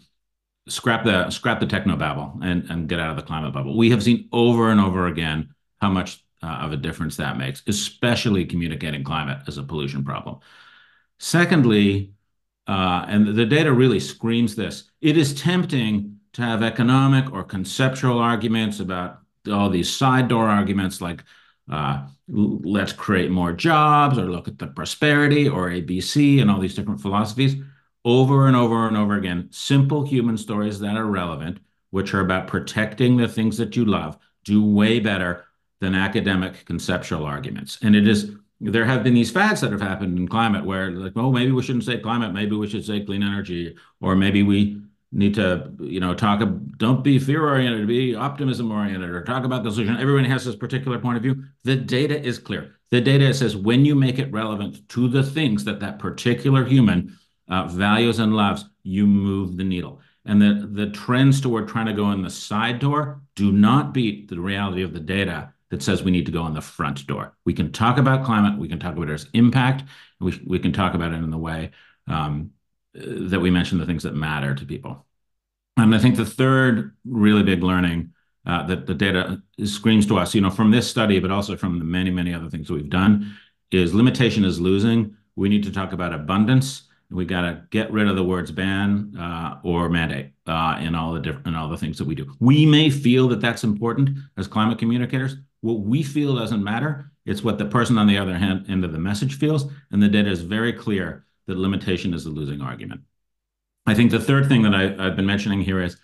scrap 0.68 1.04
the 1.04 1.30
scrap 1.30 1.60
the 1.60 1.66
techno 1.66 1.96
babble 1.96 2.38
and 2.42 2.70
and 2.70 2.88
get 2.88 3.00
out 3.00 3.10
of 3.10 3.16
the 3.16 3.22
climate 3.22 3.52
bubble. 3.52 3.76
We 3.76 3.90
have 3.90 4.02
seen 4.02 4.28
over 4.32 4.70
and 4.70 4.80
over 4.80 5.06
again 5.06 5.54
how 5.80 5.90
much 5.90 6.24
of 6.42 6.72
a 6.72 6.76
difference 6.76 7.16
that 7.16 7.36
makes, 7.36 7.62
especially 7.66 8.44
communicating 8.44 9.04
climate 9.04 9.38
as 9.46 9.58
a 9.58 9.62
pollution 9.62 10.04
problem. 10.04 10.38
Secondly, 11.18 12.12
and 12.66 13.26
the 13.26 13.46
data 13.46 13.72
really 13.72 14.00
screams 14.00 14.56
this, 14.56 14.84
it 15.00 15.16
is 15.16 15.34
tempting 15.34 16.18
to 16.32 16.42
have 16.42 16.62
economic 16.62 17.32
or 17.32 17.42
conceptual 17.42 18.18
arguments 18.18 18.80
about 18.80 19.20
all 19.50 19.68
these 19.68 19.90
side 19.90 20.28
door 20.28 20.48
arguments 20.48 21.00
like 21.00 21.24
uh, 21.70 22.06
let's 22.28 22.92
create 22.92 23.30
more 23.30 23.52
jobs 23.52 24.18
or 24.18 24.30
look 24.30 24.48
at 24.48 24.58
the 24.58 24.66
prosperity 24.66 25.48
or 25.48 25.70
ABC 25.70 26.40
and 26.40 26.50
all 26.50 26.60
these 26.60 26.74
different 26.74 27.00
philosophies 27.00 27.56
over 28.04 28.46
and 28.46 28.56
over 28.56 28.88
and 28.88 28.96
over 28.96 29.14
again. 29.16 29.48
Simple 29.50 30.04
human 30.04 30.36
stories 30.36 30.80
that 30.80 30.96
are 30.96 31.06
relevant, 31.06 31.58
which 31.90 32.14
are 32.14 32.20
about 32.20 32.48
protecting 32.48 33.16
the 33.16 33.28
things 33.28 33.56
that 33.58 33.76
you 33.76 33.84
love, 33.84 34.18
do 34.44 34.64
way 34.64 35.00
better 35.00 35.44
than 35.80 35.94
academic 35.94 36.64
conceptual 36.64 37.24
arguments. 37.24 37.78
And 37.82 37.96
it 37.96 38.06
is 38.06 38.32
there 38.60 38.84
have 38.84 39.02
been 39.02 39.14
these 39.14 39.30
fads 39.30 39.62
that 39.62 39.72
have 39.72 39.80
happened 39.80 40.18
in 40.18 40.28
climate 40.28 40.64
where 40.64 40.90
like, 40.90 41.12
oh, 41.16 41.32
maybe 41.32 41.50
we 41.50 41.62
shouldn't 41.62 41.84
say 41.84 41.98
climate, 41.98 42.34
maybe 42.34 42.54
we 42.54 42.68
should 42.68 42.84
say 42.84 43.00
clean 43.00 43.22
energy, 43.22 43.74
or 44.00 44.14
maybe 44.14 44.42
we 44.42 44.82
need 45.12 45.34
to, 45.34 45.72
you 45.80 45.98
know, 45.98 46.14
talk, 46.14 46.42
don't 46.76 47.02
be 47.02 47.18
fear 47.18 47.48
oriented, 47.48 47.86
be 47.88 48.14
optimism 48.14 48.70
oriented, 48.70 49.08
or 49.08 49.24
talk 49.24 49.44
about 49.44 49.64
the 49.64 49.70
solution. 49.70 49.96
Everyone 49.96 50.24
has 50.24 50.44
this 50.44 50.54
particular 50.54 50.98
point 50.98 51.16
of 51.16 51.22
view. 51.22 51.42
The 51.64 51.74
data 51.74 52.22
is 52.22 52.38
clear. 52.38 52.76
The 52.90 53.00
data 53.00 53.32
says 53.32 53.56
when 53.56 53.84
you 53.84 53.94
make 53.94 54.18
it 54.18 54.30
relevant 54.30 54.88
to 54.90 55.08
the 55.08 55.22
things 55.22 55.64
that 55.64 55.80
that 55.80 55.98
particular 55.98 56.64
human 56.64 57.18
uh, 57.48 57.66
values 57.66 58.18
and 58.18 58.36
loves, 58.36 58.66
you 58.82 59.06
move 59.06 59.56
the 59.56 59.64
needle. 59.64 60.00
And 60.26 60.40
the, 60.40 60.68
the 60.70 60.90
trends 60.90 61.40
toward 61.40 61.66
trying 61.66 61.86
to 61.86 61.92
go 61.92 62.12
in 62.12 62.22
the 62.22 62.30
side 62.30 62.78
door 62.78 63.22
do 63.34 63.50
not 63.50 63.94
beat 63.94 64.28
the 64.28 64.38
reality 64.38 64.82
of 64.82 64.92
the 64.92 65.00
data 65.00 65.54
that 65.70 65.82
says 65.82 66.02
we 66.02 66.10
need 66.10 66.26
to 66.26 66.32
go 66.32 66.46
in 66.46 66.54
the 66.54 66.60
front 66.60 67.06
door. 67.06 67.36
We 67.44 67.54
can 67.54 67.72
talk 67.72 67.98
about 67.98 68.24
climate, 68.24 68.58
we 68.58 68.68
can 68.68 68.78
talk 68.78 68.96
about 68.96 69.10
its 69.10 69.26
impact, 69.34 69.84
we, 70.20 70.40
we 70.46 70.58
can 70.58 70.72
talk 70.72 70.94
about 70.94 71.12
it 71.12 71.16
in 71.16 71.30
the 71.30 71.38
way 71.38 71.70
um, 72.08 72.50
that 72.94 73.40
we 73.40 73.50
mention 73.50 73.78
the 73.78 73.86
things 73.86 74.02
that 74.02 74.14
matter 74.14 74.54
to 74.54 74.64
people. 74.64 75.06
And 75.76 75.94
I 75.94 75.98
think 75.98 76.16
the 76.16 76.26
third 76.26 76.94
really 77.04 77.42
big 77.42 77.62
learning 77.62 78.12
uh, 78.46 78.66
that 78.66 78.86
the 78.86 78.94
data 78.94 79.42
screams 79.64 80.06
to 80.06 80.18
us, 80.18 80.34
you 80.34 80.40
know, 80.40 80.50
from 80.50 80.70
this 80.70 80.88
study, 80.88 81.18
but 81.20 81.30
also 81.30 81.56
from 81.56 81.78
the 81.78 81.84
many, 81.84 82.10
many 82.10 82.34
other 82.34 82.50
things 82.50 82.68
that 82.68 82.74
we've 82.74 82.90
done, 82.90 83.36
is 83.70 83.94
limitation 83.94 84.44
is 84.44 84.60
losing. 84.60 85.16
We 85.36 85.48
need 85.48 85.62
to 85.64 85.72
talk 85.72 85.92
about 85.92 86.12
abundance. 86.12 86.82
We 87.10 87.24
got 87.24 87.42
to 87.42 87.62
get 87.70 87.90
rid 87.92 88.08
of 88.08 88.16
the 88.16 88.22
words 88.22 88.50
ban 88.50 89.16
uh, 89.18 89.58
or 89.64 89.88
mandate 89.88 90.32
uh, 90.46 90.78
in 90.80 90.94
all 90.94 91.12
the 91.12 91.20
different 91.20 91.46
in 91.48 91.54
all 91.54 91.68
the 91.68 91.76
things 91.76 91.98
that 91.98 92.06
we 92.06 92.14
do. 92.14 92.32
We 92.38 92.66
may 92.66 92.88
feel 92.88 93.28
that 93.28 93.40
that's 93.40 93.64
important 93.64 94.10
as 94.36 94.46
climate 94.46 94.78
communicators. 94.78 95.36
What 95.60 95.80
we 95.80 96.02
feel 96.02 96.36
doesn't 96.36 96.64
matter. 96.64 97.10
It's 97.26 97.42
what 97.42 97.58
the 97.58 97.66
person 97.66 97.98
on 97.98 98.06
the 98.06 98.18
other 98.18 98.36
hand, 98.36 98.66
end 98.68 98.84
of 98.84 98.92
the 98.92 98.98
message 98.98 99.38
feels, 99.38 99.70
and 99.90 100.02
the 100.02 100.08
data 100.08 100.30
is 100.30 100.40
very 100.40 100.72
clear 100.72 101.26
that 101.46 101.58
limitation 101.58 102.14
is 102.14 102.24
the 102.24 102.30
losing 102.30 102.60
argument. 102.60 103.02
I 103.86 103.94
think 103.94 104.10
the 104.10 104.20
third 104.20 104.48
thing 104.48 104.62
that 104.62 104.74
I, 104.74 105.04
have 105.04 105.16
been 105.16 105.26
mentioning 105.26 105.60
here 105.60 105.82
is 105.82 105.96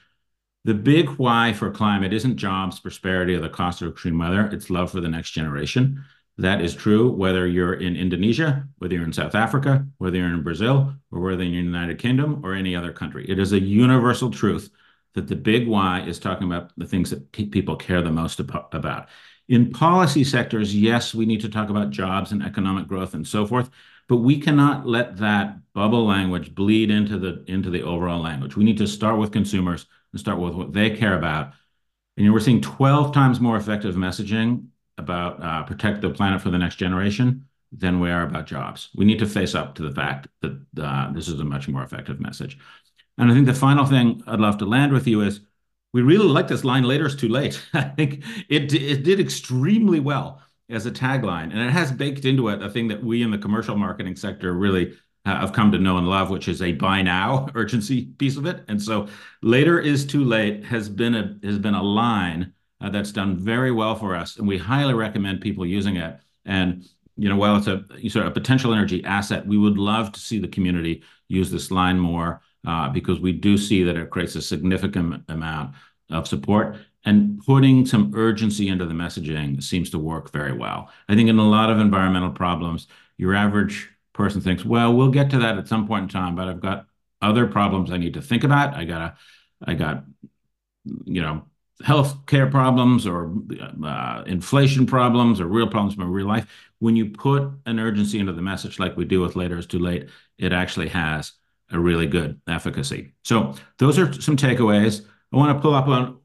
the 0.65 0.75
big 0.75 1.09
why 1.11 1.53
for 1.53 1.71
climate 1.71 2.13
isn't 2.13 2.37
jobs, 2.37 2.81
prosperity, 2.81 3.35
or 3.35 3.41
the 3.41 3.49
cost 3.49 3.83
of 3.83 3.93
extreme 3.93 4.19
weather. 4.19 4.47
It's 4.53 4.71
love 4.71 4.91
for 4.91 5.01
the 5.01 5.09
next 5.09 5.31
generation. 5.31 6.05
That 6.39 6.61
is 6.61 6.75
true 6.75 7.11
whether 7.11 7.47
you're 7.47 7.75
in 7.75 7.97
Indonesia, 7.97 8.69
whether 8.79 8.95
you're 8.95 9.05
in 9.05 9.13
South 9.13 9.35
Africa, 9.35 9.87
whether 9.99 10.19
you're 10.19 10.35
in 10.35 10.43
Brazil, 10.43 10.95
or 11.11 11.21
whether 11.21 11.45
you're 11.45 11.61
in 11.61 11.73
the 11.73 11.79
United 11.79 11.99
Kingdom 11.99 12.45
or 12.45 12.53
any 12.53 12.77
other 12.77 12.93
country. 12.93 13.25
It 13.29 13.39
is 13.39 13.53
a 13.53 13.61
universal 13.61 14.31
truth 14.31 14.71
that 15.15 15.29
the 15.29 15.37
big 15.37 15.67
why 15.67 16.03
is 16.03 16.19
talking 16.19 16.47
about 16.47 16.73
the 16.77 16.87
things 16.87 17.11
that 17.11 17.33
people 17.33 17.77
care 17.77 18.03
the 18.03 18.13
most 18.13 18.39
about. 18.39 19.09
In 19.49 19.71
policy 19.71 20.25
sectors, 20.25 20.75
yes, 20.75 21.15
we 21.15 21.25
need 21.25 21.41
to 21.43 21.49
talk 21.49 21.71
about 21.71 21.91
jobs 21.91 22.33
and 22.33 22.43
economic 22.43 22.89
growth 22.89 23.15
and 23.15 23.27
so 23.27 23.47
forth, 23.47 23.71
but 24.09 24.17
we 24.17 24.41
cannot 24.41 24.87
let 24.87 25.17
that 25.19 25.59
bubble 25.73 26.05
language 26.07 26.55
bleed 26.55 26.91
into 26.91 27.19
the 27.19 27.45
into 27.47 27.71
the 27.71 27.83
overall 27.83 28.21
language. 28.21 28.57
We 28.57 28.65
need 28.65 28.79
to 28.79 28.87
start 28.87 29.19
with 29.19 29.33
consumers 29.33 29.87
and 30.13 30.21
start 30.21 30.39
with 30.39 30.55
what 30.55 30.73
they 30.73 30.91
care 30.91 31.17
about. 31.17 31.53
And 32.17 32.25
you 32.25 32.27
know, 32.27 32.33
we're 32.33 32.41
seeing 32.41 32.61
12 32.61 33.13
times 33.13 33.41
more 33.41 33.57
effective 33.57 33.95
messaging 33.95 34.69
about 34.99 35.43
uh, 35.43 35.63
protect 35.65 36.01
the 36.01 36.11
planet 36.11 36.41
for 36.41 36.51
the 36.51 36.59
next 36.59 36.77
generation 36.77 37.47
than 37.73 38.01
we 38.01 38.11
are 38.11 38.23
about 38.23 38.47
jobs. 38.47 38.91
We 38.95 39.05
need 39.05 39.19
to 39.19 39.27
face 39.27 39.55
up 39.55 39.75
to 39.77 39.83
the 39.83 39.95
fact 39.95 40.29
that 40.41 40.61
uh, 40.81 41.13
this 41.13 41.29
is 41.29 41.39
a 41.39 41.45
much 41.45 41.69
more 41.69 41.83
effective 41.83 42.21
message. 42.21 42.59
And 43.19 43.31
I 43.31 43.35
think 43.35 43.47
the 43.47 43.55
final 43.55 43.85
thing 43.87 44.23
I'd 44.27 44.41
love 44.41 44.59
to 44.59 44.67
land 44.67 44.93
with 44.93 45.07
you 45.07 45.23
is 45.23 45.41
we 45.93 46.03
really 46.03 46.27
like 46.27 46.49
this 46.49 46.65
line 46.65 46.85
later 46.85 47.07
is 47.07 47.17
too 47.17 47.29
late. 47.29 47.61
I 47.75 47.83
think 47.83 48.25
it, 48.49 48.73
it 48.73 49.03
did 49.03 49.21
extremely 49.21 50.01
well 50.01 50.43
as 50.69 50.87
a 50.87 50.91
tagline, 50.91 51.53
and 51.53 51.61
it 51.61 51.71
has 51.71 51.93
baked 51.93 52.25
into 52.25 52.49
it 52.49 52.63
a 52.63 52.69
thing 52.69 52.89
that 52.89 53.03
we 53.03 53.23
in 53.23 53.31
the 53.31 53.39
commercial 53.39 53.77
marketing 53.77 54.17
sector 54.17 54.53
really 54.53 54.97
have 55.25 55.53
come 55.53 55.73
to 55.73 55.79
know 55.79 55.97
and 55.99 56.09
love, 56.09 56.31
which 56.31 56.49
is 56.49 56.63
a 56.63 56.73
buy 56.73 57.03
now 57.03 57.49
urgency 57.55 58.07
piece 58.07 58.37
of 58.37 58.47
it. 58.47 58.65
And 58.69 58.81
so 58.81 59.09
later 59.43 59.81
is 59.81 60.07
too 60.07 60.25
late 60.25 60.65
has 60.65 60.89
been 60.89 61.15
a 61.15 61.39
has 61.45 61.59
been 61.59 61.75
a 61.75 61.83
line 61.83 62.53
uh, 62.81 62.91
that's 62.91 63.13
done 63.13 63.37
very 63.37 63.73
well 63.73 63.95
for 63.95 64.15
us, 64.15 64.37
and 64.37 64.47
we 64.47 64.59
highly 64.59 64.95
recommend 64.95 65.41
people 65.41 65.67
using 65.67 65.97
it. 65.97 66.19
And 66.45 66.87
you 67.17 67.29
know, 67.29 67.37
while 67.37 67.57
it's 67.57 67.67
a 67.67 67.85
sort 68.11 68.27
of 68.27 68.33
a 68.33 68.35
potential 68.35 68.73
energy 68.73 69.05
asset, 69.05 69.47
we 69.47 69.57
would 69.57 69.79
love 69.79 70.13
to 70.13 70.21
see 70.21 70.39
the 70.39 70.49
community 70.49 71.03
use 71.29 71.51
this 71.51 71.71
line 71.71 71.99
more 71.99 72.35
uh, 72.35 72.46
because 72.93 73.21
we 73.21 73.33
do 73.33 73.57
see 73.57 73.83
that 73.85 73.97
it 73.97 74.11
creates 74.11 74.35
a 74.35 74.43
significant 74.43 75.25
amount 75.29 75.75
of 76.11 76.27
support 76.29 76.77
and 77.07 77.41
putting 77.47 77.87
some 77.87 78.13
urgency 78.15 78.69
into 78.69 78.85
the 78.85 78.93
messaging 78.93 79.63
seems 79.63 79.91
to 79.91 79.99
work 79.99 80.33
very 80.33 80.53
well. 80.53 80.91
I 81.09 81.15
think 81.15 81.29
in 81.29 81.39
a 81.39 81.49
lot 81.49 81.71
of 81.71 81.79
environmental 81.79 82.31
problems, 82.31 82.89
your 83.17 83.35
average 83.35 83.89
person 84.13 84.41
thinks, 84.41 84.65
well, 84.65 84.93
we'll 84.93 85.11
get 85.11 85.31
to 85.31 85.39
that 85.39 85.57
at 85.57 85.69
some 85.69 85.87
point 85.87 86.03
in 86.03 86.09
time, 86.09 86.35
but 86.35 86.49
I've 86.49 86.61
got 86.61 86.87
other 87.23 87.47
problems 87.47 87.93
I 87.93 87.97
need 87.97 88.15
to 88.15 88.23
think 88.23 88.45
about. 88.45 88.75
I 88.75 88.85
got 88.85 89.17
I 89.65 89.75
got, 89.75 90.05
you 91.05 91.23
know, 91.23 91.45
health 91.85 92.27
care 92.27 92.49
problems 92.49 93.07
or 93.07 93.33
uh, 93.85 94.25
inflation 94.27 94.85
problems 94.85 95.41
or 95.41 95.47
real 95.47 95.69
problems 95.69 95.97
in 95.97 96.05
real 96.11 96.27
life. 96.27 96.47
When 96.81 96.97
you 96.97 97.07
put 97.07 97.51
an 97.67 97.79
urgency 97.79 98.19
into 98.19 98.33
the 98.33 98.43
message 98.43 98.79
like 98.79 98.97
we 98.97 99.05
do 99.05 99.21
with 99.21 99.37
Later 99.37 99.59
is 99.59 99.67
Too 99.67 99.79
Late, 99.79 100.09
it 100.39 100.53
actually 100.53 100.89
has 100.89 101.33
a 101.71 101.79
really 101.79 102.07
good 102.07 102.41
efficacy. 102.47 103.15
So 103.23 103.55
those 103.79 103.99
are 103.99 104.13
some 104.21 104.37
takeaways. 104.37 105.05
I 105.33 105.37
want 105.37 105.57
to 105.57 105.61
pull 105.61 105.75
up 105.75 105.89
on 105.89 106.19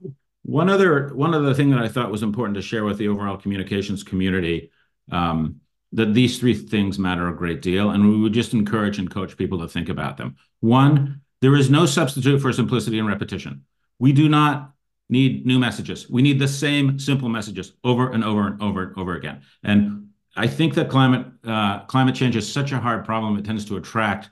one 0.44 0.70
other 0.70 1.14
one 1.14 1.34
other 1.34 1.54
thing 1.54 1.70
that 1.72 1.80
I 1.80 1.88
thought 1.88 2.12
was 2.12 2.24
important 2.24 2.56
to 2.56 2.62
share 2.62 2.84
with 2.84 2.98
the 2.98 3.08
overall 3.08 3.38
communications 3.38 4.04
community, 4.04 4.72
um, 5.12 5.62
that 5.92 6.14
these 6.14 6.40
three 6.40 6.54
things 6.54 6.98
matter 6.98 7.28
a 7.28 7.36
great 7.36 7.62
deal, 7.62 7.92
and 7.92 8.10
we 8.10 8.20
would 8.20 8.34
just 8.34 8.54
encourage 8.54 8.98
and 8.98 9.10
coach 9.10 9.38
people 9.38 9.60
to 9.60 9.68
think 9.68 9.90
about 9.90 10.18
them. 10.18 10.36
One, 10.60 11.22
there 11.42 11.56
is 11.56 11.70
no 11.70 11.86
substitute 11.86 12.42
for 12.42 12.54
simplicity 12.54 13.00
and 13.00 13.08
repetition. 13.08 13.66
We 14.00 14.14
do 14.14 14.30
not 14.30 14.74
need 15.10 15.46
new 15.46 15.60
messages. 15.60 16.10
We 16.10 16.22
need 16.22 16.40
the 16.40 16.48
same 16.48 16.98
simple 16.98 17.30
messages 17.30 17.74
over 17.84 18.12
and 18.12 18.24
over 18.24 18.48
and 18.48 18.62
over 18.62 18.84
and 18.84 18.98
over 18.98 19.16
again. 19.16 19.42
And 19.64 20.10
I 20.36 20.48
think 20.48 20.76
that 20.76 20.90
climate 20.90 21.28
uh, 21.46 21.80
climate 21.86 22.16
change 22.16 22.36
is 22.36 22.52
such 22.52 22.72
a 22.72 22.80
hard 22.80 23.06
problem. 23.06 23.38
It 23.38 23.46
tends 23.46 23.66
to 23.66 23.78
attract 23.78 24.30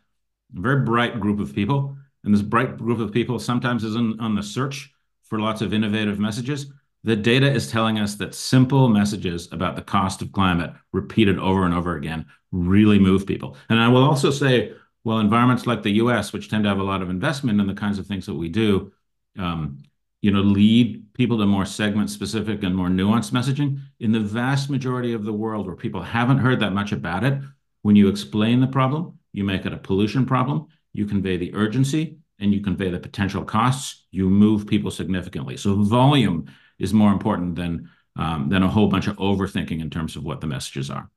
a 0.56 0.62
very 0.62 0.84
bright 0.84 1.20
group 1.20 1.40
of 1.40 1.54
people, 1.54 1.98
and 2.24 2.34
this 2.34 2.42
bright 2.42 2.78
group 2.78 3.00
of 3.00 3.12
people 3.12 3.40
sometimes 3.40 3.84
is 3.84 3.96
in, 3.96 4.20
on 4.20 4.36
the 4.36 4.44
search 4.44 4.92
for 5.24 5.40
lots 5.40 5.62
of 5.62 5.74
innovative 5.74 6.20
messages. 6.20 6.72
The 7.04 7.16
data 7.16 7.50
is 7.50 7.72
telling 7.72 7.98
us 7.98 8.16
that 8.16 8.36
simple 8.36 8.90
messages 8.90 9.48
about 9.52 9.76
the 9.76 9.82
cost 9.82 10.22
of 10.22 10.32
climate 10.32 10.74
repeated 10.92 11.40
over 11.40 11.64
and 11.64 11.74
over 11.74 11.96
again 11.96 12.26
really 12.52 13.00
move 13.00 13.26
people. 13.26 13.56
And 13.70 13.80
I 13.80 13.88
will 13.88 14.04
also 14.04 14.32
say, 14.32 14.74
well, 15.04 15.20
environments 15.20 15.66
like 15.66 15.82
the 15.82 15.94
US, 15.94 16.34
which 16.34 16.50
tend 16.50 16.64
to 16.64 16.70
have 16.70 16.80
a 16.80 16.84
lot 16.84 17.02
of 17.02 17.10
investment 17.10 17.62
in 17.62 17.68
the 17.68 17.74
kinds 17.74 18.00
of 18.00 18.08
things 18.08 18.26
that 18.26 18.34
we 18.34 18.50
do, 18.50 18.92
um, 19.38 19.82
you 20.22 20.32
know, 20.32 20.42
lead 20.42 21.14
people 21.14 21.38
to 21.38 21.46
more 21.46 21.66
segment 21.66 22.10
specific 22.10 22.64
and 22.64 22.76
more 22.76 22.90
nuanced 22.90 23.32
messaging. 23.32 23.80
In 24.02 24.12
the 24.12 24.20
vast 24.20 24.70
majority 24.70 25.14
of 25.14 25.24
the 25.24 25.32
world 25.32 25.68
where 25.68 25.76
people 25.76 26.02
haven't 26.02 26.40
heard 26.40 26.60
that 26.60 26.74
much 26.74 26.92
about 26.92 27.24
it, 27.24 27.40
when 27.84 27.96
you 27.96 28.10
explain 28.10 28.60
the 28.60 28.68
problem, 28.68 29.19
you 29.32 29.44
make 29.44 29.66
it 29.66 29.74
a 29.74 29.78
pollution 29.78 30.26
problem, 30.26 30.68
you 30.94 31.06
convey 31.06 31.38
the 31.38 31.54
urgency, 31.54 32.18
and 32.40 32.54
you 32.54 32.62
convey 32.62 32.90
the 32.90 33.00
potential 33.00 33.44
costs, 33.44 34.06
you 34.12 34.30
move 34.30 34.66
people 34.66 34.92
significantly. 34.92 35.58
So 35.58 35.76
volume 35.76 36.46
is 36.80 36.94
more 36.94 37.12
important 37.12 37.56
than 37.56 37.90
um, 38.16 38.50
than 38.50 38.64
a 38.64 38.70
whole 38.70 38.88
bunch 38.88 39.08
of 39.08 39.16
overthinking 39.18 39.80
in 39.80 39.90
terms 39.90 40.16
of 40.16 40.24
what 40.24 40.42
the 40.42 40.48
messages 40.48 40.90
are. 40.90 41.10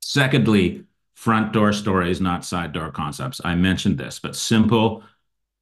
Secondly, 0.00 0.84
front 1.14 1.52
door 1.52 1.72
stories, 1.72 2.20
not 2.20 2.44
side 2.44 2.72
door 2.72 2.90
concepts. 2.90 3.40
I 3.44 3.54
mentioned 3.54 3.98
this, 3.98 4.18
but 4.18 4.34
simple, 4.34 5.02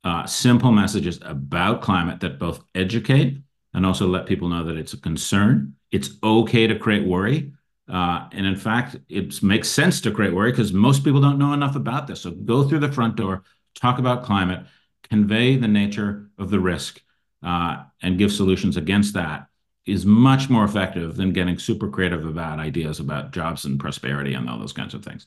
uh, 0.05 0.26
simple 0.26 0.70
messages 0.70 1.18
about 1.22 1.83
climate 1.83 2.20
that 2.20 2.39
both 2.39 2.62
educate 2.74 3.39
and 3.74 3.85
also 3.85 4.07
let 4.07 4.26
people 4.26 4.49
know 4.49 4.64
that 4.64 4.76
it's 4.76 4.93
a 4.93 5.01
concern. 5.01 5.74
It's 5.91 6.11
okay 6.22 6.66
to 6.66 6.78
create 6.78 7.07
worry. 7.07 7.53
Uh, 7.91 8.28
and 8.32 8.47
in 8.47 8.57
fact, 8.57 8.97
it 9.09 9.43
makes 9.43 9.68
sense 9.68 10.01
to 10.01 10.12
create 10.12 10.32
worry 10.32 10.53
because 10.53 10.72
most 10.72 11.03
people 11.03 11.20
don't 11.20 11.38
know 11.38 11.53
enough 11.53 11.74
about 11.74 12.07
this. 12.07 12.20
So 12.20 12.30
go 12.30 12.62
through 12.62 12.78
the 12.78 12.93
front 12.93 13.16
door, 13.16 13.43
talk 13.74 13.99
about 13.99 14.22
climate, 14.22 14.64
convey 15.09 15.57
the 15.57 15.68
nature 15.68 16.30
of 16.38 16.51
the 16.51 16.61
risk 16.61 17.03
uh, 17.43 17.82
and 18.01 18.18
give 18.18 18.32
solutions 18.32 18.76
against 18.76 19.14
that. 19.14 19.49
is 19.86 20.07
much 20.07 20.49
more 20.49 20.64
effective 20.64 21.16
than 21.16 21.32
getting 21.32 21.59
super 21.59 21.88
creative 21.88 22.24
about 22.24 22.61
ideas 22.61 23.01
about 23.01 23.32
jobs 23.32 23.64
and 23.64 23.80
prosperity 23.80 24.34
and 24.34 24.49
all 24.49 24.59
those 24.59 24.72
kinds 24.72 24.95
of 24.95 25.05
things. 25.05 25.26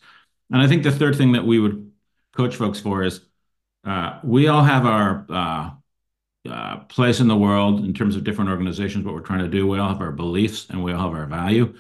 And 0.52 0.62
I 0.62 0.68
think 0.68 0.84
the 0.84 0.92
third 0.92 1.18
thing 1.18 1.34
that 1.34 1.46
we 1.46 1.60
would 1.60 1.92
coach 2.36 2.56
folks 2.56 2.80
for 2.80 3.04
is 3.04 3.22
uh, 3.84 4.20
we 4.24 4.48
all 4.48 4.64
have 4.64 4.86
our 4.86 5.26
uh, 5.30 5.70
uh, 6.50 6.78
place 6.86 7.20
in 7.20 7.28
the 7.28 7.36
world 7.36 7.84
in 7.84 7.94
terms 7.94 8.16
of 8.16 8.24
different 8.24 8.50
organizations, 8.50 9.04
what 9.04 9.16
we're 9.16 9.22
trying 9.22 9.40
to 9.40 9.48
do. 9.48 9.68
We 9.68 9.80
all 9.80 9.90
have 9.90 10.02
our 10.02 10.12
beliefs 10.12 10.68
and 10.70 10.84
we 10.84 10.94
all 10.94 11.10
have 11.10 11.20
our 11.20 11.26
value. 11.26 11.74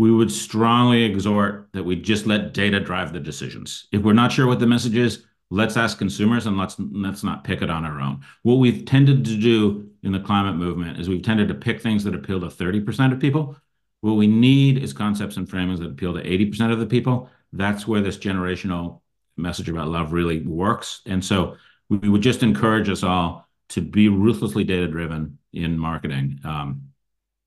We 0.00 0.10
would 0.10 0.32
strongly 0.32 1.04
exhort 1.04 1.68
that 1.74 1.84
we 1.84 1.94
just 1.94 2.24
let 2.24 2.54
data 2.54 2.80
drive 2.80 3.12
the 3.12 3.20
decisions. 3.20 3.86
If 3.92 4.00
we're 4.00 4.14
not 4.14 4.32
sure 4.32 4.46
what 4.46 4.58
the 4.58 4.66
message 4.66 4.96
is, 4.96 5.26
let's 5.50 5.76
ask 5.76 5.98
consumers 5.98 6.46
and 6.46 6.56
let's 6.56 6.76
let's 6.78 7.22
not 7.22 7.44
pick 7.44 7.60
it 7.60 7.68
on 7.68 7.84
our 7.84 8.00
own. 8.00 8.22
What 8.42 8.54
we've 8.54 8.86
tended 8.86 9.26
to 9.26 9.36
do 9.36 9.90
in 10.02 10.12
the 10.12 10.20
climate 10.20 10.56
movement 10.56 10.98
is 10.98 11.10
we've 11.10 11.20
tended 11.20 11.48
to 11.48 11.54
pick 11.54 11.82
things 11.82 12.02
that 12.04 12.14
appeal 12.14 12.40
to 12.40 12.46
30% 12.46 13.12
of 13.12 13.20
people. 13.20 13.56
What 14.00 14.14
we 14.14 14.26
need 14.26 14.82
is 14.82 14.94
concepts 14.94 15.36
and 15.36 15.46
framings 15.46 15.80
that 15.80 15.90
appeal 15.90 16.14
to 16.14 16.22
80% 16.22 16.72
of 16.72 16.78
the 16.78 16.86
people. 16.86 17.28
That's 17.52 17.86
where 17.86 18.00
this 18.00 18.16
generational 18.16 19.02
message 19.36 19.68
about 19.68 19.88
love 19.88 20.14
really 20.14 20.40
works. 20.40 21.02
And 21.04 21.22
so 21.22 21.58
we 21.90 22.08
would 22.08 22.22
just 22.22 22.42
encourage 22.42 22.88
us 22.88 23.02
all 23.02 23.50
to 23.68 23.82
be 23.82 24.08
ruthlessly 24.08 24.64
data 24.64 24.88
driven 24.88 25.36
in 25.52 25.78
marketing. 25.78 26.40
Um, 26.42 26.84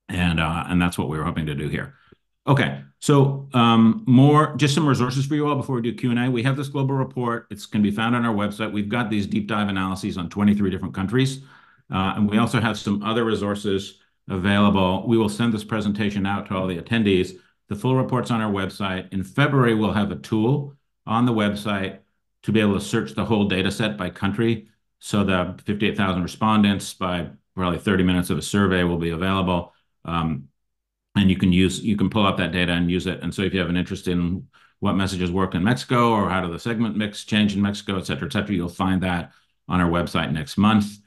and 0.07 0.39
uh, 0.39 0.65
and 0.67 0.79
that's 0.79 0.99
what 0.99 1.09
we 1.09 1.17
were 1.17 1.23
hoping 1.23 1.47
to 1.47 1.55
do 1.55 1.67
here. 1.67 1.95
Okay, 2.45 2.81
so 2.99 3.47
um, 3.53 4.03
more, 4.05 4.53
just 4.57 4.75
some 4.75 4.87
resources 4.87 5.25
for 5.25 5.35
you 5.35 5.47
all 5.47 5.55
before 5.55 5.75
we 5.75 5.81
do 5.81 5.93
Q&A. 5.93 6.29
We 6.29 6.43
have 6.43 6.57
this 6.57 6.67
global 6.67 6.95
report. 6.95 7.47
It 7.49 7.65
can 7.71 7.81
be 7.81 7.91
found 7.91 8.15
on 8.15 8.25
our 8.25 8.33
website. 8.33 8.73
We've 8.73 8.89
got 8.89 9.09
these 9.09 9.27
deep 9.27 9.47
dive 9.47 9.69
analyses 9.69 10.17
on 10.17 10.29
23 10.29 10.69
different 10.69 10.93
countries. 10.93 11.41
Uh, 11.89 12.13
and 12.17 12.29
we 12.29 12.37
also 12.37 12.59
have 12.59 12.77
some 12.77 13.01
other 13.01 13.23
resources 13.23 13.99
available. 14.29 15.07
We 15.07 15.17
will 15.17 15.29
send 15.29 15.53
this 15.53 15.63
presentation 15.63 16.25
out 16.25 16.47
to 16.47 16.55
all 16.55 16.67
the 16.67 16.77
attendees. 16.77 17.37
The 17.69 17.75
full 17.75 17.95
report's 17.95 18.29
on 18.29 18.41
our 18.41 18.51
website. 18.51 19.11
In 19.13 19.23
February, 19.23 19.73
we'll 19.73 19.93
have 19.93 20.11
a 20.11 20.17
tool 20.17 20.75
on 21.05 21.25
the 21.25 21.33
website 21.33 21.99
to 22.43 22.51
be 22.51 22.59
able 22.59 22.73
to 22.73 22.81
search 22.81 23.13
the 23.13 23.23
whole 23.23 23.47
data 23.47 23.71
set 23.71 23.97
by 23.97 24.09
country. 24.09 24.67
So 24.99 25.23
the 25.23 25.57
58,000 25.65 26.21
respondents 26.21 26.93
by 26.93 27.29
probably 27.55 27.79
30 27.79 28.03
minutes 28.03 28.29
of 28.29 28.37
a 28.37 28.41
survey 28.41 28.83
will 28.83 28.97
be 28.97 29.11
available. 29.11 29.73
Um, 30.03 30.49
and 31.15 31.29
you 31.29 31.37
can 31.37 31.53
use 31.53 31.81
you 31.81 31.95
can 31.95 32.09
pull 32.09 32.25
up 32.25 32.37
that 32.37 32.51
data 32.51 32.71
and 32.71 32.89
use 32.89 33.07
it. 33.07 33.21
And 33.21 33.33
so 33.33 33.41
if 33.41 33.53
you 33.53 33.59
have 33.59 33.69
an 33.69 33.77
interest 33.77 34.07
in 34.07 34.47
what 34.79 34.95
messages 34.95 35.31
work 35.31 35.55
in 35.55 35.63
Mexico 35.63 36.11
or 36.11 36.29
how 36.29 36.41
do 36.41 36.51
the 36.51 36.59
segment 36.59 36.97
mix 36.97 37.23
change 37.23 37.55
in 37.55 37.61
Mexico, 37.61 37.97
et 37.97 38.05
cetera, 38.05 38.27
et 38.27 38.33
cetera, 38.33 38.55
you'll 38.55 38.69
find 38.69 39.01
that 39.03 39.31
on 39.67 39.79
our 39.79 39.89
website 39.89 40.31
next 40.31 40.57
month. 40.57 40.97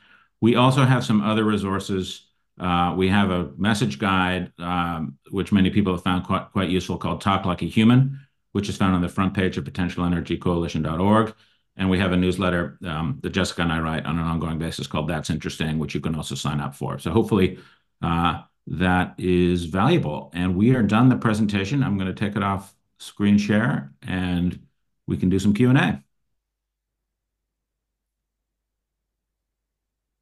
We 0.41 0.57
also 0.57 0.85
have 0.85 1.05
some 1.05 1.21
other 1.21 1.45
resources. 1.45 2.23
Uh, 2.59 2.95
we 2.97 3.09
have 3.09 3.31
a 3.31 3.51
message 3.59 3.99
guide, 3.99 4.51
um, 4.59 5.19
which 5.31 5.53
many 5.53 5.69
people 5.69 5.93
have 5.93 6.03
found 6.03 6.25
quite, 6.25 6.51
quite 6.53 6.71
useful, 6.71 6.97
called 6.97 7.21
Talk 7.21 7.45
Like 7.45 7.63
a 7.63 7.67
Human, 7.67 8.19
which 8.53 8.71
is 8.71 8.77
found 8.79 8.95
on 8.95 9.03
the 9.03 9.09
front 9.11 9.35
page 9.35 9.59
of 9.59 9.65
potentialenergycoalition.org. 9.65 11.35
And 11.77 11.91
we 11.91 11.99
have 11.99 12.13
a 12.13 12.17
newsletter 12.17 12.79
um, 12.87 13.19
that 13.23 13.31
Jessica 13.31 13.61
and 13.61 13.73
I 13.73 13.81
write 13.81 14.07
on 14.07 14.19
an 14.19 14.25
ongoing 14.25 14.59
basis 14.59 14.87
called 14.87 15.09
That's 15.09 15.29
Interesting, 15.29 15.79
which 15.79 15.95
you 15.95 16.01
can 16.01 16.15
also 16.15 16.35
sign 16.35 16.61
up 16.61 16.75
for. 16.75 16.99
So 16.99 17.11
hopefully 17.11 17.59
uh, 18.01 18.43
that 18.67 19.15
is 19.19 19.65
valuable. 19.67 20.31
And 20.35 20.57
we 20.57 20.75
are 20.75 20.83
done 20.83 21.09
the 21.09 21.17
presentation. 21.17 21.83
I'm 21.83 21.97
going 21.97 22.13
to 22.13 22.15
take 22.15 22.37
it 22.37 22.43
off 22.43 22.75
screen 22.99 23.39
share 23.39 23.93
and 24.03 24.67
we 25.07 25.17
can 25.17 25.29
do 25.29 25.39
some 25.39 25.55
Q&A. 25.55 26.03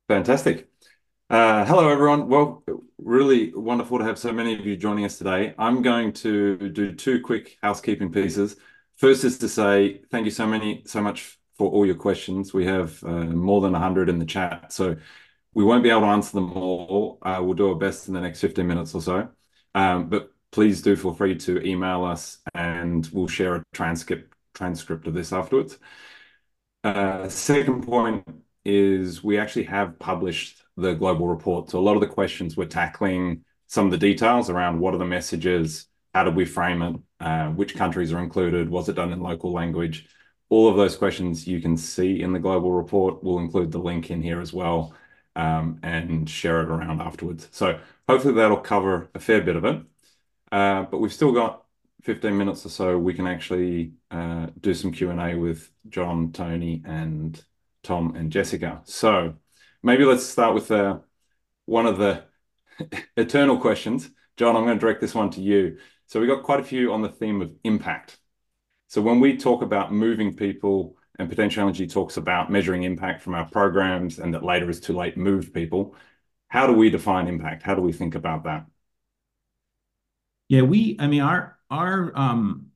Fantastic. 0.09 0.69
Uh, 1.31 1.65
hello, 1.65 1.89
everyone. 1.89 2.29
Well, 2.29 2.63
really 2.99 3.53
wonderful 3.55 3.99
to 3.99 4.05
have 4.05 4.19
so 4.19 4.33
many 4.33 4.55
of 4.59 4.67
you 4.67 4.77
joining 4.77 5.05
us 5.07 5.17
today. 5.17 5.55
I'm 5.59 5.81
going 5.81 6.13
to 6.15 6.69
do 6.71 6.93
two 6.93 7.21
quick 7.23 7.57
housekeeping 7.63 8.13
pieces. 8.13 8.57
First 8.97 9.25
is 9.25 9.39
to 9.39 9.49
say 9.49 10.03
thank 10.11 10.27
you 10.27 10.31
so 10.31 10.47
many, 10.47 10.83
so 10.87 11.01
much 11.01 11.39
for 11.57 11.71
all 11.71 11.87
your 11.87 11.95
questions. 11.95 12.53
We 12.53 12.67
have 12.67 13.03
uh, 13.05 13.25
more 13.25 13.61
than 13.63 13.73
100 13.73 14.09
in 14.09 14.19
the 14.19 14.25
chat, 14.27 14.73
so 14.73 14.97
we 15.55 15.65
won't 15.65 15.83
be 15.83 15.91
able 15.91 16.03
to 16.03 16.07
answer 16.07 16.33
them 16.33 16.53
all. 16.53 17.19
Uh, 17.23 17.39
we'll 17.41 17.55
do 17.55 17.69
our 17.69 17.77
best 17.77 18.09
in 18.09 18.15
the 18.15 18.21
next 18.21 18.41
15 18.41 18.67
minutes 18.67 18.95
or 18.95 19.01
so. 19.01 19.29
Um, 19.75 20.09
but 20.09 20.31
please 20.51 20.83
do 20.83 20.97
feel 20.97 21.15
free 21.15 21.37
to 21.37 21.65
email 21.67 22.05
us 22.05 22.39
and 22.55 23.09
we'll 23.13 23.29
share 23.29 23.57
a 23.57 23.65
transcript 23.73 24.33
transcript 24.55 25.07
of 25.09 25.15
this 25.15 25.33
afterwards. 25.33 25.79
Uh, 26.85 27.29
second 27.29 27.85
point 27.85 28.25
is 28.65 29.25
we 29.25 29.37
actually 29.39 29.65
have 29.65 29.99
published 29.99 30.63
the 30.77 30.95
global 30.95 31.27
report. 31.27 31.71
So 31.71 31.79
a 31.79 31.81
lot 31.81 31.95
of 31.95 32.01
the 32.01 32.07
questions 32.07 32.57
we're 32.57 32.67
tackling 32.67 33.45
some 33.67 33.87
of 33.87 33.91
the 33.91 33.99
details 33.99 34.51
around 34.51 34.79
what 34.79 34.95
are 34.95 34.99
the 34.99 35.05
messages, 35.05 35.87
how 36.13 36.23
did 36.23 36.37
we 36.37 36.45
frame 36.45 36.83
it, 36.83 36.97
uh, 37.19 37.49
which 37.49 37.75
countries 37.75 38.13
are 38.13 38.21
included, 38.21 38.71
was 38.71 38.89
it 38.89 38.95
done 38.95 39.13
in 39.13 39.21
local 39.21 39.53
language? 39.53 40.07
All 40.51 40.69
of 40.69 40.77
those 40.77 40.97
questions 40.97 41.49
you 41.49 41.61
can 41.61 41.77
see 41.77 42.21
in 42.21 42.33
the 42.33 42.39
global 42.39 42.71
report. 42.71 43.25
We'll 43.25 43.39
include 43.39 43.73
the 43.73 43.79
link 43.79 44.11
in 44.11 44.23
here 44.23 44.41
as 44.41 44.53
well 44.53 44.95
and 45.37 46.29
share 46.29 46.63
it 46.63 46.69
around 46.69 47.01
afterwards. 47.01 47.49
So 47.51 47.79
hopefully 48.09 48.35
that'll 48.35 48.59
cover 48.59 49.09
a 49.15 49.21
fair 49.21 49.41
bit 49.43 49.57
of 49.57 49.65
it. 49.65 49.83
Uh, 50.53 50.85
but 50.85 50.99
we've 50.99 51.13
still 51.13 51.33
got 51.33 51.65
15 52.03 52.37
minutes 52.37 52.65
or 52.67 52.69
so. 52.69 52.99
We 52.99 53.15
can 53.15 53.27
actually 53.27 53.95
uh, 54.11 54.49
do 54.61 54.75
some 54.75 54.93
Q&A 54.93 55.35
with 55.35 55.71
John, 55.89 56.33
Tony, 56.33 56.83
and 56.85 57.43
Tom 57.83 58.15
and 58.15 58.31
Jessica. 58.31 58.83
So 58.85 59.35
maybe 59.83 60.05
let's 60.05 60.25
start 60.25 60.55
with 60.55 60.71
uh, 60.71 60.99
one 61.67 61.87
of 61.87 61.99
the 61.99 62.25
eternal 63.17 63.59
questions. 63.59 64.11
John, 64.37 64.57
I'm 64.57 64.65
going 64.65 64.77
to 64.77 64.81
direct 64.81 65.01
this 65.01 65.15
one 65.15 65.31
to 65.31 65.41
you. 65.41 65.79
So 66.07 66.21
we 66.21 66.27
got 66.27 66.43
quite 66.43 66.61
a 66.61 66.65
few 66.65 66.93
on 66.93 67.03
the 67.03 67.09
theme 67.09 67.41
of 67.41 67.53
impact. 67.65 68.19
So 68.89 69.01
when 69.01 69.21
we 69.21 69.37
talk 69.37 69.63
about 69.63 69.93
moving 69.93 70.37
people 70.37 70.97
and 71.19 71.29
Potential 71.29 71.63
Energy 71.63 71.87
talks 71.87 72.17
about 72.17 72.51
measuring 72.51 72.83
impact 72.83 73.23
from 73.23 73.35
our 73.35 73.45
programs 73.45 74.19
and 74.19 74.35
that 74.35 74.43
later 74.43 74.69
is 74.69 74.81
too 74.81 74.95
late 74.95 75.17
move 75.17 75.53
people. 75.53 75.95
How 76.49 76.67
do 76.67 76.73
we 76.73 76.91
define 76.91 77.29
impact? 77.29 77.63
How 77.63 77.75
do 77.75 77.83
we 77.83 77.93
think 77.93 78.15
about 78.15 78.45
that? 78.45 78.67
Yeah, 80.49 80.63
we, 80.63 80.97
I 80.99 81.07
mean, 81.07 81.21
our, 81.21 81.57
our, 81.71 82.13
um, 82.15 82.67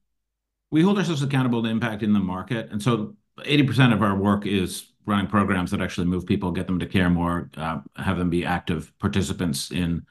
we 0.71 0.83
hold 0.83 0.99
ourselves 0.99 1.23
accountable 1.23 1.63
to 1.63 1.69
impact 1.69 2.03
in 2.03 2.13
the 2.13 2.21
market. 2.21 2.71
And 2.71 2.83
so 2.83 3.17
80% 3.39 3.93
of 3.93 4.03
our 4.03 4.17
work 4.17 4.47
is 4.47 4.89
running 5.05 5.27
programs 5.27 5.71
that 5.71 5.81
actually 5.81 6.07
move 6.07 6.27
people, 6.27 6.53
get 6.53 6.67
them 6.67 6.79
to 6.79 6.87
care 6.87 7.11
more, 7.11 7.51
uh, 7.57 7.81
have 7.97 8.19
them 8.19 8.31
be 8.31 8.45
active 8.45 8.93
participants 8.99 9.71
in 9.71 10.07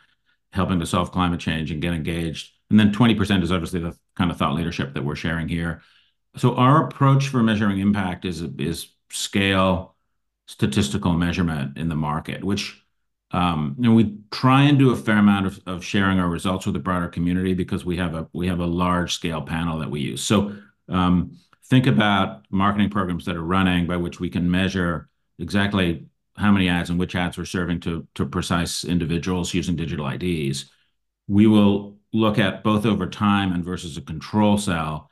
helping 0.52 0.80
to 0.80 0.86
solve 0.86 1.12
climate 1.12 1.40
change 1.40 1.72
and 1.72 1.82
get 1.82 1.94
engaged. 1.94 2.52
And 2.70 2.80
then 2.80 2.92
20% 2.92 3.44
is 3.44 3.52
obviously 3.52 3.80
the 3.80 3.96
kind 4.16 4.32
of 4.32 4.38
thought 4.38 4.56
leadership 4.56 4.94
that 4.94 5.04
we're 5.04 5.16
sharing 5.16 5.48
here. 5.48 5.82
So 6.38 6.56
our 6.56 6.86
approach 6.86 7.30
for 7.30 7.44
measuring 7.44 7.80
impact 7.80 8.26
is 8.26 8.90
scale 9.10 9.96
statistical 10.48 11.14
measurement 11.14 11.78
in 11.78 11.90
the 11.90 11.96
market, 11.96 12.44
which 12.44 12.82
um, 13.32 13.76
we 13.78 14.18
try 14.32 14.64
and 14.64 14.80
do 14.80 14.92
a 14.92 14.96
fair 14.96 15.18
amount 15.18 15.60
of, 15.66 15.84
sharing 15.84 16.20
our 16.20 16.30
results 16.30 16.66
with 16.66 16.74
the 16.74 16.80
broader 16.80 17.10
community 17.10 17.54
because 17.54 17.84
we 17.84 17.98
have 17.98 18.16
a 18.16 18.28
we 18.34 18.48
have 18.48 18.60
a 18.60 18.66
large 18.66 19.14
scale 19.14 19.42
panel 19.42 19.80
that 19.80 19.92
we 19.92 20.00
use. 20.00 20.24
So 20.24 20.56
um, 20.88 21.38
think 21.66 21.88
about 21.88 22.46
marketing 22.50 22.90
programs 22.90 23.26
that 23.26 23.36
are 23.36 23.44
running 23.44 23.86
by 23.86 23.98
which 23.98 24.20
we 24.20 24.30
can 24.30 24.50
measure 24.50 25.10
exactly 25.40 26.06
how 26.38 26.52
many 26.52 26.70
ads 26.70 26.90
and 26.90 26.98
which 26.98 27.16
ads 27.16 27.38
we're 27.38 27.46
serving 27.46 27.82
to 27.82 28.08
to 28.16 28.26
precise 28.26 28.86
individuals 28.86 29.54
using 29.54 29.76
digital 29.76 30.08
IDs. 30.08 30.72
We 31.28 31.48
will 31.48 31.98
look 32.14 32.40
at 32.40 32.64
both 32.64 32.86
over 32.86 33.08
time 33.08 33.52
and 33.52 33.66
versus 33.66 33.98
a 33.98 34.02
control 34.02 34.58
cell 34.58 35.12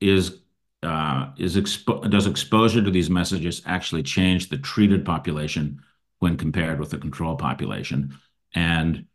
is 0.00 0.40
uh, 0.82 1.30
is 1.36 1.56
expo- 1.56 2.08
does 2.10 2.26
exposure 2.26 2.82
to 2.82 2.90
these 2.90 3.10
messages 3.10 3.62
actually 3.66 4.02
change 4.02 4.48
the 4.48 4.58
treated 4.58 5.04
population 5.04 5.82
when 6.18 6.36
compared 6.36 6.78
with 6.78 6.90
the 6.90 6.98
control 6.98 7.36
population? 7.36 8.16
And 8.54 9.06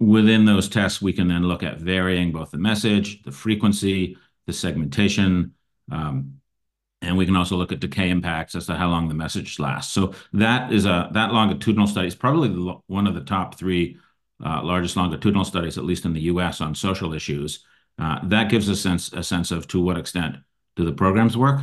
within 0.00 0.44
those 0.44 0.68
tests, 0.68 1.00
we 1.00 1.12
can 1.12 1.28
then 1.28 1.44
look 1.44 1.62
at 1.62 1.80
varying 1.80 2.32
both 2.32 2.50
the 2.50 2.58
message, 2.58 3.22
the 3.22 3.32
frequency, 3.32 4.16
the 4.46 4.52
segmentation, 4.52 5.54
um, 5.90 6.40
and 7.00 7.16
we 7.16 7.26
can 7.26 7.36
also 7.36 7.56
look 7.56 7.70
at 7.70 7.80
decay 7.80 8.10
impacts 8.10 8.54
as 8.54 8.66
to 8.66 8.74
how 8.74 8.88
long 8.88 9.08
the 9.08 9.14
message 9.14 9.58
lasts. 9.58 9.92
So 9.92 10.14
that 10.32 10.72
is 10.72 10.86
a 10.86 11.10
that 11.12 11.32
longitudinal 11.32 11.86
study 11.86 12.08
is 12.08 12.14
probably 12.14 12.48
the, 12.48 12.78
one 12.86 13.06
of 13.06 13.14
the 13.14 13.20
top 13.20 13.58
three 13.58 13.98
uh, 14.44 14.62
largest 14.62 14.96
longitudinal 14.96 15.44
studies, 15.44 15.78
at 15.78 15.84
least 15.84 16.06
in 16.06 16.12
the 16.12 16.22
U.S., 16.22 16.60
on 16.60 16.74
social 16.74 17.12
issues. 17.12 17.64
Uh, 17.98 18.18
that 18.24 18.50
gives 18.50 18.68
a 18.68 18.76
sense 18.76 19.12
a 19.12 19.22
sense 19.22 19.50
of 19.50 19.68
to 19.68 19.80
what 19.80 19.98
extent 19.98 20.36
do 20.76 20.84
the 20.84 20.92
programs 20.92 21.36
work? 21.36 21.62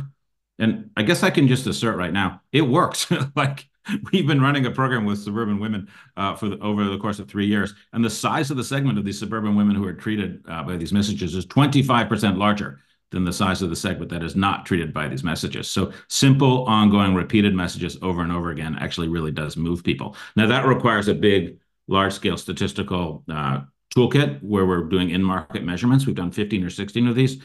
And 0.58 0.90
I 0.96 1.02
guess 1.02 1.22
I 1.22 1.30
can 1.30 1.48
just 1.48 1.66
assert 1.66 1.96
right 1.96 2.12
now, 2.12 2.40
it 2.52 2.62
works. 2.62 3.10
like 3.36 3.68
we've 4.12 4.26
been 4.26 4.40
running 4.40 4.66
a 4.66 4.70
program 4.70 5.04
with 5.04 5.18
suburban 5.18 5.58
women 5.58 5.88
uh, 6.16 6.34
for 6.34 6.48
the, 6.48 6.58
over 6.58 6.84
the 6.84 6.98
course 6.98 7.18
of 7.18 7.28
three 7.28 7.46
years, 7.46 7.74
and 7.92 8.04
the 8.04 8.10
size 8.10 8.50
of 8.50 8.56
the 8.56 8.64
segment 8.64 8.98
of 8.98 9.04
these 9.04 9.18
suburban 9.18 9.56
women 9.56 9.74
who 9.74 9.84
are 9.84 9.92
treated 9.92 10.44
uh, 10.48 10.62
by 10.62 10.76
these 10.76 10.92
messages 10.92 11.34
is 11.34 11.46
25% 11.46 12.36
larger 12.36 12.80
than 13.10 13.24
the 13.24 13.32
size 13.32 13.60
of 13.60 13.70
the 13.70 13.76
segment 13.76 14.10
that 14.10 14.22
is 14.22 14.34
not 14.34 14.64
treated 14.64 14.92
by 14.92 15.06
these 15.06 15.22
messages. 15.22 15.70
So 15.70 15.92
simple, 16.08 16.64
ongoing, 16.64 17.14
repeated 17.14 17.54
messages 17.54 17.98
over 18.02 18.22
and 18.22 18.32
over 18.32 18.50
again 18.50 18.76
actually 18.80 19.08
really 19.08 19.32
does 19.32 19.56
move 19.56 19.84
people. 19.84 20.16
Now 20.34 20.46
that 20.46 20.66
requires 20.66 21.08
a 21.08 21.14
big 21.14 21.58
large-scale 21.88 22.38
statistical 22.38 23.22
toolkit 23.94 24.42
where 24.42 24.64
we're 24.64 24.84
doing 24.84 25.10
in-market 25.10 25.62
measurements. 25.62 26.06
We've 26.06 26.16
done 26.16 26.30
15 26.30 26.64
or 26.64 26.70
16 26.70 27.06
of 27.06 27.14
these. 27.14 27.42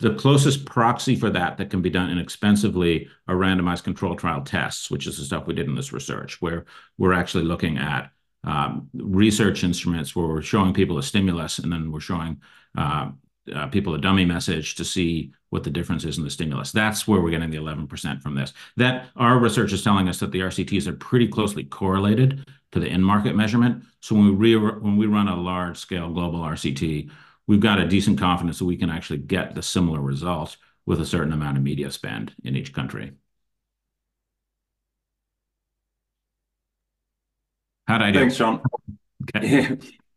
The 0.00 0.14
closest 0.14 0.64
proxy 0.64 1.14
for 1.14 1.30
that 1.30 1.58
that 1.58 1.70
can 1.70 1.82
be 1.82 1.90
done 1.90 2.10
inexpensively 2.10 3.08
are 3.28 3.36
randomized 3.36 3.84
control 3.84 4.16
trial 4.16 4.42
tests, 4.42 4.90
which 4.90 5.06
is 5.06 5.18
the 5.18 5.24
stuff 5.24 5.46
we 5.46 5.54
did 5.54 5.68
in 5.68 5.74
this 5.74 5.92
research, 5.92 6.40
where 6.40 6.64
we're 6.98 7.12
actually 7.12 7.44
looking 7.44 7.76
at 7.76 8.10
um, 8.44 8.88
research 8.94 9.62
instruments 9.62 10.16
where 10.16 10.26
we're 10.26 10.40
showing 10.42 10.72
people 10.72 10.96
a 10.98 11.02
stimulus, 11.02 11.58
and 11.58 11.70
then 11.70 11.92
we're 11.92 12.00
showing 12.00 12.40
uh, 12.78 13.10
uh, 13.54 13.66
people 13.66 13.94
a 13.94 14.00
dummy 14.00 14.24
message 14.24 14.74
to 14.76 14.84
see 14.84 15.32
what 15.50 15.64
the 15.64 15.70
difference 15.70 16.04
is 16.04 16.16
in 16.16 16.24
the 16.24 16.30
stimulus. 16.30 16.72
That's 16.72 17.06
where 17.06 17.20
we're 17.20 17.30
getting 17.30 17.50
the 17.50 17.58
11% 17.58 18.22
from 18.22 18.34
this. 18.34 18.52
That 18.76 19.08
our 19.16 19.38
research 19.38 19.72
is 19.72 19.84
telling 19.84 20.08
us 20.08 20.18
that 20.20 20.30
the 20.30 20.40
RCTs 20.40 20.86
are 20.86 20.94
pretty 20.94 21.28
closely 21.28 21.64
correlated 21.64 22.48
to 22.72 22.80
the 22.80 22.86
in-market 22.86 23.34
measurement. 23.34 23.84
So 24.00 24.14
when 24.14 24.38
we 24.96 25.06
run 25.06 25.28
a 25.28 25.36
large-scale 25.36 26.12
global 26.12 26.40
RCT, 26.40 27.10
we've 27.50 27.58
got 27.58 27.80
a 27.80 27.84
decent 27.84 28.16
confidence 28.16 28.60
that 28.60 28.64
we 28.64 28.76
can 28.76 28.88
actually 28.88 29.18
get 29.18 29.56
the 29.56 29.62
similar 29.62 30.00
results 30.00 30.56
with 30.86 31.00
a 31.00 31.04
certain 31.04 31.32
amount 31.32 31.56
of 31.56 31.64
media 31.64 31.90
spend 31.90 32.32
in 32.44 32.54
each 32.54 32.72
country. 32.72 33.10
How'd 37.88 38.02
I 38.02 38.12
do? 38.12 38.20
Thanks, 38.20 38.36
John. 38.36 38.62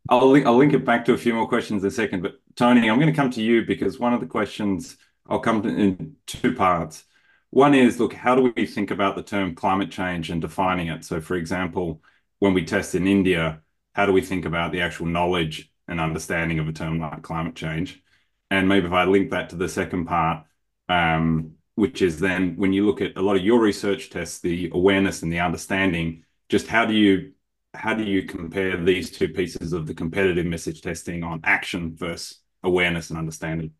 I'll 0.07 0.29
link 0.29 0.73
it 0.73 0.85
back 0.85 1.05
to 1.05 1.13
a 1.13 1.17
few 1.17 1.33
more 1.33 1.47
questions 1.47 1.83
in 1.83 1.87
a 1.87 1.91
second. 1.91 2.21
But 2.21 2.35
Tony, 2.55 2.87
I'm 2.87 2.99
going 2.99 3.11
to 3.11 3.19
come 3.19 3.31
to 3.31 3.41
you 3.41 3.65
because 3.65 3.97
one 3.97 4.13
of 4.13 4.19
the 4.19 4.27
questions 4.27 4.95
I'll 5.27 5.39
come 5.39 5.63
to 5.63 5.69
in 5.69 6.17
two 6.27 6.53
parts. 6.53 7.03
One 7.49 7.73
is, 7.73 7.99
look, 7.99 8.13
how 8.13 8.35
do 8.35 8.53
we 8.55 8.67
think 8.67 8.91
about 8.91 9.15
the 9.15 9.23
term 9.23 9.55
climate 9.55 9.89
change 9.89 10.29
and 10.29 10.39
defining 10.39 10.89
it? 10.89 11.03
So 11.03 11.19
for 11.19 11.35
example, 11.35 12.03
when 12.37 12.53
we 12.53 12.63
test 12.63 12.93
in 12.93 13.07
India, 13.07 13.63
how 13.93 14.05
do 14.05 14.11
we 14.13 14.21
think 14.21 14.45
about 14.45 14.71
the 14.71 14.81
actual 14.81 15.07
knowledge 15.07 15.72
and 15.87 15.99
understanding 15.99 16.59
of 16.59 16.67
a 16.67 16.73
term 16.73 16.99
like 16.99 17.21
climate 17.21 17.55
change? 17.55 18.01
And 18.49 18.67
maybe 18.67 18.87
if 18.87 18.93
I 18.93 19.05
link 19.05 19.31
that 19.31 19.49
to 19.49 19.55
the 19.55 19.69
second 19.69 20.05
part, 20.05 20.45
um, 20.89 21.53
which 21.75 22.01
is 22.01 22.19
then 22.19 22.55
when 22.55 22.73
you 22.73 22.85
look 22.85 23.01
at 23.01 23.17
a 23.17 23.21
lot 23.21 23.35
of 23.35 23.43
your 23.43 23.59
research 23.59 24.09
tests, 24.09 24.39
the 24.39 24.69
awareness 24.73 25.23
and 25.23 25.31
the 25.31 25.39
understanding, 25.39 26.23
just 26.49 26.67
how 26.67 26.85
do 26.85 26.93
you 26.93 27.31
how 27.73 27.95
do 27.95 28.03
you 28.03 28.23
compare 28.23 28.77
these 28.77 29.09
two 29.09 29.29
pieces 29.29 29.73
of 29.73 29.87
the 29.87 29.95
competitive 29.95 30.45
message 30.45 30.81
testing 30.81 31.23
on 31.23 31.41
action 31.43 31.95
versus 31.95 32.39
awareness 32.61 33.09
and 33.09 33.17
understanding? 33.17 33.71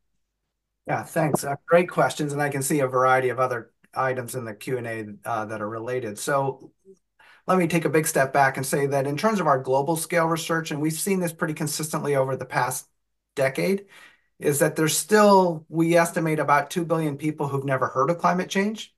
Yeah, 0.87 1.03
thanks. 1.03 1.43
Uh, 1.43 1.55
great 1.67 1.89
questions. 1.89 2.33
And 2.33 2.41
I 2.41 2.49
can 2.49 2.61
see 2.61 2.79
a 2.79 2.87
variety 2.87 3.29
of 3.29 3.39
other 3.39 3.71
items 3.93 4.35
in 4.35 4.45
the 4.45 4.53
Q&A 4.53 5.05
uh, 5.25 5.45
that 5.45 5.61
are 5.61 5.69
related. 5.69 6.17
So 6.17 6.71
let 7.47 7.57
me 7.57 7.67
take 7.67 7.85
a 7.85 7.89
big 7.89 8.07
step 8.07 8.31
back 8.31 8.57
and 8.57 8.65
say 8.65 8.85
that 8.87 9.07
in 9.07 9.17
terms 9.17 9.39
of 9.39 9.47
our 9.47 9.59
global 9.59 9.95
scale 9.95 10.27
research, 10.27 10.71
and 10.71 10.81
we've 10.81 10.93
seen 10.93 11.19
this 11.19 11.33
pretty 11.33 11.53
consistently 11.53 12.15
over 12.15 12.35
the 12.35 12.45
past 12.45 12.87
decade, 13.35 13.85
is 14.39 14.59
that 14.59 14.75
there's 14.75 14.97
still, 14.97 15.65
we 15.69 15.95
estimate, 15.95 16.39
about 16.39 16.69
2 16.69 16.85
billion 16.85 17.17
people 17.17 17.47
who've 17.47 17.65
never 17.65 17.87
heard 17.87 18.09
of 18.09 18.17
climate 18.17 18.49
change. 18.49 18.93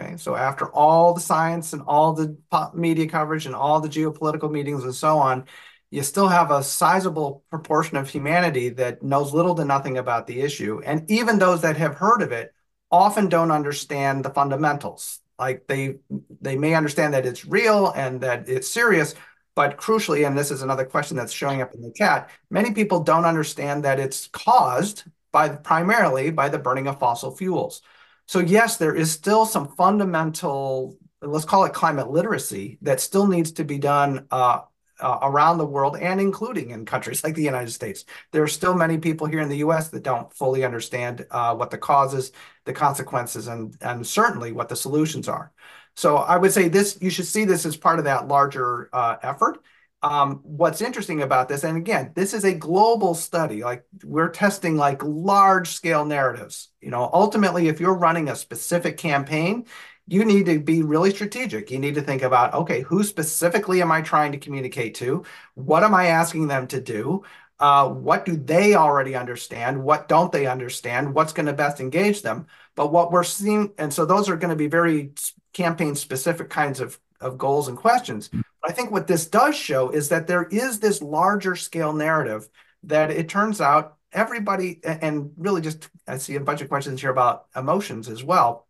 Okay? 0.00 0.16
So 0.16 0.34
after 0.34 0.66
all 0.72 1.14
the 1.14 1.20
science 1.20 1.72
and 1.72 1.82
all 1.82 2.12
the 2.12 2.36
media 2.74 3.08
coverage 3.08 3.46
and 3.46 3.54
all 3.54 3.80
the 3.80 3.88
geopolitical 3.88 4.50
meetings 4.50 4.84
and 4.84 4.94
so 4.94 5.18
on, 5.18 5.44
you 5.90 6.02
still 6.02 6.28
have 6.28 6.50
a 6.50 6.62
sizable 6.62 7.44
proportion 7.48 7.96
of 7.96 8.08
humanity 8.08 8.70
that 8.70 9.02
knows 9.02 9.32
little 9.32 9.54
to 9.54 9.64
nothing 9.64 9.98
about 9.98 10.26
the 10.26 10.40
issue. 10.40 10.80
And 10.84 11.10
even 11.10 11.38
those 11.38 11.62
that 11.62 11.76
have 11.76 11.94
heard 11.94 12.22
of 12.22 12.32
it 12.32 12.52
often 12.90 13.28
don't 13.28 13.50
understand 13.50 14.24
the 14.24 14.30
fundamentals. 14.30 15.20
Like 15.38 15.66
they 15.66 15.96
they 16.40 16.56
may 16.56 16.74
understand 16.74 17.14
that 17.14 17.26
it's 17.26 17.44
real 17.44 17.92
and 17.94 18.20
that 18.22 18.48
it's 18.48 18.68
serious, 18.68 19.14
but 19.54 19.78
crucially, 19.78 20.26
and 20.26 20.36
this 20.36 20.50
is 20.50 20.62
another 20.62 20.84
question 20.84 21.16
that's 21.16 21.32
showing 21.32 21.62
up 21.62 21.74
in 21.74 21.82
the 21.82 21.92
chat, 21.92 22.30
many 22.50 22.72
people 22.72 23.00
don't 23.00 23.24
understand 23.24 23.84
that 23.84 23.98
it's 23.98 24.28
caused 24.28 25.04
by 25.32 25.48
primarily 25.48 26.30
by 26.30 26.48
the 26.48 26.58
burning 26.58 26.86
of 26.86 26.98
fossil 26.98 27.34
fuels. 27.36 27.82
So 28.26 28.40
yes, 28.40 28.76
there 28.76 28.94
is 28.94 29.10
still 29.12 29.46
some 29.46 29.68
fundamental, 29.68 30.96
let's 31.22 31.44
call 31.44 31.64
it 31.64 31.72
climate 31.72 32.10
literacy, 32.10 32.78
that 32.82 33.00
still 33.00 33.26
needs 33.26 33.52
to 33.52 33.64
be 33.64 33.78
done 33.78 34.26
uh, 34.30 34.60
Uh, 34.98 35.18
around 35.20 35.58
the 35.58 35.66
world 35.66 35.94
and 35.98 36.22
including 36.22 36.70
in 36.70 36.86
countries 36.86 37.22
like 37.22 37.34
the 37.34 37.42
United 37.42 37.70
States. 37.70 38.06
There 38.32 38.42
are 38.42 38.48
still 38.48 38.74
many 38.74 38.96
people 38.96 39.26
here 39.26 39.40
in 39.40 39.50
the 39.50 39.58
U.S. 39.58 39.90
that 39.90 40.02
don't 40.02 40.32
fully 40.32 40.64
understand 40.64 41.26
uh, 41.30 41.54
what 41.54 41.70
the 41.70 41.76
causes, 41.76 42.32
the 42.64 42.72
consequences, 42.72 43.46
and 43.46 43.76
and 43.82 44.06
certainly 44.06 44.52
what 44.52 44.70
the 44.70 44.76
solutions 44.76 45.28
are. 45.28 45.52
So 45.96 46.16
I 46.16 46.36
would 46.36 46.52
say 46.52 46.68
this, 46.68 46.98
you 47.00 47.10
should 47.10 47.26
see 47.26 47.44
this 47.44 47.66
as 47.66 47.76
part 47.76 47.98
of 47.98 48.04
that 48.04 48.28
larger 48.28 48.88
uh, 48.92 49.16
effort. 49.22 49.62
Um, 50.02 50.40
what's 50.44 50.82
interesting 50.82 51.22
about 51.22 51.48
this, 51.48 51.64
and 51.64 51.76
again, 51.76 52.12
this 52.14 52.34
is 52.34 52.44
a 52.44 52.54
global 52.54 53.14
study. 53.14 53.64
Like 53.64 53.84
we're 54.04 54.28
testing 54.28 54.76
like 54.76 55.02
large-scale 55.02 56.04
narratives. 56.04 56.68
You 56.80 56.90
know, 56.90 57.10
ultimately, 57.12 57.68
if 57.68 57.80
you're 57.80 57.94
running 57.94 58.28
a 58.28 58.36
specific 58.36 58.98
campaign, 58.98 59.66
you 60.06 60.24
need 60.24 60.46
to 60.46 60.60
be 60.60 60.82
really 60.82 61.10
strategic. 61.10 61.70
You 61.70 61.78
need 61.78 61.96
to 61.96 62.02
think 62.02 62.22
about, 62.22 62.54
okay, 62.54 62.82
who 62.82 63.02
specifically 63.02 63.82
am 63.82 63.90
I 63.90 64.02
trying 64.02 64.32
to 64.32 64.38
communicate 64.38 64.94
to? 64.96 65.24
What 65.54 65.82
am 65.82 65.94
I 65.94 66.06
asking 66.06 66.48
them 66.48 66.66
to 66.68 66.80
do? 66.80 67.24
Uh, 67.58 67.88
what 67.88 68.24
do 68.24 68.36
they 68.36 68.74
already 68.74 69.16
understand? 69.16 69.82
What 69.82 70.08
don't 70.08 70.30
they 70.30 70.46
understand? 70.46 71.14
What's 71.14 71.32
going 71.32 71.46
to 71.46 71.52
best 71.52 71.80
engage 71.80 72.22
them? 72.22 72.46
But 72.74 72.92
what 72.92 73.10
we're 73.10 73.24
seeing, 73.24 73.72
and 73.78 73.92
so 73.92 74.04
those 74.04 74.28
are 74.28 74.36
going 74.36 74.50
to 74.50 74.56
be 74.56 74.68
very 74.68 75.12
campaign-specific 75.54 76.50
kinds 76.50 76.80
of 76.80 76.98
goals 77.38 77.68
and 77.68 77.78
questions. 77.78 78.28
But 78.28 78.70
I 78.70 78.72
think 78.72 78.90
what 78.90 79.06
this 79.06 79.26
does 79.26 79.56
show 79.56 79.88
is 79.88 80.10
that 80.10 80.26
there 80.26 80.44
is 80.44 80.80
this 80.80 81.00
larger-scale 81.00 81.94
narrative 81.94 82.48
that 82.84 83.10
it 83.10 83.28
turns 83.28 83.60
out 83.60 83.96
everybody, 84.12 84.80
and 84.84 85.32
really 85.38 85.62
just 85.62 85.88
I 86.06 86.18
see 86.18 86.36
a 86.36 86.40
bunch 86.40 86.60
of 86.60 86.68
questions 86.68 87.00
here 87.00 87.10
about 87.10 87.46
emotions 87.56 88.08
as 88.08 88.22
well. 88.22 88.65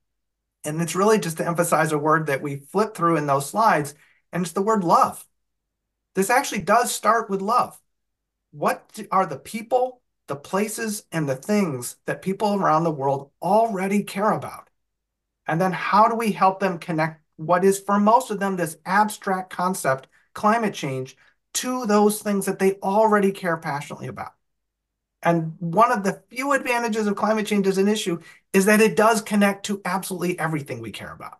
And 0.66 0.82
it's 0.82 0.96
really 0.96 1.18
just 1.18 1.36
to 1.38 1.46
emphasize 1.46 1.92
a 1.92 1.98
word 1.98 2.26
that 2.26 2.42
we 2.42 2.56
flipped 2.56 2.96
through 2.96 3.16
in 3.16 3.26
those 3.26 3.48
slides, 3.48 3.94
and 4.32 4.42
it's 4.42 4.52
the 4.52 4.62
word 4.62 4.84
love. 4.84 5.24
This 6.14 6.28
actually 6.28 6.62
does 6.62 6.92
start 6.92 7.30
with 7.30 7.40
love. 7.40 7.78
What 8.50 8.98
are 9.10 9.26
the 9.26 9.38
people, 9.38 10.02
the 10.26 10.36
places, 10.36 11.04
and 11.12 11.28
the 11.28 11.36
things 11.36 11.96
that 12.06 12.22
people 12.22 12.54
around 12.54 12.84
the 12.84 12.90
world 12.90 13.30
already 13.40 14.02
care 14.02 14.32
about? 14.32 14.68
And 15.46 15.60
then 15.60 15.72
how 15.72 16.08
do 16.08 16.16
we 16.16 16.32
help 16.32 16.58
them 16.58 16.78
connect 16.78 17.22
what 17.36 17.64
is, 17.64 17.78
for 17.78 18.00
most 18.00 18.30
of 18.30 18.40
them, 18.40 18.56
this 18.56 18.78
abstract 18.84 19.50
concept, 19.50 20.08
climate 20.32 20.74
change, 20.74 21.16
to 21.54 21.86
those 21.86 22.20
things 22.20 22.46
that 22.46 22.58
they 22.58 22.74
already 22.82 23.30
care 23.30 23.56
passionately 23.56 24.08
about? 24.08 24.35
And 25.22 25.54
one 25.58 25.90
of 25.90 26.04
the 26.04 26.22
few 26.30 26.52
advantages 26.52 27.06
of 27.06 27.16
climate 27.16 27.46
change 27.46 27.66
as 27.66 27.78
an 27.78 27.88
issue 27.88 28.20
is 28.52 28.66
that 28.66 28.80
it 28.80 28.96
does 28.96 29.22
connect 29.22 29.66
to 29.66 29.80
absolutely 29.84 30.38
everything 30.38 30.80
we 30.80 30.92
care 30.92 31.12
about. 31.12 31.38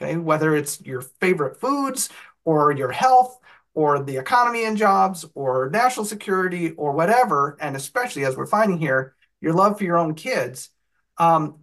Okay? 0.00 0.16
Whether 0.16 0.56
it's 0.56 0.80
your 0.80 1.02
favorite 1.02 1.60
foods 1.60 2.08
or 2.44 2.72
your 2.72 2.90
health 2.90 3.38
or 3.74 4.02
the 4.02 4.16
economy 4.16 4.64
and 4.64 4.76
jobs 4.76 5.24
or 5.34 5.70
national 5.70 6.06
security 6.06 6.72
or 6.72 6.92
whatever, 6.92 7.56
and 7.60 7.76
especially 7.76 8.24
as 8.24 8.36
we're 8.36 8.46
finding 8.46 8.78
here, 8.78 9.14
your 9.40 9.52
love 9.52 9.78
for 9.78 9.84
your 9.84 9.98
own 9.98 10.14
kids, 10.14 10.70
um, 11.18 11.60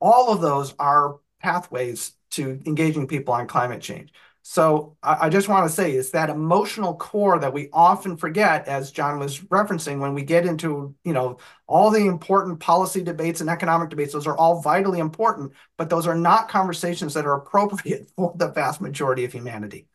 all 0.00 0.32
of 0.32 0.40
those 0.40 0.74
are 0.78 1.18
pathways 1.40 2.12
to 2.30 2.60
engaging 2.66 3.06
people 3.06 3.34
on 3.34 3.46
climate 3.46 3.80
change. 3.80 4.12
So 4.48 4.96
I 5.02 5.28
just 5.28 5.48
want 5.48 5.68
to 5.68 5.74
say 5.74 5.90
it's 5.90 6.10
that 6.10 6.30
emotional 6.30 6.94
core 6.94 7.36
that 7.40 7.52
we 7.52 7.68
often 7.72 8.16
forget, 8.16 8.68
as 8.68 8.92
John 8.92 9.18
was 9.18 9.40
referencing, 9.40 9.98
when 9.98 10.14
we 10.14 10.22
get 10.22 10.46
into 10.46 10.94
you 11.02 11.12
know, 11.12 11.38
all 11.66 11.90
the 11.90 12.06
important 12.06 12.60
policy 12.60 13.02
debates 13.02 13.40
and 13.40 13.50
economic 13.50 13.88
debates. 13.88 14.12
Those 14.12 14.28
are 14.28 14.36
all 14.36 14.62
vitally 14.62 15.00
important, 15.00 15.52
but 15.76 15.90
those 15.90 16.06
are 16.06 16.14
not 16.14 16.48
conversations 16.48 17.12
that 17.14 17.26
are 17.26 17.34
appropriate 17.34 18.08
for 18.16 18.36
the 18.36 18.46
vast 18.46 18.80
majority 18.80 19.24
of 19.24 19.32
humanity. 19.32 19.88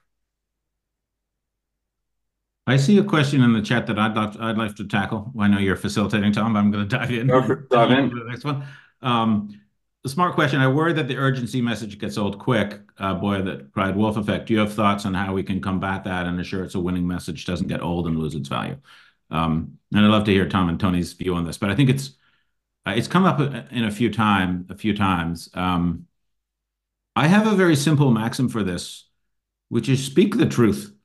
I 2.68 2.76
see 2.76 2.98
a 2.98 3.06
question 3.06 3.44
in 3.44 3.54
the 3.54 3.62
chat 3.62 3.88
that 3.88 3.98
I'd 3.98 4.58
like 4.58 4.76
to 4.76 4.86
tackle. 4.86 5.32
I 5.40 5.48
know 5.48 5.60
you're 5.60 5.78
facilitating, 5.78 6.34
Tom, 6.34 6.52
but 6.52 6.60
I'm 6.60 6.72
going 6.72 6.90
to 6.90 6.98
dive 6.98 7.10
in. 7.10 7.28
Dive 7.28 7.92
in. 7.92 8.10
The 8.10 8.26
next 8.28 8.44
one. 8.44 8.68
Um, 9.02 9.61
A 10.04 10.10
smart 10.10 10.34
question. 10.34 10.60
I 10.60 10.68
worry 10.68 10.94
that 10.94 11.08
the 11.08 11.18
urgency 11.18 11.62
message 11.62 12.00
gets 12.00 12.18
old 12.18 12.40
quick. 12.40 12.80
Uh, 12.98 13.14
boy, 13.14 13.44
that 13.44 13.72
cried 13.72 13.96
wolf 13.96 14.18
effect. 14.18 14.48
Do 14.48 14.54
you 14.54 14.60
have 14.60 14.74
thoughts 14.74 15.06
on 15.06 15.14
how 15.14 15.34
we 15.34 15.44
can 15.44 15.62
combat 15.62 16.04
that 16.06 16.26
and 16.26 16.40
ensure 16.40 16.64
it's 16.64 16.74
a 16.74 16.80
winning 16.80 17.08
message 17.08 17.46
doesn't 17.46 17.68
get 17.68 17.84
old 17.84 18.08
and 18.08 18.18
lose 18.18 18.34
its 18.34 18.50
value? 18.50 18.78
Um, 19.30 19.78
and 19.94 20.04
I'd 20.04 20.10
love 20.10 20.24
to 20.26 20.32
hear 20.32 20.50
Tom 20.50 20.70
and 20.70 20.80
Tony's 20.80 21.14
view 21.14 21.36
on 21.36 21.46
this, 21.46 21.60
but 21.60 21.70
I 21.70 21.76
think 21.76 21.92
it's 21.92 22.16
uh, 22.88 22.94
it's 22.96 23.08
come 23.08 23.26
up 23.26 23.40
uh, 23.40 23.62
in 23.70 23.84
a 23.84 23.92
few 23.92 24.12
time 24.12 24.66
a 24.70 24.76
few 24.76 24.96
times. 24.96 25.50
Um, 25.54 26.08
I 27.16 27.28
have 27.28 27.46
a 27.46 27.56
very 27.56 27.76
simple 27.76 28.10
maxim 28.10 28.50
for 28.50 28.64
this, 28.64 29.08
which 29.70 29.88
is 29.88 30.04
speak 30.04 30.36
the 30.36 30.48
truth 30.48 30.96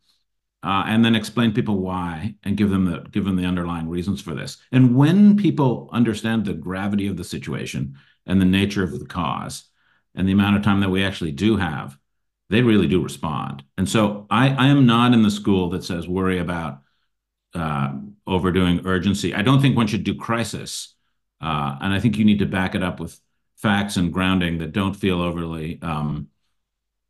and 0.63 1.05
then 1.05 1.15
explain 1.15 1.53
people 1.53 1.79
why 1.79 2.35
and 2.43 2.57
give 2.57 2.71
them 2.71 2.87
the 2.87 3.01
give 3.11 3.25
them 3.25 3.37
the 3.37 3.45
underlying 3.45 3.89
reasons 3.89 4.21
for 4.21 4.35
this. 4.35 4.59
And 4.73 4.97
when 4.97 5.37
people 5.37 5.89
understand 5.93 6.45
the 6.45 6.55
gravity 6.55 7.07
of 7.07 7.17
the 7.17 7.25
situation 7.25 7.97
and 8.27 8.41
the 8.41 8.47
nature 8.47 8.83
of 8.83 8.99
the 8.99 9.07
cause 9.07 9.65
and 10.15 10.27
the 10.27 10.33
amount 10.33 10.57
of 10.57 10.63
time 10.63 10.81
that 10.81 10.91
we 10.91 11.05
actually 11.05 11.33
do 11.33 11.57
have, 11.57 11.99
they 12.49 12.63
really 12.63 12.87
do 12.87 13.03
respond. 13.03 13.63
And 13.77 13.89
so 13.89 14.27
I, 14.31 14.49
I 14.49 14.67
am 14.69 14.87
not 14.87 15.13
in 15.13 15.23
the 15.23 15.31
school 15.31 15.71
that 15.71 15.85
says 15.85 16.09
worry 16.09 16.39
about 16.39 16.81
uh, 17.55 17.95
overdoing 18.27 18.87
urgency. 18.87 19.35
I 19.35 19.43
don't 19.43 19.61
think 19.61 19.77
one 19.77 19.87
should 19.87 20.05
do 20.05 20.15
crisis. 20.15 20.95
Uh, 21.41 21.77
and 21.81 21.93
I 21.93 22.01
think 22.01 22.17
you 22.17 22.25
need 22.25 22.39
to 22.39 22.47
back 22.47 22.75
it 22.75 22.83
up 22.83 22.99
with 23.01 23.19
facts 23.57 23.97
and 23.97 24.13
grounding 24.13 24.59
that 24.59 24.73
don't 24.73 24.95
feel 24.95 25.21
overly 25.21 25.79
um, 25.83 26.29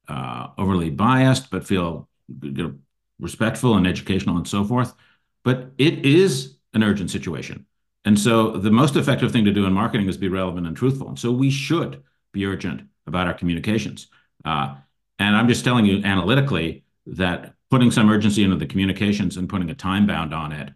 uh, 0.09 0.49
overly 0.59 0.91
biased, 0.91 1.51
but 1.51 1.67
feel 1.67 2.09
respectful 3.19 3.77
and 3.77 3.87
educational 3.87 4.37
and 4.37 4.47
so 4.47 4.64
forth. 4.64 4.95
But 5.45 5.73
it 5.79 6.05
is 6.05 6.57
an 6.75 6.83
urgent 6.83 7.11
situation. 7.11 7.67
And 8.07 8.18
so 8.18 8.52
the 8.52 8.70
most 8.70 8.94
effective 8.94 9.32
thing 9.32 9.44
to 9.44 9.52
do 9.52 9.66
in 9.66 9.72
marketing 9.72 10.09
is 10.09 10.16
be 10.16 10.28
relevant 10.28 10.66
and 10.66 10.76
truthful. 10.76 11.09
And 11.09 11.18
so 11.18 11.32
we 11.32 11.50
should 11.50 12.02
be 12.32 12.46
urgent 12.46 12.82
about 13.07 13.26
our 13.26 13.34
communications. 13.34 14.07
Uh, 14.44 14.76
and 15.18 15.34
I'm 15.34 15.48
just 15.48 15.64
telling 15.64 15.86
you 15.86 16.02
analytically 16.04 16.84
that 17.07 17.54
putting 17.68 17.90
some 17.90 18.09
urgency 18.09 18.44
into 18.44 18.57
the 18.57 18.66
communications 18.66 19.36
and 19.36 19.48
putting 19.48 19.70
a 19.70 19.74
time 19.74 20.07
bound 20.07 20.32
on 20.32 20.52
it 20.52 20.72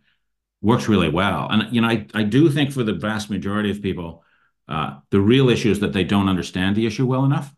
works 0.60 0.88
really 0.88 1.08
well. 1.08 1.46
And 1.48 1.72
you 1.72 1.80
know, 1.80 1.88
I, 1.88 2.06
I 2.14 2.24
do 2.24 2.50
think 2.50 2.72
for 2.72 2.82
the 2.82 2.94
vast 2.94 3.30
majority 3.30 3.70
of 3.70 3.80
people, 3.80 4.24
uh, 4.68 4.98
the 5.10 5.20
real 5.20 5.48
issue 5.48 5.70
is 5.70 5.80
that 5.80 5.92
they 5.92 6.04
don't 6.04 6.28
understand 6.28 6.74
the 6.74 6.86
issue 6.86 7.06
well 7.06 7.24
enough. 7.24 7.54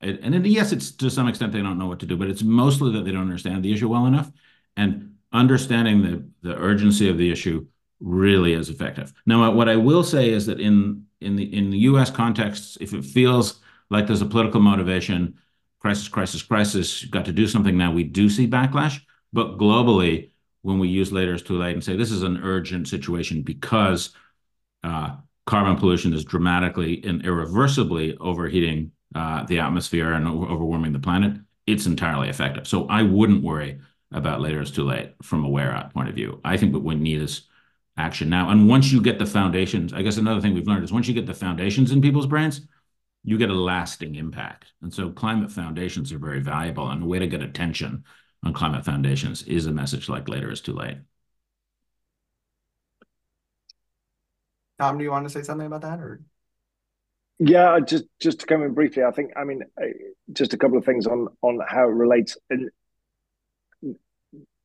And, 0.00 0.34
and 0.34 0.46
yes, 0.46 0.72
it's 0.72 0.90
to 0.92 1.10
some 1.10 1.28
extent 1.28 1.52
they 1.52 1.62
don't 1.62 1.78
know 1.78 1.86
what 1.86 2.00
to 2.00 2.06
do, 2.06 2.16
but 2.16 2.28
it's 2.28 2.42
mostly 2.42 2.92
that 2.92 3.04
they 3.04 3.12
don't 3.12 3.22
understand 3.22 3.64
the 3.64 3.72
issue 3.72 3.88
well 3.88 4.06
enough. 4.06 4.30
And 4.76 5.16
understanding 5.32 6.02
the 6.02 6.48
the 6.48 6.56
urgency 6.56 7.08
of 7.08 7.18
the 7.18 7.30
issue 7.30 7.66
really 8.04 8.52
is 8.52 8.68
effective. 8.68 9.12
Now, 9.26 9.50
what 9.50 9.68
I 9.68 9.76
will 9.76 10.04
say 10.04 10.30
is 10.30 10.46
that 10.46 10.60
in 10.60 11.06
in 11.20 11.36
the 11.36 11.56
in 11.56 11.70
the 11.70 11.78
U.S. 11.78 12.10
context, 12.10 12.78
if 12.80 12.92
it 12.92 13.04
feels 13.04 13.60
like 13.90 14.06
there's 14.06 14.22
a 14.22 14.26
political 14.26 14.60
motivation, 14.60 15.34
crisis, 15.80 16.08
crisis, 16.08 16.42
crisis, 16.42 17.02
you've 17.02 17.10
got 17.10 17.24
to 17.24 17.32
do 17.32 17.48
something 17.48 17.76
now, 17.76 17.92
we 17.92 18.04
do 18.04 18.28
see 18.28 18.46
backlash. 18.46 19.00
But 19.32 19.58
globally, 19.58 20.30
when 20.62 20.78
we 20.78 20.88
use 20.88 21.12
later 21.12 21.34
is 21.34 21.42
too 21.42 21.58
late 21.58 21.74
and 21.74 21.82
say 21.82 21.96
this 21.96 22.12
is 22.12 22.22
an 22.22 22.40
urgent 22.42 22.88
situation 22.88 23.42
because 23.42 24.10
uh, 24.82 25.16
carbon 25.46 25.76
pollution 25.76 26.12
is 26.12 26.24
dramatically 26.24 27.02
and 27.04 27.24
irreversibly 27.24 28.16
overheating 28.18 28.92
uh, 29.14 29.44
the 29.44 29.60
atmosphere 29.60 30.12
and 30.12 30.26
over 30.26 30.46
overwarming 30.46 30.92
the 30.92 30.98
planet, 30.98 31.38
it's 31.66 31.86
entirely 31.86 32.28
effective. 32.28 32.66
So 32.66 32.86
I 32.86 33.02
wouldn't 33.02 33.42
worry 33.42 33.80
about 34.12 34.40
later 34.40 34.60
is 34.60 34.70
too 34.70 34.84
late 34.84 35.14
from 35.22 35.44
a 35.44 35.48
where 35.48 35.90
point 35.94 36.08
of 36.08 36.14
view. 36.14 36.40
I 36.44 36.56
think 36.56 36.72
what 36.72 36.82
we 36.82 36.94
need 36.94 37.22
is 37.22 37.42
action 37.96 38.28
now. 38.28 38.50
And 38.50 38.68
once 38.68 38.90
you 38.92 39.00
get 39.00 39.18
the 39.18 39.26
foundations, 39.26 39.92
I 39.92 40.02
guess 40.02 40.16
another 40.16 40.40
thing 40.40 40.54
we've 40.54 40.66
learned 40.66 40.84
is 40.84 40.92
once 40.92 41.08
you 41.08 41.14
get 41.14 41.26
the 41.26 41.34
foundations 41.34 41.92
in 41.92 42.02
people's 42.02 42.26
brains, 42.26 42.62
you 43.22 43.38
get 43.38 43.50
a 43.50 43.54
lasting 43.54 44.16
impact. 44.16 44.72
And 44.82 44.92
so 44.92 45.10
climate 45.10 45.50
foundations 45.50 46.12
are 46.12 46.18
very 46.18 46.40
valuable. 46.40 46.90
And 46.90 47.02
the 47.02 47.06
way 47.06 47.18
to 47.18 47.26
get 47.26 47.42
attention 47.42 48.04
on 48.42 48.52
climate 48.52 48.84
foundations 48.84 49.42
is 49.44 49.66
a 49.66 49.72
message 49.72 50.08
like 50.08 50.28
later 50.28 50.50
is 50.50 50.60
too 50.60 50.74
late. 50.74 50.98
Tom, 54.78 54.98
do 54.98 55.04
you 55.04 55.10
want 55.10 55.24
to 55.26 55.32
say 55.32 55.42
something 55.42 55.66
about 55.66 55.82
that 55.82 56.00
or? 56.00 56.20
Yeah, 57.38 57.80
just 57.80 58.04
just 58.20 58.40
to 58.40 58.46
come 58.46 58.62
in 58.62 58.74
briefly, 58.74 59.02
I 59.02 59.10
think 59.10 59.32
I 59.36 59.44
mean 59.44 59.62
just 60.32 60.54
a 60.54 60.56
couple 60.56 60.78
of 60.78 60.84
things 60.84 61.06
on 61.06 61.28
on 61.42 61.60
how 61.66 61.88
it 61.88 61.92
relates. 61.92 62.36
And 62.50 62.70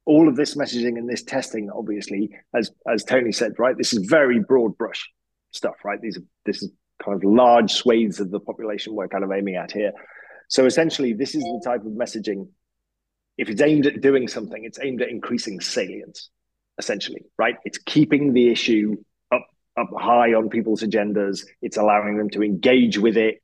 all 0.09 0.27
of 0.27 0.35
this 0.35 0.55
messaging 0.55 0.97
and 0.97 1.07
this 1.07 1.21
testing, 1.21 1.69
obviously, 1.69 2.31
as 2.55 2.71
as 2.91 3.03
Tony 3.03 3.31
said, 3.31 3.53
right, 3.59 3.77
this 3.77 3.93
is 3.93 4.07
very 4.07 4.39
broad 4.39 4.75
brush 4.75 5.07
stuff, 5.51 5.75
right? 5.85 6.01
These 6.01 6.17
are 6.17 6.23
this 6.47 6.63
is 6.63 6.71
kind 7.03 7.15
of 7.15 7.23
large 7.23 7.71
swathes 7.71 8.19
of 8.19 8.31
the 8.31 8.39
population 8.39 8.95
we're 8.95 9.07
kind 9.07 9.23
of 9.23 9.31
aiming 9.31 9.55
at 9.55 9.71
here. 9.71 9.91
So 10.47 10.65
essentially, 10.65 11.13
this 11.13 11.35
is 11.35 11.43
the 11.43 11.61
type 11.63 11.85
of 11.85 11.91
messaging. 11.91 12.49
If 13.37 13.49
it's 13.49 13.61
aimed 13.61 13.85
at 13.85 14.01
doing 14.01 14.27
something, 14.27 14.63
it's 14.63 14.79
aimed 14.81 15.03
at 15.03 15.09
increasing 15.09 15.61
salience, 15.61 16.31
essentially, 16.79 17.23
right? 17.37 17.55
It's 17.63 17.77
keeping 17.77 18.33
the 18.33 18.49
issue 18.49 18.97
up 19.31 19.45
up 19.79 19.91
high 19.95 20.33
on 20.33 20.49
people's 20.49 20.81
agendas. 20.81 21.45
It's 21.61 21.77
allowing 21.77 22.17
them 22.17 22.31
to 22.31 22.41
engage 22.41 22.97
with 22.97 23.15
it 23.15 23.43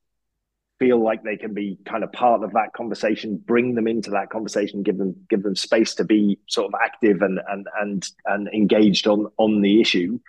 feel 0.79 1.01
like 1.01 1.23
they 1.23 1.37
can 1.37 1.53
be 1.53 1.77
kind 1.85 2.03
of 2.03 2.11
part 2.11 2.43
of 2.43 2.53
that 2.53 2.73
conversation, 2.73 3.37
bring 3.37 3.75
them 3.75 3.87
into 3.87 4.11
that 4.11 4.29
conversation, 4.29 4.83
give 4.83 4.97
them 4.97 5.15
give 5.29 5.43
them 5.43 5.55
space 5.55 5.95
to 5.95 6.03
be 6.03 6.39
sort 6.47 6.67
of 6.67 6.79
active 6.83 7.21
and 7.21 7.39
and 7.47 7.67
and 7.79 8.09
and 8.25 8.47
engaged 8.49 9.07
on 9.07 9.27
on 9.37 9.61
the 9.61 9.81
issue. 9.81 10.19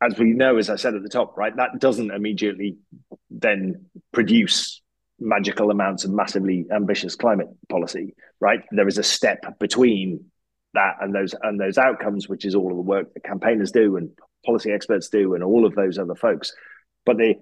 As 0.00 0.18
we 0.18 0.32
know, 0.34 0.58
as 0.58 0.68
I 0.68 0.76
said 0.76 0.94
at 0.94 1.02
the 1.02 1.08
top, 1.08 1.36
right, 1.36 1.56
that 1.56 1.80
doesn't 1.80 2.10
immediately 2.10 2.76
then 3.30 3.86
produce 4.12 4.82
magical 5.18 5.70
amounts 5.70 6.04
of 6.04 6.10
massively 6.10 6.66
ambitious 6.70 7.16
climate 7.16 7.48
policy, 7.68 8.14
right? 8.38 8.60
There 8.70 8.86
is 8.86 8.98
a 8.98 9.02
step 9.02 9.58
between 9.58 10.26
that 10.74 10.96
and 11.00 11.14
those 11.14 11.34
and 11.42 11.58
those 11.58 11.78
outcomes, 11.78 12.28
which 12.28 12.44
is 12.44 12.54
all 12.54 12.70
of 12.70 12.76
the 12.76 12.82
work 12.82 13.12
that 13.14 13.24
campaigners 13.24 13.72
do 13.72 13.96
and 13.96 14.10
policy 14.44 14.70
experts 14.70 15.08
do 15.08 15.34
and 15.34 15.42
all 15.42 15.66
of 15.66 15.74
those 15.74 15.98
other 15.98 16.14
folks. 16.14 16.52
But 17.04 17.16
the 17.16 17.36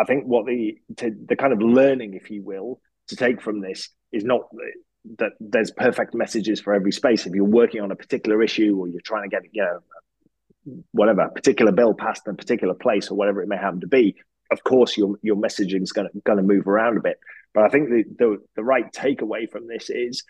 I 0.00 0.04
think 0.04 0.24
what 0.24 0.46
the 0.46 0.78
to, 0.96 1.14
the 1.26 1.36
kind 1.36 1.52
of 1.52 1.60
learning, 1.60 2.14
if 2.14 2.30
you 2.30 2.42
will, 2.42 2.80
to 3.08 3.16
take 3.16 3.42
from 3.42 3.60
this 3.60 3.90
is 4.12 4.24
not 4.24 4.42
that 5.18 5.32
there's 5.40 5.70
perfect 5.70 6.14
messages 6.14 6.60
for 6.60 6.72
every 6.74 6.92
space. 6.92 7.26
If 7.26 7.34
you're 7.34 7.44
working 7.44 7.82
on 7.82 7.90
a 7.90 7.96
particular 7.96 8.42
issue 8.42 8.76
or 8.78 8.88
you're 8.88 9.00
trying 9.02 9.28
to 9.28 9.34
get 9.34 9.42
you 9.52 9.62
know 9.62 9.80
whatever 10.92 11.28
particular 11.28 11.72
bill 11.72 11.94
passed 11.94 12.26
in 12.26 12.32
a 12.32 12.36
particular 12.36 12.74
place 12.74 13.10
or 13.10 13.14
whatever 13.14 13.42
it 13.42 13.48
may 13.48 13.56
happen 13.56 13.80
to 13.80 13.86
be, 13.86 14.16
of 14.50 14.64
course 14.64 14.96
your 14.96 15.16
your 15.22 15.36
messaging 15.36 15.82
is 15.82 15.92
going 15.92 16.08
to 16.08 16.20
going 16.24 16.38
to 16.38 16.42
move 16.42 16.66
around 16.66 16.96
a 16.96 17.02
bit. 17.02 17.18
But 17.52 17.64
I 17.64 17.68
think 17.68 17.90
the, 17.90 18.04
the 18.18 18.38
the 18.56 18.64
right 18.64 18.90
takeaway 18.92 19.50
from 19.50 19.66
this 19.66 19.90
is 19.90 20.24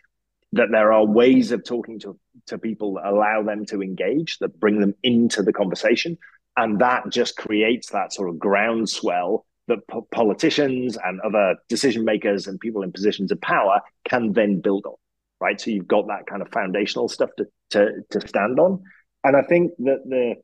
that 0.53 0.69
there 0.73 0.93
are 0.93 1.07
ways 1.07 1.53
of 1.53 1.65
talking 1.65 2.01
to 2.01 2.19
to 2.47 2.59
people 2.59 2.95
that 2.95 3.07
allow 3.07 3.43
them 3.45 3.67
to 3.67 3.83
engage, 3.83 4.39
that 4.39 4.59
bring 4.59 4.81
them 4.81 4.95
into 5.05 5.43
the 5.43 5.53
conversation, 5.53 6.19
and 6.57 6.81
that 6.81 7.05
just 7.11 7.37
creates 7.37 7.91
that 7.91 8.13
sort 8.13 8.31
of 8.31 8.39
groundswell 8.39 9.47
that 9.69 9.87
po- 9.89 10.07
politicians 10.11 10.99
and 11.03 11.21
other 11.21 11.57
decision 11.69 12.05
makers 12.05 12.47
and 12.47 12.59
people 12.61 12.83
in 12.83 12.93
positions 12.93 13.31
of 13.31 13.41
power 13.41 13.81
can 14.05 14.33
then 14.33 14.61
build 14.61 14.87
on, 14.87 14.95
right? 15.41 15.61
So 15.61 15.71
you've 15.71 15.89
got 15.89 16.09
that 16.09 16.27
kind 16.29 16.43
of 16.43 16.49
foundational 16.51 17.09
stuff 17.09 17.31
to 17.39 17.47
to, 17.71 18.03
to 18.11 18.27
stand 18.27 18.59
on, 18.59 18.83
and 19.23 19.37
I 19.37 19.43
think 19.43 19.73
that 19.79 20.03
the 20.05 20.35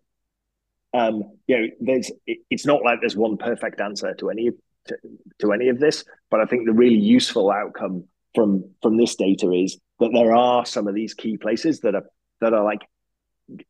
um, 0.97 1.25
you 1.47 1.59
know, 1.59 1.67
there's 1.81 2.11
it, 2.27 2.39
it's 2.51 2.67
not 2.67 2.83
like 2.83 3.01
there's 3.01 3.17
one 3.17 3.37
perfect 3.37 3.81
answer 3.81 4.14
to 4.14 4.31
any 4.31 4.51
to, 4.87 4.97
to 5.41 5.53
any 5.53 5.69
of 5.69 5.79
this, 5.79 6.05
but 6.31 6.41
I 6.41 6.47
think 6.47 6.67
the 6.67 6.73
really 6.73 6.99
useful 6.99 7.51
outcome 7.51 8.05
from 8.35 8.71
from 8.83 8.97
this 8.97 9.17
data 9.17 9.51
is 9.53 9.79
that 10.01 10.11
there 10.12 10.35
are 10.35 10.64
some 10.64 10.89
of 10.89 10.95
these 10.95 11.14
key 11.14 11.37
places 11.37 11.81
that 11.81 11.95
are 11.95 12.05
that 12.41 12.55
are 12.55 12.64
like 12.64 12.83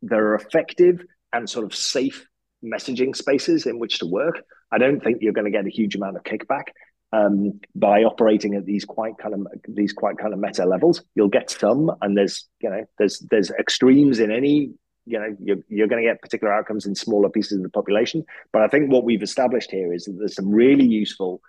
that 0.02 0.18
are 0.18 0.34
effective 0.34 1.04
and 1.32 1.48
sort 1.48 1.64
of 1.64 1.74
safe 1.74 2.26
messaging 2.64 3.14
spaces 3.14 3.66
in 3.66 3.78
which 3.78 3.98
to 4.00 4.06
work. 4.06 4.42
I 4.72 4.78
don't 4.78 5.02
think 5.02 5.18
you're 5.20 5.32
going 5.32 5.44
to 5.44 5.50
get 5.50 5.66
a 5.66 5.70
huge 5.70 5.94
amount 5.94 6.16
of 6.16 6.24
kickback 6.24 6.64
um, 7.12 7.60
by 7.74 8.02
operating 8.02 8.54
at 8.54 8.64
these 8.64 8.84
quite 8.84 9.18
kind 9.18 9.34
of 9.34 9.46
these 9.68 9.92
quite 9.92 10.18
kind 10.18 10.32
of 10.32 10.38
meta 10.38 10.64
levels. 10.66 11.02
You'll 11.14 11.28
get 11.28 11.50
some, 11.50 11.90
and 12.02 12.16
there's 12.16 12.48
you 12.60 12.70
know 12.70 12.84
there's 12.98 13.20
there's 13.30 13.50
extremes 13.50 14.18
in 14.18 14.30
any 14.30 14.72
you 15.06 15.18
know 15.18 15.36
you're, 15.40 15.58
you're 15.68 15.88
going 15.88 16.02
to 16.02 16.08
get 16.08 16.20
particular 16.20 16.52
outcomes 16.52 16.86
in 16.86 16.94
smaller 16.94 17.28
pieces 17.28 17.58
of 17.58 17.62
the 17.62 17.70
population. 17.70 18.24
But 18.52 18.62
I 18.62 18.68
think 18.68 18.90
what 18.90 19.04
we've 19.04 19.22
established 19.22 19.70
here 19.70 19.92
is 19.92 20.04
that 20.04 20.16
there's 20.18 20.34
some 20.34 20.50
really 20.50 20.86
useful 20.86 21.40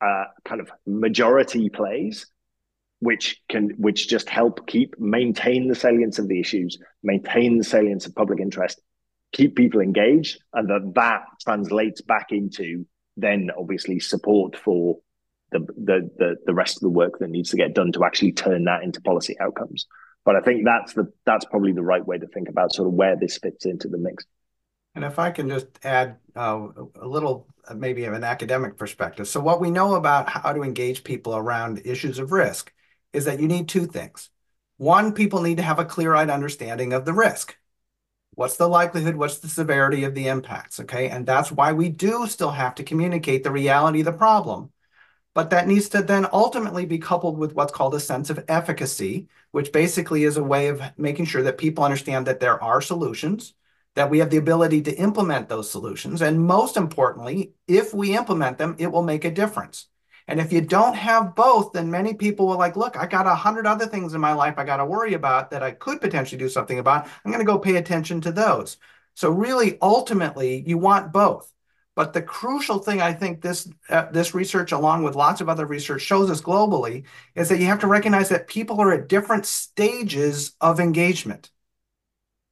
uh, 0.00 0.24
kind 0.44 0.60
of 0.60 0.70
majority 0.86 1.68
plays 1.68 2.26
which 3.00 3.42
can 3.48 3.70
which 3.76 4.08
just 4.08 4.28
help 4.28 4.66
keep 4.66 4.98
maintain 4.98 5.68
the 5.68 5.74
salience 5.74 6.18
of 6.18 6.28
the 6.28 6.40
issues, 6.40 6.78
maintain 7.02 7.58
the 7.58 7.64
salience 7.64 8.06
of 8.06 8.14
public 8.14 8.40
interest, 8.40 8.80
keep 9.32 9.56
people 9.56 9.80
engaged, 9.80 10.40
and 10.52 10.68
that 10.68 10.92
that 10.94 11.22
translates 11.42 12.00
back 12.00 12.28
into 12.30 12.86
then 13.16 13.50
obviously 13.58 13.98
support 13.98 14.56
for 14.56 14.98
the, 15.52 15.60
the 15.60 16.10
the 16.18 16.36
the 16.46 16.54
rest 16.54 16.76
of 16.76 16.82
the 16.82 16.90
work 16.90 17.18
that 17.18 17.30
needs 17.30 17.50
to 17.50 17.56
get 17.56 17.74
done 17.74 17.92
to 17.92 18.04
actually 18.04 18.32
turn 18.32 18.64
that 18.64 18.82
into 18.82 19.00
policy 19.00 19.36
outcomes. 19.40 19.86
But 20.24 20.36
I 20.36 20.40
think 20.40 20.64
that's 20.64 20.92
the 20.94 21.12
that's 21.24 21.44
probably 21.44 21.72
the 21.72 21.82
right 21.82 22.04
way 22.04 22.18
to 22.18 22.26
think 22.26 22.48
about 22.48 22.72
sort 22.72 22.88
of 22.88 22.94
where 22.94 23.16
this 23.16 23.38
fits 23.38 23.64
into 23.64 23.88
the 23.88 23.98
mix. 23.98 24.24
And 24.94 25.04
if 25.04 25.18
I 25.18 25.30
can 25.30 25.48
just 25.50 25.66
add 25.84 26.16
uh, 26.34 26.68
a 27.00 27.06
little, 27.06 27.46
maybe 27.74 28.06
of 28.06 28.14
an 28.14 28.24
academic 28.24 28.78
perspective. 28.78 29.28
So 29.28 29.40
what 29.40 29.60
we 29.60 29.70
know 29.70 29.94
about 29.94 30.26
how 30.28 30.54
to 30.54 30.62
engage 30.62 31.04
people 31.04 31.36
around 31.36 31.82
issues 31.84 32.18
of 32.18 32.32
risk 32.32 32.72
is 33.12 33.26
that 33.26 33.38
you 33.38 33.46
need 33.46 33.68
two 33.68 33.86
things. 33.86 34.30
One, 34.78 35.12
people 35.12 35.42
need 35.42 35.58
to 35.58 35.62
have 35.62 35.78
a 35.78 35.84
clear-eyed 35.84 36.30
understanding 36.30 36.94
of 36.94 37.04
the 37.04 37.12
risk. 37.12 37.56
What's 38.36 38.58
the 38.58 38.68
likelihood? 38.68 39.16
What's 39.16 39.38
the 39.38 39.48
severity 39.48 40.04
of 40.04 40.14
the 40.14 40.28
impacts? 40.28 40.78
Okay. 40.78 41.08
And 41.08 41.26
that's 41.26 41.50
why 41.50 41.72
we 41.72 41.88
do 41.88 42.26
still 42.26 42.50
have 42.50 42.74
to 42.76 42.84
communicate 42.84 43.42
the 43.42 43.50
reality 43.50 44.00
of 44.00 44.06
the 44.06 44.12
problem. 44.12 44.70
But 45.34 45.50
that 45.50 45.66
needs 45.66 45.88
to 45.90 46.02
then 46.02 46.26
ultimately 46.32 46.86
be 46.86 46.98
coupled 46.98 47.38
with 47.38 47.54
what's 47.54 47.72
called 47.72 47.94
a 47.94 48.00
sense 48.00 48.30
of 48.30 48.44
efficacy, 48.48 49.28
which 49.52 49.72
basically 49.72 50.24
is 50.24 50.36
a 50.36 50.42
way 50.42 50.68
of 50.68 50.82
making 50.96 51.24
sure 51.24 51.42
that 51.42 51.58
people 51.58 51.84
understand 51.84 52.26
that 52.26 52.40
there 52.40 52.62
are 52.62 52.80
solutions, 52.80 53.54
that 53.94 54.10
we 54.10 54.18
have 54.18 54.30
the 54.30 54.36
ability 54.36 54.82
to 54.82 54.94
implement 54.96 55.48
those 55.48 55.70
solutions. 55.70 56.22
And 56.22 56.40
most 56.40 56.76
importantly, 56.76 57.52
if 57.66 57.92
we 57.94 58.16
implement 58.16 58.58
them, 58.58 58.76
it 58.78 58.86
will 58.88 59.02
make 59.02 59.24
a 59.24 59.30
difference. 59.30 59.88
And 60.28 60.40
if 60.40 60.52
you 60.52 60.60
don't 60.60 60.94
have 60.94 61.34
both, 61.34 61.72
then 61.72 61.90
many 61.90 62.14
people 62.14 62.46
will 62.48 62.58
like, 62.58 62.76
look, 62.76 62.96
I 62.96 63.06
got 63.06 63.26
a 63.26 63.34
hundred 63.34 63.66
other 63.66 63.86
things 63.86 64.14
in 64.14 64.20
my 64.20 64.32
life 64.32 64.54
I 64.58 64.64
got 64.64 64.78
to 64.78 64.84
worry 64.84 65.14
about 65.14 65.50
that 65.50 65.62
I 65.62 65.70
could 65.70 66.00
potentially 66.00 66.38
do 66.38 66.48
something 66.48 66.78
about. 66.78 67.06
I'm 67.24 67.30
going 67.30 67.44
to 67.44 67.52
go 67.52 67.58
pay 67.58 67.76
attention 67.76 68.20
to 68.22 68.32
those. 68.32 68.76
So 69.14 69.30
really, 69.30 69.78
ultimately, 69.80 70.64
you 70.66 70.78
want 70.78 71.12
both. 71.12 71.52
But 71.94 72.12
the 72.12 72.20
crucial 72.20 72.78
thing 72.78 73.00
I 73.00 73.14
think 73.14 73.40
this 73.40 73.66
uh, 73.88 74.10
this 74.10 74.34
research, 74.34 74.72
along 74.72 75.02
with 75.02 75.16
lots 75.16 75.40
of 75.40 75.48
other 75.48 75.64
research, 75.64 76.02
shows 76.02 76.30
us 76.30 76.42
globally 76.42 77.04
is 77.34 77.48
that 77.48 77.58
you 77.58 77.66
have 77.66 77.80
to 77.80 77.86
recognize 77.86 78.28
that 78.28 78.48
people 78.48 78.78
are 78.82 78.92
at 78.92 79.08
different 79.08 79.46
stages 79.46 80.54
of 80.60 80.78
engagement. 80.78 81.50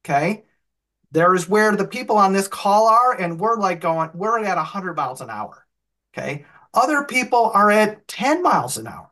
Okay, 0.03 0.45
there 1.11 1.35
is 1.35 1.47
where 1.47 1.75
the 1.75 1.87
people 1.87 2.17
on 2.17 2.33
this 2.33 2.47
call 2.47 2.87
are, 2.87 3.13
and 3.13 3.39
we're 3.39 3.57
like 3.57 3.81
going, 3.81 4.09
we're 4.15 4.43
at 4.43 4.57
100 4.57 4.95
miles 4.95 5.21
an 5.21 5.29
hour. 5.29 5.65
Okay, 6.13 6.45
other 6.75 7.03
people 7.05 7.51
are 7.53 7.71
at 7.71 8.07
10 8.07 8.43
miles 8.43 8.77
an 8.77 8.87
hour. 8.87 9.09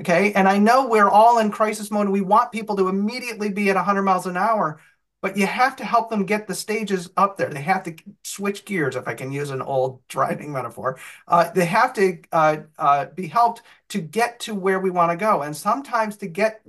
Okay, 0.00 0.32
and 0.32 0.48
I 0.48 0.58
know 0.58 0.88
we're 0.88 1.08
all 1.08 1.38
in 1.38 1.52
crisis 1.52 1.90
mode. 1.90 2.08
We 2.08 2.20
want 2.20 2.50
people 2.50 2.76
to 2.76 2.88
immediately 2.88 3.48
be 3.50 3.70
at 3.70 3.76
100 3.76 4.02
miles 4.02 4.26
an 4.26 4.36
hour, 4.36 4.80
but 5.22 5.36
you 5.36 5.46
have 5.46 5.76
to 5.76 5.84
help 5.84 6.10
them 6.10 6.26
get 6.26 6.48
the 6.48 6.54
stages 6.54 7.10
up 7.16 7.36
there. 7.36 7.48
They 7.48 7.62
have 7.62 7.84
to 7.84 7.94
switch 8.24 8.64
gears, 8.64 8.96
if 8.96 9.06
I 9.06 9.14
can 9.14 9.30
use 9.30 9.50
an 9.50 9.62
old 9.62 10.06
driving 10.08 10.52
metaphor. 10.52 10.98
Uh, 11.28 11.48
they 11.52 11.64
have 11.66 11.92
to 11.94 12.18
uh, 12.32 12.56
uh, 12.76 13.06
be 13.14 13.28
helped 13.28 13.62
to 13.90 14.00
get 14.00 14.40
to 14.40 14.54
where 14.54 14.80
we 14.80 14.90
want 14.90 15.12
to 15.12 15.16
go. 15.16 15.42
And 15.42 15.56
sometimes 15.56 16.16
to 16.18 16.26
get 16.26 16.60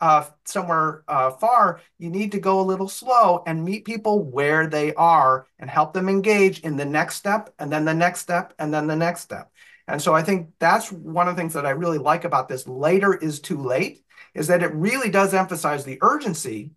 uh, 0.00 0.24
somewhere 0.44 1.04
uh, 1.08 1.30
far, 1.30 1.80
you 1.98 2.10
need 2.10 2.32
to 2.32 2.40
go 2.40 2.60
a 2.60 2.62
little 2.62 2.88
slow 2.88 3.42
and 3.46 3.64
meet 3.64 3.84
people 3.84 4.24
where 4.24 4.66
they 4.66 4.94
are 4.94 5.46
and 5.58 5.68
help 5.68 5.92
them 5.92 6.08
engage 6.08 6.60
in 6.60 6.76
the 6.76 6.84
next 6.84 7.16
step, 7.16 7.54
and 7.58 7.70
then 7.70 7.84
the 7.84 7.94
next 7.94 8.20
step, 8.20 8.54
and 8.58 8.72
then 8.72 8.86
the 8.86 8.96
next 8.96 9.20
step. 9.20 9.50
And 9.86 10.00
so 10.00 10.14
I 10.14 10.22
think 10.22 10.50
that's 10.58 10.92
one 10.92 11.28
of 11.28 11.36
the 11.36 11.40
things 11.40 11.54
that 11.54 11.66
I 11.66 11.70
really 11.70 11.98
like 11.98 12.24
about 12.24 12.48
this 12.48 12.66
later 12.68 13.14
is 13.14 13.40
too 13.40 13.58
late, 13.58 14.04
is 14.34 14.46
that 14.46 14.62
it 14.62 14.72
really 14.74 15.10
does 15.10 15.34
emphasize 15.34 15.84
the 15.84 15.98
urgency 16.00 16.72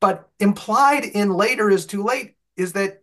but 0.00 0.28
implied 0.38 1.04
in 1.04 1.32
later 1.32 1.70
is 1.70 1.86
too 1.86 2.02
late 2.02 2.36
is 2.56 2.72
that 2.74 3.02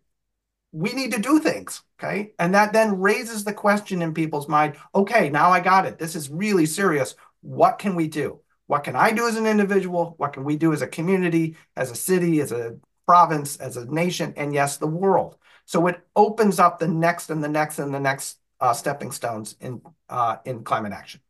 we 0.71 0.93
need 0.93 1.13
to 1.13 1.21
do 1.21 1.39
things. 1.39 1.81
Okay. 1.99 2.33
And 2.39 2.53
that 2.53 2.73
then 2.73 2.99
raises 2.99 3.43
the 3.43 3.53
question 3.53 4.01
in 4.01 4.13
people's 4.13 4.47
mind 4.47 4.75
okay, 4.93 5.29
now 5.29 5.49
I 5.49 5.59
got 5.59 5.85
it. 5.85 5.97
This 5.97 6.15
is 6.15 6.29
really 6.29 6.65
serious. 6.65 7.15
What 7.41 7.79
can 7.79 7.95
we 7.95 8.07
do? 8.07 8.39
What 8.68 8.84
can 8.84 8.95
I 8.95 9.11
do 9.11 9.28
as 9.28 9.36
an 9.36 9.45
individual? 9.45 10.16
What 10.18 10.34
can 10.34 10.43
we 10.43 10.57
do 10.57 10.74
as 10.74 10.82
a 10.82 10.88
community, 10.88 11.55
as 11.76 11.91
a 11.91 11.95
city, 11.95 12.41
as 12.41 12.51
a 12.51 12.78
province, 13.05 13.57
as 13.57 13.78
a 13.78 13.86
nation, 13.86 14.34
and 14.38 14.53
yes, 14.53 14.78
the 14.78 14.88
world? 14.88 15.38
So 15.66 15.88
it 15.88 16.05
opens 16.16 16.59
up 16.59 16.80
the 16.80 16.88
next 16.88 17.30
and 17.30 17.43
the 17.43 17.47
next 17.49 17.80
and 17.80 17.93
the 17.93 17.99
next 17.99 18.39
uh, 18.59 18.74
stepping 18.74 19.11
stones 19.11 19.55
in 19.59 19.82
uh, 20.09 20.38
in 20.45 20.63
climate 20.63 20.93
action. 20.93 21.22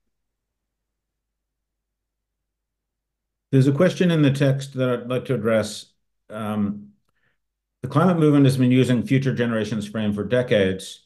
There's 3.52 3.68
a 3.68 3.72
question 3.72 4.12
in 4.12 4.22
the 4.22 4.32
text 4.32 4.74
that 4.74 4.90
I'd 4.90 5.08
like 5.08 5.26
to 5.26 5.34
address. 5.34 5.94
Um, 6.30 6.90
the 7.82 7.88
climate 7.88 8.18
movement 8.18 8.46
has 8.46 8.58
been 8.58 8.72
using 8.72 9.04
future 9.04 9.34
generations 9.34 9.88
frame 9.88 10.14
for 10.14 10.24
decades. 10.24 11.06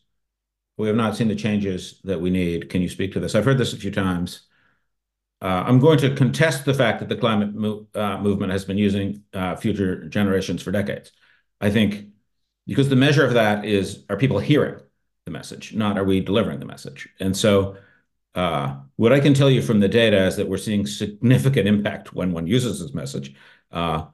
We 0.78 0.88
have 0.88 0.96
not 0.96 1.16
seen 1.16 1.28
the 1.28 1.36
changes 1.36 2.00
that 2.06 2.22
we 2.22 2.30
need. 2.30 2.70
Can 2.70 2.82
you 2.82 2.90
speak 2.90 3.12
to 3.14 3.20
this? 3.20 3.36
I've 3.36 3.46
heard 3.46 3.58
this 3.58 3.74
a 3.74 3.78
few 3.78 3.92
times. 3.92 4.48
Uh, 5.42 5.64
I'm 5.66 5.80
going 5.80 5.98
to 6.00 6.16
contest 6.16 6.66
the 6.66 6.74
fact 6.74 7.00
that 7.00 7.10
the 7.10 7.16
climate 7.16 7.56
mo 7.56 7.88
uh, 7.96 8.18
movement 8.18 8.52
has 8.52 8.66
been 8.66 8.78
using 8.78 9.24
uh, 9.34 9.56
future 9.56 10.06
generations 10.10 10.62
for 10.62 10.72
decades. 10.72 11.12
I 11.62 11.70
think 11.70 12.08
because 12.68 12.90
the 12.90 12.96
measure 12.96 13.26
of 13.26 13.34
that 13.34 13.66
is 13.66 14.04
are 14.10 14.18
people 14.18 14.40
hearing 14.40 14.80
the 15.26 15.32
message, 15.32 15.74
not 15.74 15.98
are 15.98 16.04
we 16.04 16.20
delivering 16.20 16.60
the 16.60 16.66
message? 16.66 17.08
And 17.20 17.36
so 17.36 17.78
uh, 18.36 18.76
what 18.98 19.14
I 19.14 19.20
can 19.20 19.34
tell 19.34 19.50
you 19.50 19.62
from 19.62 19.80
the 19.80 19.88
data 19.88 20.26
is 20.26 20.36
that 20.36 20.48
we're 20.48 20.58
seeing 20.58 20.86
significant 20.86 21.68
impact 21.68 22.14
when 22.14 22.32
one 22.32 22.46
uses 22.46 22.80
this 22.80 22.94
message. 22.94 23.34
Uh, 23.72 24.06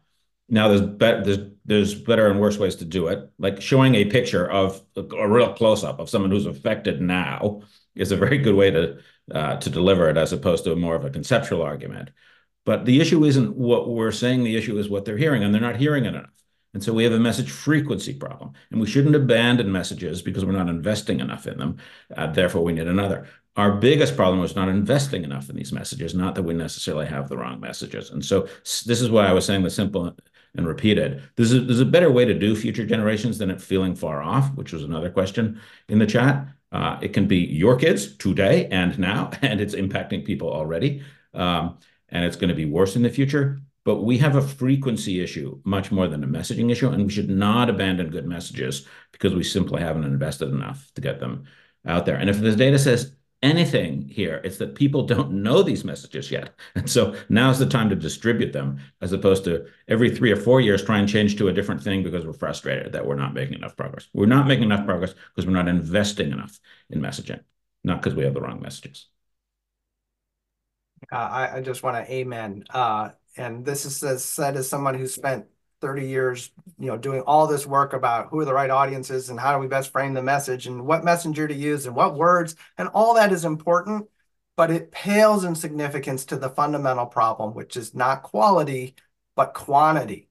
now 0.47 0.67
there's 0.67 1.95
better 1.95 2.29
and 2.29 2.39
worse 2.39 2.57
ways 2.57 2.75
to 2.77 2.85
do 2.85 3.07
it. 3.07 3.29
Like 3.39 3.61
showing 3.61 3.95
a 3.95 4.05
picture 4.05 4.49
of 4.49 4.81
a 4.95 5.27
real 5.27 5.53
close-up 5.53 5.99
of 5.99 6.09
someone 6.09 6.31
who's 6.31 6.45
affected 6.45 7.01
now 7.01 7.61
is 7.95 8.11
a 8.11 8.17
very 8.17 8.37
good 8.37 8.55
way 8.55 8.69
to 8.71 8.99
Uh, 9.31 9.55
deliver 9.71 10.09
it, 10.09 10.17
as 10.17 10.33
opposed 10.33 10.63
to 10.63 10.75
more 10.75 10.95
of 10.95 11.03
a 11.03 11.09
conceptual 11.09 11.63
argument. 11.63 12.11
But 12.63 12.85
the 12.85 13.01
issue 13.01 13.25
isn't 13.25 13.55
what 13.55 13.89
we're 13.89 14.11
saying, 14.11 14.43
the 14.43 14.55
issue 14.55 14.77
is 14.77 14.89
what 14.89 15.05
they're 15.05 15.17
hearing, 15.17 15.43
and 15.43 15.53
they're 15.53 15.61
not 15.61 15.77
hearing 15.77 16.05
it 16.05 16.09
enough. 16.09 16.29
And 16.75 16.83
so 16.83 16.93
we 16.93 17.05
have 17.05 17.13
a 17.13 17.19
message 17.19 17.49
frequency 17.49 18.13
problem, 18.13 18.53
and 18.69 18.79
we 18.79 18.87
shouldn't 18.87 19.15
abandon 19.15 19.71
messages 19.71 20.21
because 20.21 20.45
we're 20.45 20.51
not 20.51 20.69
investing 20.69 21.21
enough 21.21 21.47
in 21.47 21.57
them. 21.57 21.77
Uh, 22.15 22.27
therefore, 22.27 22.63
we 22.63 22.73
need 22.73 22.87
another 22.87 23.27
our 23.55 23.71
biggest 23.71 24.15
problem 24.15 24.39
was 24.39 24.55
not 24.55 24.67
investing 24.67 25.23
enough 25.23 25.49
in 25.49 25.55
these 25.55 25.71
messages, 25.71 26.13
not 26.13 26.35
that 26.35 26.43
we 26.43 26.53
necessarily 26.53 27.05
have 27.05 27.29
the 27.29 27.37
wrong 27.37 27.59
messages. 27.59 28.09
And 28.09 28.23
so 28.23 28.47
this 28.85 29.01
is 29.01 29.09
why 29.09 29.27
I 29.27 29.33
was 29.33 29.45
saying 29.45 29.63
the 29.63 29.69
simple 29.69 30.15
and 30.57 30.67
repeated. 30.67 31.21
There's 31.35 31.53
a, 31.53 31.61
there's 31.61 31.79
a 31.79 31.85
better 31.85 32.11
way 32.11 32.25
to 32.25 32.33
do 32.33 32.55
future 32.55 32.85
generations 32.85 33.37
than 33.37 33.49
it 33.49 33.61
feeling 33.61 33.95
far 33.95 34.21
off, 34.21 34.53
which 34.55 34.73
was 34.73 34.83
another 34.83 35.09
question 35.09 35.59
in 35.87 35.99
the 35.99 36.05
chat. 36.05 36.47
Uh, 36.75 36.99
it 37.01 37.13
can 37.13 37.25
be 37.25 37.37
your 37.37 37.77
kids 37.77 38.17
today 38.17 38.67
and 38.67 38.99
now, 38.99 39.31
and 39.41 39.61
it's 39.61 39.75
impacting 39.75 40.25
people 40.25 40.51
already. 40.51 41.01
Um, 41.33 41.77
and 42.09 42.25
it's 42.25 42.35
going 42.35 42.49
to 42.49 42.55
be 42.55 42.65
worse 42.65 42.97
in 42.97 43.01
the 43.01 43.09
future. 43.09 43.59
But 43.85 44.03
we 44.03 44.17
have 44.17 44.35
a 44.35 44.41
frequency 44.41 45.21
issue 45.21 45.61
much 45.63 45.91
more 45.91 46.07
than 46.07 46.23
a 46.23 46.27
messaging 46.27 46.71
issue, 46.71 46.89
and 46.89 47.05
we 47.05 47.11
should 47.11 47.29
not 47.29 47.69
abandon 47.69 48.09
good 48.09 48.25
messages 48.25 48.85
because 49.11 49.33
we 49.33 49.43
simply 49.43 49.81
haven't 49.81 50.03
invested 50.03 50.49
enough 50.49 50.91
to 50.95 51.01
get 51.01 51.19
them 51.19 51.45
out 51.85 52.05
there. 52.05 52.17
And 52.17 52.29
if 52.29 52.41
the 52.41 52.55
data 52.55 52.79
says 52.79 53.15
anything 53.45 54.09
here. 54.09 54.41
It's 54.43 54.57
that 54.57 54.73
people 54.73 55.03
don't 55.03 55.31
know 55.31 55.61
these 55.61 55.85
messages 55.85 56.31
yet. 56.31 56.55
And 56.75 56.89
so 56.89 57.15
now's 57.29 57.59
the 57.59 57.65
time 57.65 57.89
to 57.89 57.95
distribute 57.95 58.51
them 58.51 58.79
as 59.01 59.13
opposed 59.13 59.45
to 59.45 59.67
every 59.87 60.09
three 60.13 60.31
or 60.31 60.35
four 60.35 60.59
years 60.59 60.83
try 60.83 60.97
and 60.97 61.07
change 61.07 61.37
to 61.37 61.47
a 61.47 61.53
different 61.53 61.81
thing 61.81 62.03
because 62.03 62.25
we're 62.25 62.33
frustrated 62.33 62.91
that 62.93 63.05
we're 63.05 63.15
not 63.15 63.33
making 63.33 63.53
enough 63.55 63.77
progress. 63.77 64.09
We're 64.13 64.25
not 64.25 64.47
making 64.47 64.65
enough 64.65 64.85
progress 64.85 65.13
because 65.13 65.45
we're 65.45 65.53
not 65.53 65.67
investing 65.67 66.31
enough 66.31 66.59
in 66.89 66.99
messaging, 66.99 67.41
not 67.83 68.01
because 68.01 68.15
we 68.15 68.23
have 68.23 68.33
the 68.33 68.41
wrong 68.41 68.61
messages. 68.61 69.07
Uh, 71.11 71.15
I, 71.15 71.57
I, 71.57 71.61
just 71.61 71.83
want 71.83 72.03
to 72.03 72.11
amen. 72.11 72.65
Uh, 72.69 73.09
and 73.37 73.63
this 73.63 73.85
is 73.85 74.23
said 74.23 74.55
as 74.55 74.67
someone 74.67 74.95
who 74.95 75.07
spent 75.07 75.45
30 75.85 76.07
years, 76.07 76.49
you 76.79 76.87
know, 76.87 76.97
doing 76.97 77.21
all 77.21 77.45
this 77.45 77.67
work 77.67 77.93
about 77.93 78.29
who 78.29 78.39
are 78.39 78.45
the 78.45 78.51
right 78.51 78.71
audiences 78.71 79.29
and 79.29 79.39
how 79.39 79.53
do 79.53 79.59
we 79.59 79.67
best 79.67 79.91
frame 79.91 80.15
the 80.15 80.23
message 80.23 80.65
and 80.65 80.83
what 80.83 81.03
messenger 81.03 81.47
to 81.47 81.53
use 81.53 81.85
and 81.85 81.95
what 81.95 82.15
words 82.15 82.55
and 82.79 82.87
all 82.87 83.13
that 83.13 83.31
is 83.31 83.45
important, 83.45 84.09
but 84.57 84.71
it 84.71 84.91
pales 84.91 85.43
in 85.43 85.53
significance 85.53 86.25
to 86.25 86.37
the 86.37 86.49
fundamental 86.49 87.05
problem, 87.05 87.53
which 87.53 87.77
is 87.77 87.93
not 87.93 88.23
quality, 88.23 88.95
but 89.35 89.53
quantity. 89.53 90.27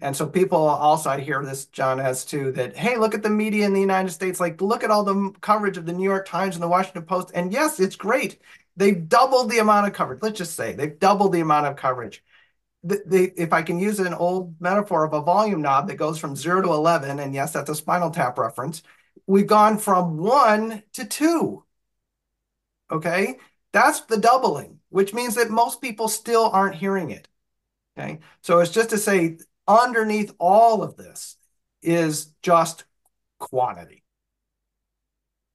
And 0.00 0.16
so 0.16 0.26
people 0.26 0.58
also, 0.58 1.10
I 1.10 1.20
hear 1.20 1.40
this, 1.44 1.66
John, 1.66 2.00
as 2.00 2.24
too, 2.24 2.50
that, 2.52 2.76
hey, 2.76 2.96
look 2.96 3.14
at 3.14 3.22
the 3.22 3.30
media 3.30 3.66
in 3.66 3.72
the 3.72 3.80
United 3.80 4.10
States. 4.10 4.40
Like, 4.40 4.60
look 4.60 4.82
at 4.82 4.90
all 4.90 5.04
the 5.04 5.32
coverage 5.40 5.76
of 5.76 5.86
the 5.86 5.92
New 5.92 6.02
York 6.02 6.26
Times 6.26 6.56
and 6.56 6.62
the 6.64 6.68
Washington 6.68 7.04
Post. 7.04 7.30
And 7.32 7.52
yes, 7.52 7.78
it's 7.78 7.94
great. 7.94 8.40
They've 8.76 9.08
doubled 9.08 9.50
the 9.50 9.58
amount 9.58 9.86
of 9.86 9.92
coverage. 9.92 10.20
Let's 10.20 10.38
just 10.38 10.56
say 10.56 10.72
they've 10.72 10.98
doubled 10.98 11.32
the 11.32 11.40
amount 11.40 11.66
of 11.66 11.76
coverage 11.76 12.24
if 12.82 13.52
I 13.52 13.62
can 13.62 13.78
use 13.78 14.00
an 14.00 14.14
old 14.14 14.54
metaphor 14.60 15.04
of 15.04 15.12
a 15.12 15.20
volume 15.20 15.62
knob 15.62 15.88
that 15.88 15.96
goes 15.96 16.18
from 16.18 16.36
zero 16.36 16.62
to 16.62 16.72
11, 16.72 17.18
and 17.18 17.34
yes, 17.34 17.52
that's 17.52 17.70
a 17.70 17.74
spinal 17.74 18.10
tap 18.10 18.38
reference, 18.38 18.82
we've 19.26 19.46
gone 19.46 19.78
from 19.78 20.16
one 20.16 20.82
to 20.94 21.04
two. 21.04 21.64
Okay, 22.90 23.36
that's 23.72 24.00
the 24.02 24.16
doubling, 24.16 24.80
which 24.88 25.14
means 25.14 25.34
that 25.34 25.50
most 25.50 25.80
people 25.80 26.08
still 26.08 26.50
aren't 26.52 26.74
hearing 26.74 27.10
it. 27.10 27.28
Okay, 27.98 28.20
so 28.42 28.60
it's 28.60 28.72
just 28.72 28.90
to 28.90 28.98
say 28.98 29.38
underneath 29.68 30.32
all 30.38 30.82
of 30.82 30.96
this 30.96 31.36
is 31.82 32.32
just 32.42 32.84
quantity. 33.38 34.02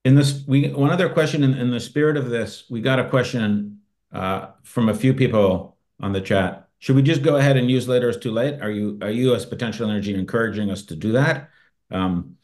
In 0.05 0.15
this, 0.15 0.43
we 0.47 0.69
one 0.69 0.91
other 0.91 1.09
question 1.09 1.43
in, 1.43 1.55
in 1.55 1.71
the 1.71 1.79
spirit 1.79 2.17
of 2.17 2.29
this, 2.29 2.65
we 2.69 2.81
got 2.81 2.99
a 2.99 3.09
question 3.09 3.79
uh, 4.13 4.49
from 4.63 4.89
a 4.89 4.93
few 4.93 5.13
people 5.13 5.77
on 5.99 6.13
the 6.13 6.21
chat 6.21 6.64
should 6.79 6.95
we 6.95 7.01
just 7.01 7.23
go 7.23 7.35
ahead 7.37 7.57
and 7.57 7.69
use 7.69 7.87
later 7.87 8.09
is 8.09 8.17
too 8.17 8.31
late? 8.31 8.61
Are 8.61 8.69
you 8.69 8.97
are 9.01 9.09
you 9.09 9.33
as 9.35 9.45
potential 9.45 9.89
energy 9.89 10.13
encouraging 10.13 10.69
us 10.69 10.83
to 10.83 10.95
do 10.95 11.13
that? 11.13 11.49
Um, 11.91 12.37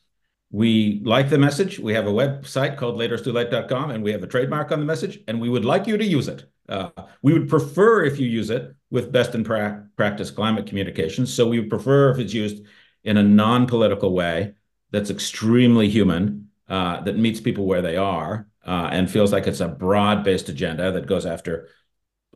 we 0.52 1.02
like 1.06 1.30
the 1.30 1.38
message. 1.38 1.80
We 1.80 1.94
have 1.94 2.08
a 2.08 2.12
website 2.12 2.78
called 2.78 2.96
laterstolate.com, 2.96 3.92
and 3.92 4.04
we 4.04 4.12
have 4.12 4.24
a 4.24 4.28
trademark 4.28 4.72
on 4.72 4.80
the 4.80 4.86
message, 4.86 5.20
and 5.28 5.40
we 5.40 5.50
would 5.50 5.64
like 5.64 5.88
you 5.88 5.98
to 5.98 6.06
use 6.06 6.28
it. 6.28 6.46
Uh, 6.68 6.90
we 7.22 7.34
would 7.34 7.50
prefer 7.50 8.04
if 8.04 8.20
you 8.20 8.28
use 8.28 8.50
it 8.50 8.76
with 8.90 9.12
best 9.12 9.34
in 9.34 9.44
pra 9.44 9.86
practice 9.96 10.30
climate 10.30 10.68
communications. 10.68 11.34
So 11.34 11.48
we 11.48 11.60
would 11.60 11.70
prefer 11.70 12.12
if 12.12 12.20
it's 12.20 12.34
used 12.34 12.66
in 13.04 13.18
a 13.18 13.24
non-political 13.24 14.14
way 14.14 14.54
that's 14.92 15.10
extremely 15.10 15.90
human, 15.90 16.50
uh, 16.68 17.02
that 17.02 17.18
meets 17.18 17.40
people 17.40 17.66
where 17.66 17.82
they 17.82 17.98
are, 17.98 18.48
uh, 18.66 18.90
and 18.92 19.10
feels 19.10 19.32
like 19.32 19.48
it's 19.48 19.60
a 19.60 19.68
broad-based 19.68 20.50
agenda 20.50 20.92
that 20.92 21.08
goes 21.08 21.26
after 21.26 21.68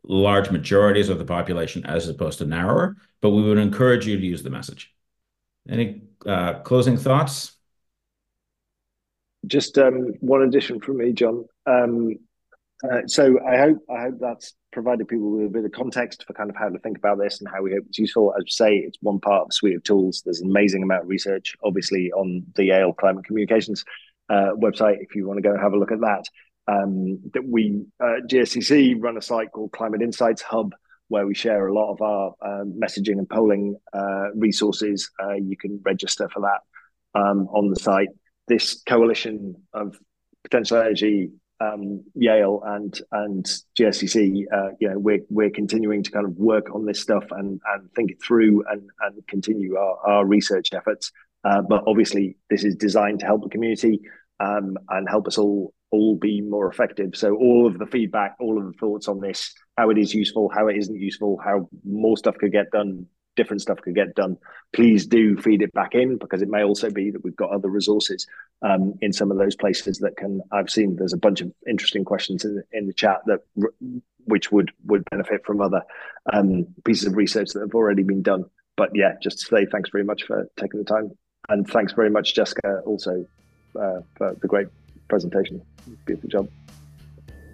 large 0.06 0.50
majorities 0.50 1.08
of 1.08 1.18
the 1.18 1.24
population 1.24 1.84
as 1.84 2.08
opposed 2.08 2.38
to 2.38 2.46
narrower, 2.46 2.96
but 3.20 3.30
we 3.30 3.42
would 3.42 3.58
encourage 3.58 4.06
you 4.06 4.16
to 4.18 4.24
use 4.24 4.42
the 4.42 4.50
message. 4.50 4.94
Any 5.68 6.02
uh, 6.24 6.60
closing 6.60 6.96
thoughts? 6.96 7.56
just 9.46 9.78
um, 9.78 10.14
one 10.20 10.42
addition 10.42 10.80
from 10.80 10.98
me, 10.98 11.12
John. 11.12 11.44
Um, 11.66 12.16
uh, 12.84 13.02
so 13.06 13.38
I 13.46 13.56
hope 13.56 13.78
I 13.90 14.02
hope 14.02 14.16
that's 14.20 14.54
provided 14.72 15.08
people 15.08 15.30
with 15.30 15.46
a 15.46 15.50
bit 15.50 15.64
of 15.64 15.72
context 15.72 16.24
for 16.26 16.34
kind 16.34 16.50
of 16.50 16.56
how 16.56 16.68
to 16.68 16.78
think 16.80 16.98
about 16.98 17.18
this 17.18 17.40
and 17.40 17.48
how 17.48 17.62
we 17.62 17.72
hope 17.72 17.84
it's 17.88 17.98
useful. 17.98 18.34
As 18.36 18.44
I 18.46 18.50
say, 18.50 18.76
it's 18.76 18.98
one 19.00 19.18
part 19.18 19.42
of 19.42 19.48
a 19.50 19.52
suite 19.52 19.76
of 19.76 19.82
tools. 19.82 20.22
There's 20.24 20.40
an 20.40 20.50
amazing 20.50 20.82
amount 20.82 21.04
of 21.04 21.08
research, 21.08 21.56
obviously, 21.64 22.12
on 22.12 22.44
the 22.54 22.64
Yale 22.64 22.92
Climate 22.92 23.24
Communications 23.24 23.84
uh, 24.28 24.50
website. 24.54 24.98
If 25.00 25.14
you 25.14 25.26
want 25.26 25.38
to 25.38 25.42
go 25.42 25.52
and 25.52 25.60
have 25.60 25.72
a 25.72 25.78
look 25.78 25.92
at 25.92 26.00
that, 26.00 26.24
um, 26.68 27.20
that 27.32 27.46
we 27.46 27.84
uh, 28.00 28.20
GSCC 28.26 28.96
run 28.98 29.16
a 29.16 29.22
site 29.22 29.52
called 29.52 29.72
Climate 29.72 30.02
Insights 30.02 30.42
Hub, 30.42 30.74
where 31.08 31.26
we 31.26 31.34
share 31.34 31.66
a 31.66 31.74
lot 31.74 31.92
of 31.92 32.02
our 32.02 32.34
um, 32.42 32.78
messaging 32.80 33.18
and 33.18 33.28
polling 33.28 33.76
uh, 33.92 34.32
resources. 34.34 35.10
Uh, 35.22 35.34
you 35.34 35.56
can 35.56 35.80
register 35.84 36.28
for 36.28 36.40
that 36.40 37.20
um, 37.20 37.48
on 37.48 37.70
the 37.70 37.76
site. 37.76 38.08
This 38.48 38.82
coalition 38.86 39.56
of 39.72 39.96
potential 40.42 40.78
energy, 40.78 41.30
um, 41.60 42.04
Yale 42.14 42.62
and 42.64 43.00
and 43.12 43.46
GSCC, 43.78 44.44
uh, 44.52 44.70
you 44.80 44.88
know, 44.88 44.98
we're 44.98 45.20
we're 45.30 45.50
continuing 45.50 46.02
to 46.02 46.10
kind 46.10 46.26
of 46.26 46.36
work 46.36 46.74
on 46.74 46.84
this 46.84 47.00
stuff 47.00 47.24
and 47.30 47.60
and 47.74 47.90
think 47.92 48.10
it 48.10 48.22
through 48.22 48.64
and 48.70 48.90
and 49.02 49.26
continue 49.26 49.76
our, 49.76 49.98
our 50.04 50.26
research 50.26 50.68
efforts. 50.72 51.12
Uh, 51.44 51.62
but 51.62 51.84
obviously, 51.86 52.36
this 52.50 52.64
is 52.64 52.74
designed 52.74 53.20
to 53.20 53.26
help 53.26 53.42
the 53.42 53.48
community 53.48 54.00
um, 54.40 54.76
and 54.90 55.08
help 55.08 55.28
us 55.28 55.38
all 55.38 55.72
all 55.90 56.16
be 56.16 56.40
more 56.40 56.68
effective. 56.68 57.14
So 57.14 57.34
all 57.34 57.66
of 57.66 57.78
the 57.78 57.86
feedback, 57.86 58.36
all 58.40 58.58
of 58.58 58.66
the 58.66 58.72
thoughts 58.78 59.08
on 59.08 59.20
this, 59.20 59.54
how 59.76 59.90
it 59.90 59.98
is 59.98 60.14
useful, 60.14 60.50
how 60.54 60.68
it 60.68 60.76
isn't 60.76 60.98
useful, 60.98 61.38
how 61.42 61.68
more 61.84 62.16
stuff 62.16 62.36
could 62.38 62.52
get 62.52 62.70
done, 62.70 63.06
different 63.36 63.62
stuff 63.62 63.80
could 63.82 63.94
get 63.94 64.14
done. 64.14 64.36
Please 64.72 65.06
do 65.06 65.36
feed 65.36 65.62
it 65.62 65.72
back 65.72 65.94
in 65.94 66.18
because 66.18 66.42
it 66.42 66.48
may 66.48 66.64
also 66.64 66.90
be 66.90 67.10
that 67.10 67.22
we've 67.22 67.36
got 67.36 67.50
other 67.50 67.68
resources 67.68 68.26
um, 68.62 68.94
in 69.00 69.12
some 69.12 69.30
of 69.30 69.38
those 69.38 69.54
places 69.54 69.98
that 69.98 70.16
can. 70.16 70.40
I've 70.50 70.70
seen 70.70 70.96
there's 70.96 71.12
a 71.12 71.18
bunch 71.18 71.40
of 71.40 71.52
interesting 71.68 72.04
questions 72.04 72.44
in, 72.44 72.62
in 72.72 72.86
the 72.86 72.92
chat 72.92 73.20
that 73.26 73.40
which 74.24 74.50
would 74.50 74.72
would 74.86 75.04
benefit 75.10 75.44
from 75.46 75.60
other 75.60 75.82
um, 76.32 76.66
pieces 76.84 77.06
of 77.06 77.16
research 77.16 77.50
that 77.50 77.60
have 77.60 77.74
already 77.74 78.02
been 78.02 78.22
done. 78.22 78.44
But 78.76 78.90
yeah, 78.94 79.14
just 79.22 79.38
to 79.40 79.44
say 79.46 79.66
thanks 79.66 79.90
very 79.90 80.04
much 80.04 80.24
for 80.24 80.48
taking 80.58 80.80
the 80.80 80.84
time, 80.84 81.12
and 81.48 81.68
thanks 81.68 81.92
very 81.92 82.10
much, 82.10 82.34
Jessica, 82.34 82.80
also 82.84 83.26
uh, 83.78 84.00
for 84.16 84.34
the 84.40 84.48
great 84.48 84.68
presentation. 85.08 85.62
Beautiful 86.04 86.28
job. 86.28 86.48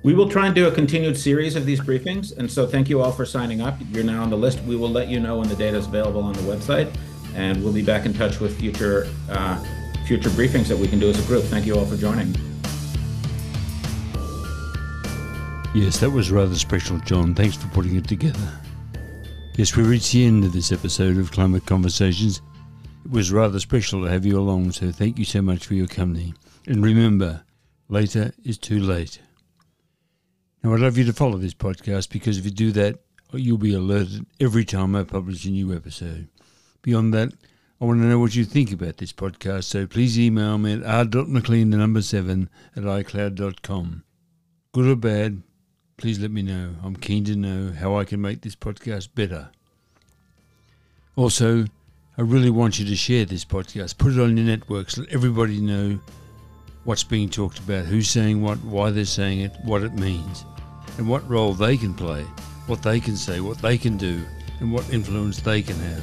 We 0.02 0.14
will 0.14 0.28
try 0.28 0.46
and 0.46 0.54
do 0.54 0.66
a 0.66 0.72
continued 0.72 1.16
series 1.16 1.54
of 1.54 1.64
these 1.64 1.80
briefings. 1.80 2.36
And 2.36 2.50
so 2.50 2.66
thank 2.66 2.88
you 2.88 3.00
all 3.00 3.12
for 3.12 3.24
signing 3.24 3.60
up. 3.60 3.78
You're 3.92 4.02
now 4.02 4.22
on 4.22 4.30
the 4.30 4.36
list. 4.36 4.60
We 4.64 4.74
will 4.74 4.90
let 4.90 5.08
you 5.08 5.20
know 5.20 5.38
when 5.38 5.48
the 5.48 5.54
data 5.54 5.76
is 5.76 5.86
available 5.86 6.22
on 6.22 6.32
the 6.32 6.40
website. 6.42 6.92
And 7.36 7.62
we'll 7.62 7.72
be 7.72 7.82
back 7.82 8.04
in 8.04 8.12
touch 8.12 8.40
with 8.40 8.58
future 8.58 9.08
uh, 9.30 9.64
future 10.06 10.30
briefings 10.30 10.66
that 10.66 10.76
we 10.76 10.88
can 10.88 10.98
do 10.98 11.08
as 11.08 11.22
a 11.22 11.26
group. 11.28 11.44
Thank 11.44 11.66
you 11.66 11.76
all 11.76 11.86
for 11.86 11.96
joining. 11.96 12.34
Yes, 15.74 16.00
that 16.00 16.10
was 16.10 16.30
rather 16.30 16.54
special, 16.56 16.98
John. 16.98 17.34
Thanks 17.34 17.56
for 17.56 17.68
putting 17.68 17.96
it 17.96 18.06
together. 18.06 18.60
Yes, 19.56 19.76
we 19.76 19.84
reached 19.84 20.12
the 20.12 20.26
end 20.26 20.44
of 20.44 20.52
this 20.52 20.72
episode 20.72 21.16
of 21.16 21.30
Climate 21.30 21.64
Conversations. 21.64 22.42
It 23.04 23.10
was 23.10 23.32
rather 23.32 23.58
special 23.60 24.02
to 24.02 24.10
have 24.10 24.26
you 24.26 24.38
along, 24.38 24.72
so 24.72 24.90
thank 24.90 25.18
you 25.18 25.24
so 25.24 25.40
much 25.40 25.66
for 25.66 25.74
your 25.74 25.86
company. 25.86 26.34
And 26.66 26.84
remember, 26.84 27.42
later 27.88 28.32
is 28.44 28.58
too 28.58 28.80
late. 28.80 29.20
Now, 30.62 30.74
I'd 30.74 30.80
love 30.80 30.96
you 30.96 31.04
to 31.04 31.12
follow 31.12 31.38
this 31.38 31.54
podcast 31.54 32.10
because 32.10 32.38
if 32.38 32.44
you 32.44 32.52
do 32.52 32.70
that, 32.72 33.00
you'll 33.32 33.58
be 33.58 33.74
alerted 33.74 34.26
every 34.38 34.64
time 34.64 34.94
I 34.94 35.02
publish 35.02 35.44
a 35.44 35.50
new 35.50 35.74
episode. 35.74 36.28
Beyond 36.82 37.12
that, 37.14 37.32
I 37.80 37.84
want 37.84 38.00
to 38.00 38.06
know 38.06 38.20
what 38.20 38.36
you 38.36 38.44
think 38.44 38.72
about 38.72 38.98
this 38.98 39.12
podcast, 39.12 39.64
so 39.64 39.88
please 39.88 40.18
email 40.18 40.56
me 40.58 40.74
at 40.74 40.84
r.mclean, 40.84 41.72
the 41.72 41.76
number 41.76 42.00
7, 42.00 42.48
at 42.76 42.84
icloud.com. 42.84 44.04
Good 44.72 44.86
or 44.86 44.96
bad, 44.96 45.42
please 45.96 46.20
let 46.20 46.30
me 46.30 46.42
know. 46.42 46.76
I'm 46.84 46.94
keen 46.94 47.24
to 47.24 47.34
know 47.34 47.72
how 47.72 47.96
I 47.96 48.04
can 48.04 48.20
make 48.20 48.42
this 48.42 48.54
podcast 48.54 49.08
better. 49.16 49.50
Also, 51.16 51.64
I 52.16 52.22
really 52.22 52.50
want 52.50 52.78
you 52.78 52.86
to 52.86 52.94
share 52.94 53.24
this 53.24 53.44
podcast. 53.44 53.98
Put 53.98 54.12
it 54.12 54.20
on 54.20 54.36
your 54.36 54.46
networks. 54.46 54.96
Let 54.96 55.08
everybody 55.08 55.60
know 55.60 55.98
what's 56.84 57.04
being 57.04 57.28
talked 57.28 57.58
about, 57.58 57.84
who's 57.84 58.10
saying 58.10 58.42
what, 58.42 58.58
why 58.64 58.90
they're 58.90 59.04
saying 59.04 59.40
it, 59.40 59.52
what 59.64 59.82
it 59.82 59.94
means, 59.94 60.44
and 60.98 61.08
what 61.08 61.28
role 61.28 61.54
they 61.54 61.76
can 61.76 61.94
play, 61.94 62.22
what 62.66 62.82
they 62.82 63.00
can 63.00 63.16
say, 63.16 63.40
what 63.40 63.58
they 63.58 63.78
can 63.78 63.96
do, 63.96 64.24
and 64.60 64.72
what 64.72 64.92
influence 64.92 65.40
they 65.40 65.62
can 65.62 65.76
have. 65.76 66.02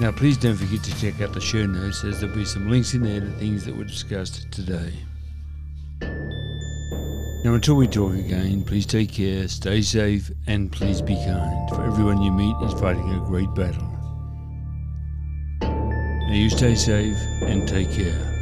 Now, 0.00 0.12
please 0.12 0.36
don't 0.36 0.56
forget 0.56 0.84
to 0.84 1.00
check 1.00 1.20
out 1.22 1.32
the 1.32 1.40
show 1.40 1.64
notes 1.64 2.04
as 2.04 2.20
there'll 2.20 2.36
be 2.36 2.44
some 2.44 2.70
links 2.70 2.94
in 2.94 3.02
there 3.02 3.20
to 3.20 3.30
things 3.38 3.64
that 3.64 3.76
were 3.76 3.84
discussed 3.84 4.50
today. 4.52 4.92
Now, 7.44 7.54
until 7.54 7.76
we 7.76 7.86
talk 7.86 8.12
again, 8.14 8.62
please 8.64 8.84
take 8.86 9.12
care, 9.12 9.48
stay 9.48 9.80
safe, 9.80 10.30
and 10.46 10.70
please 10.70 11.00
be 11.00 11.14
kind, 11.14 11.70
for 11.70 11.84
everyone 11.84 12.20
you 12.20 12.32
meet 12.32 12.56
is 12.62 12.74
fighting 12.74 13.10
a 13.14 13.20
great 13.20 13.54
battle. 13.54 13.88
Now, 15.62 16.34
you 16.34 16.50
stay 16.50 16.74
safe 16.74 17.16
and 17.42 17.66
take 17.66 17.90
care. 17.92 18.35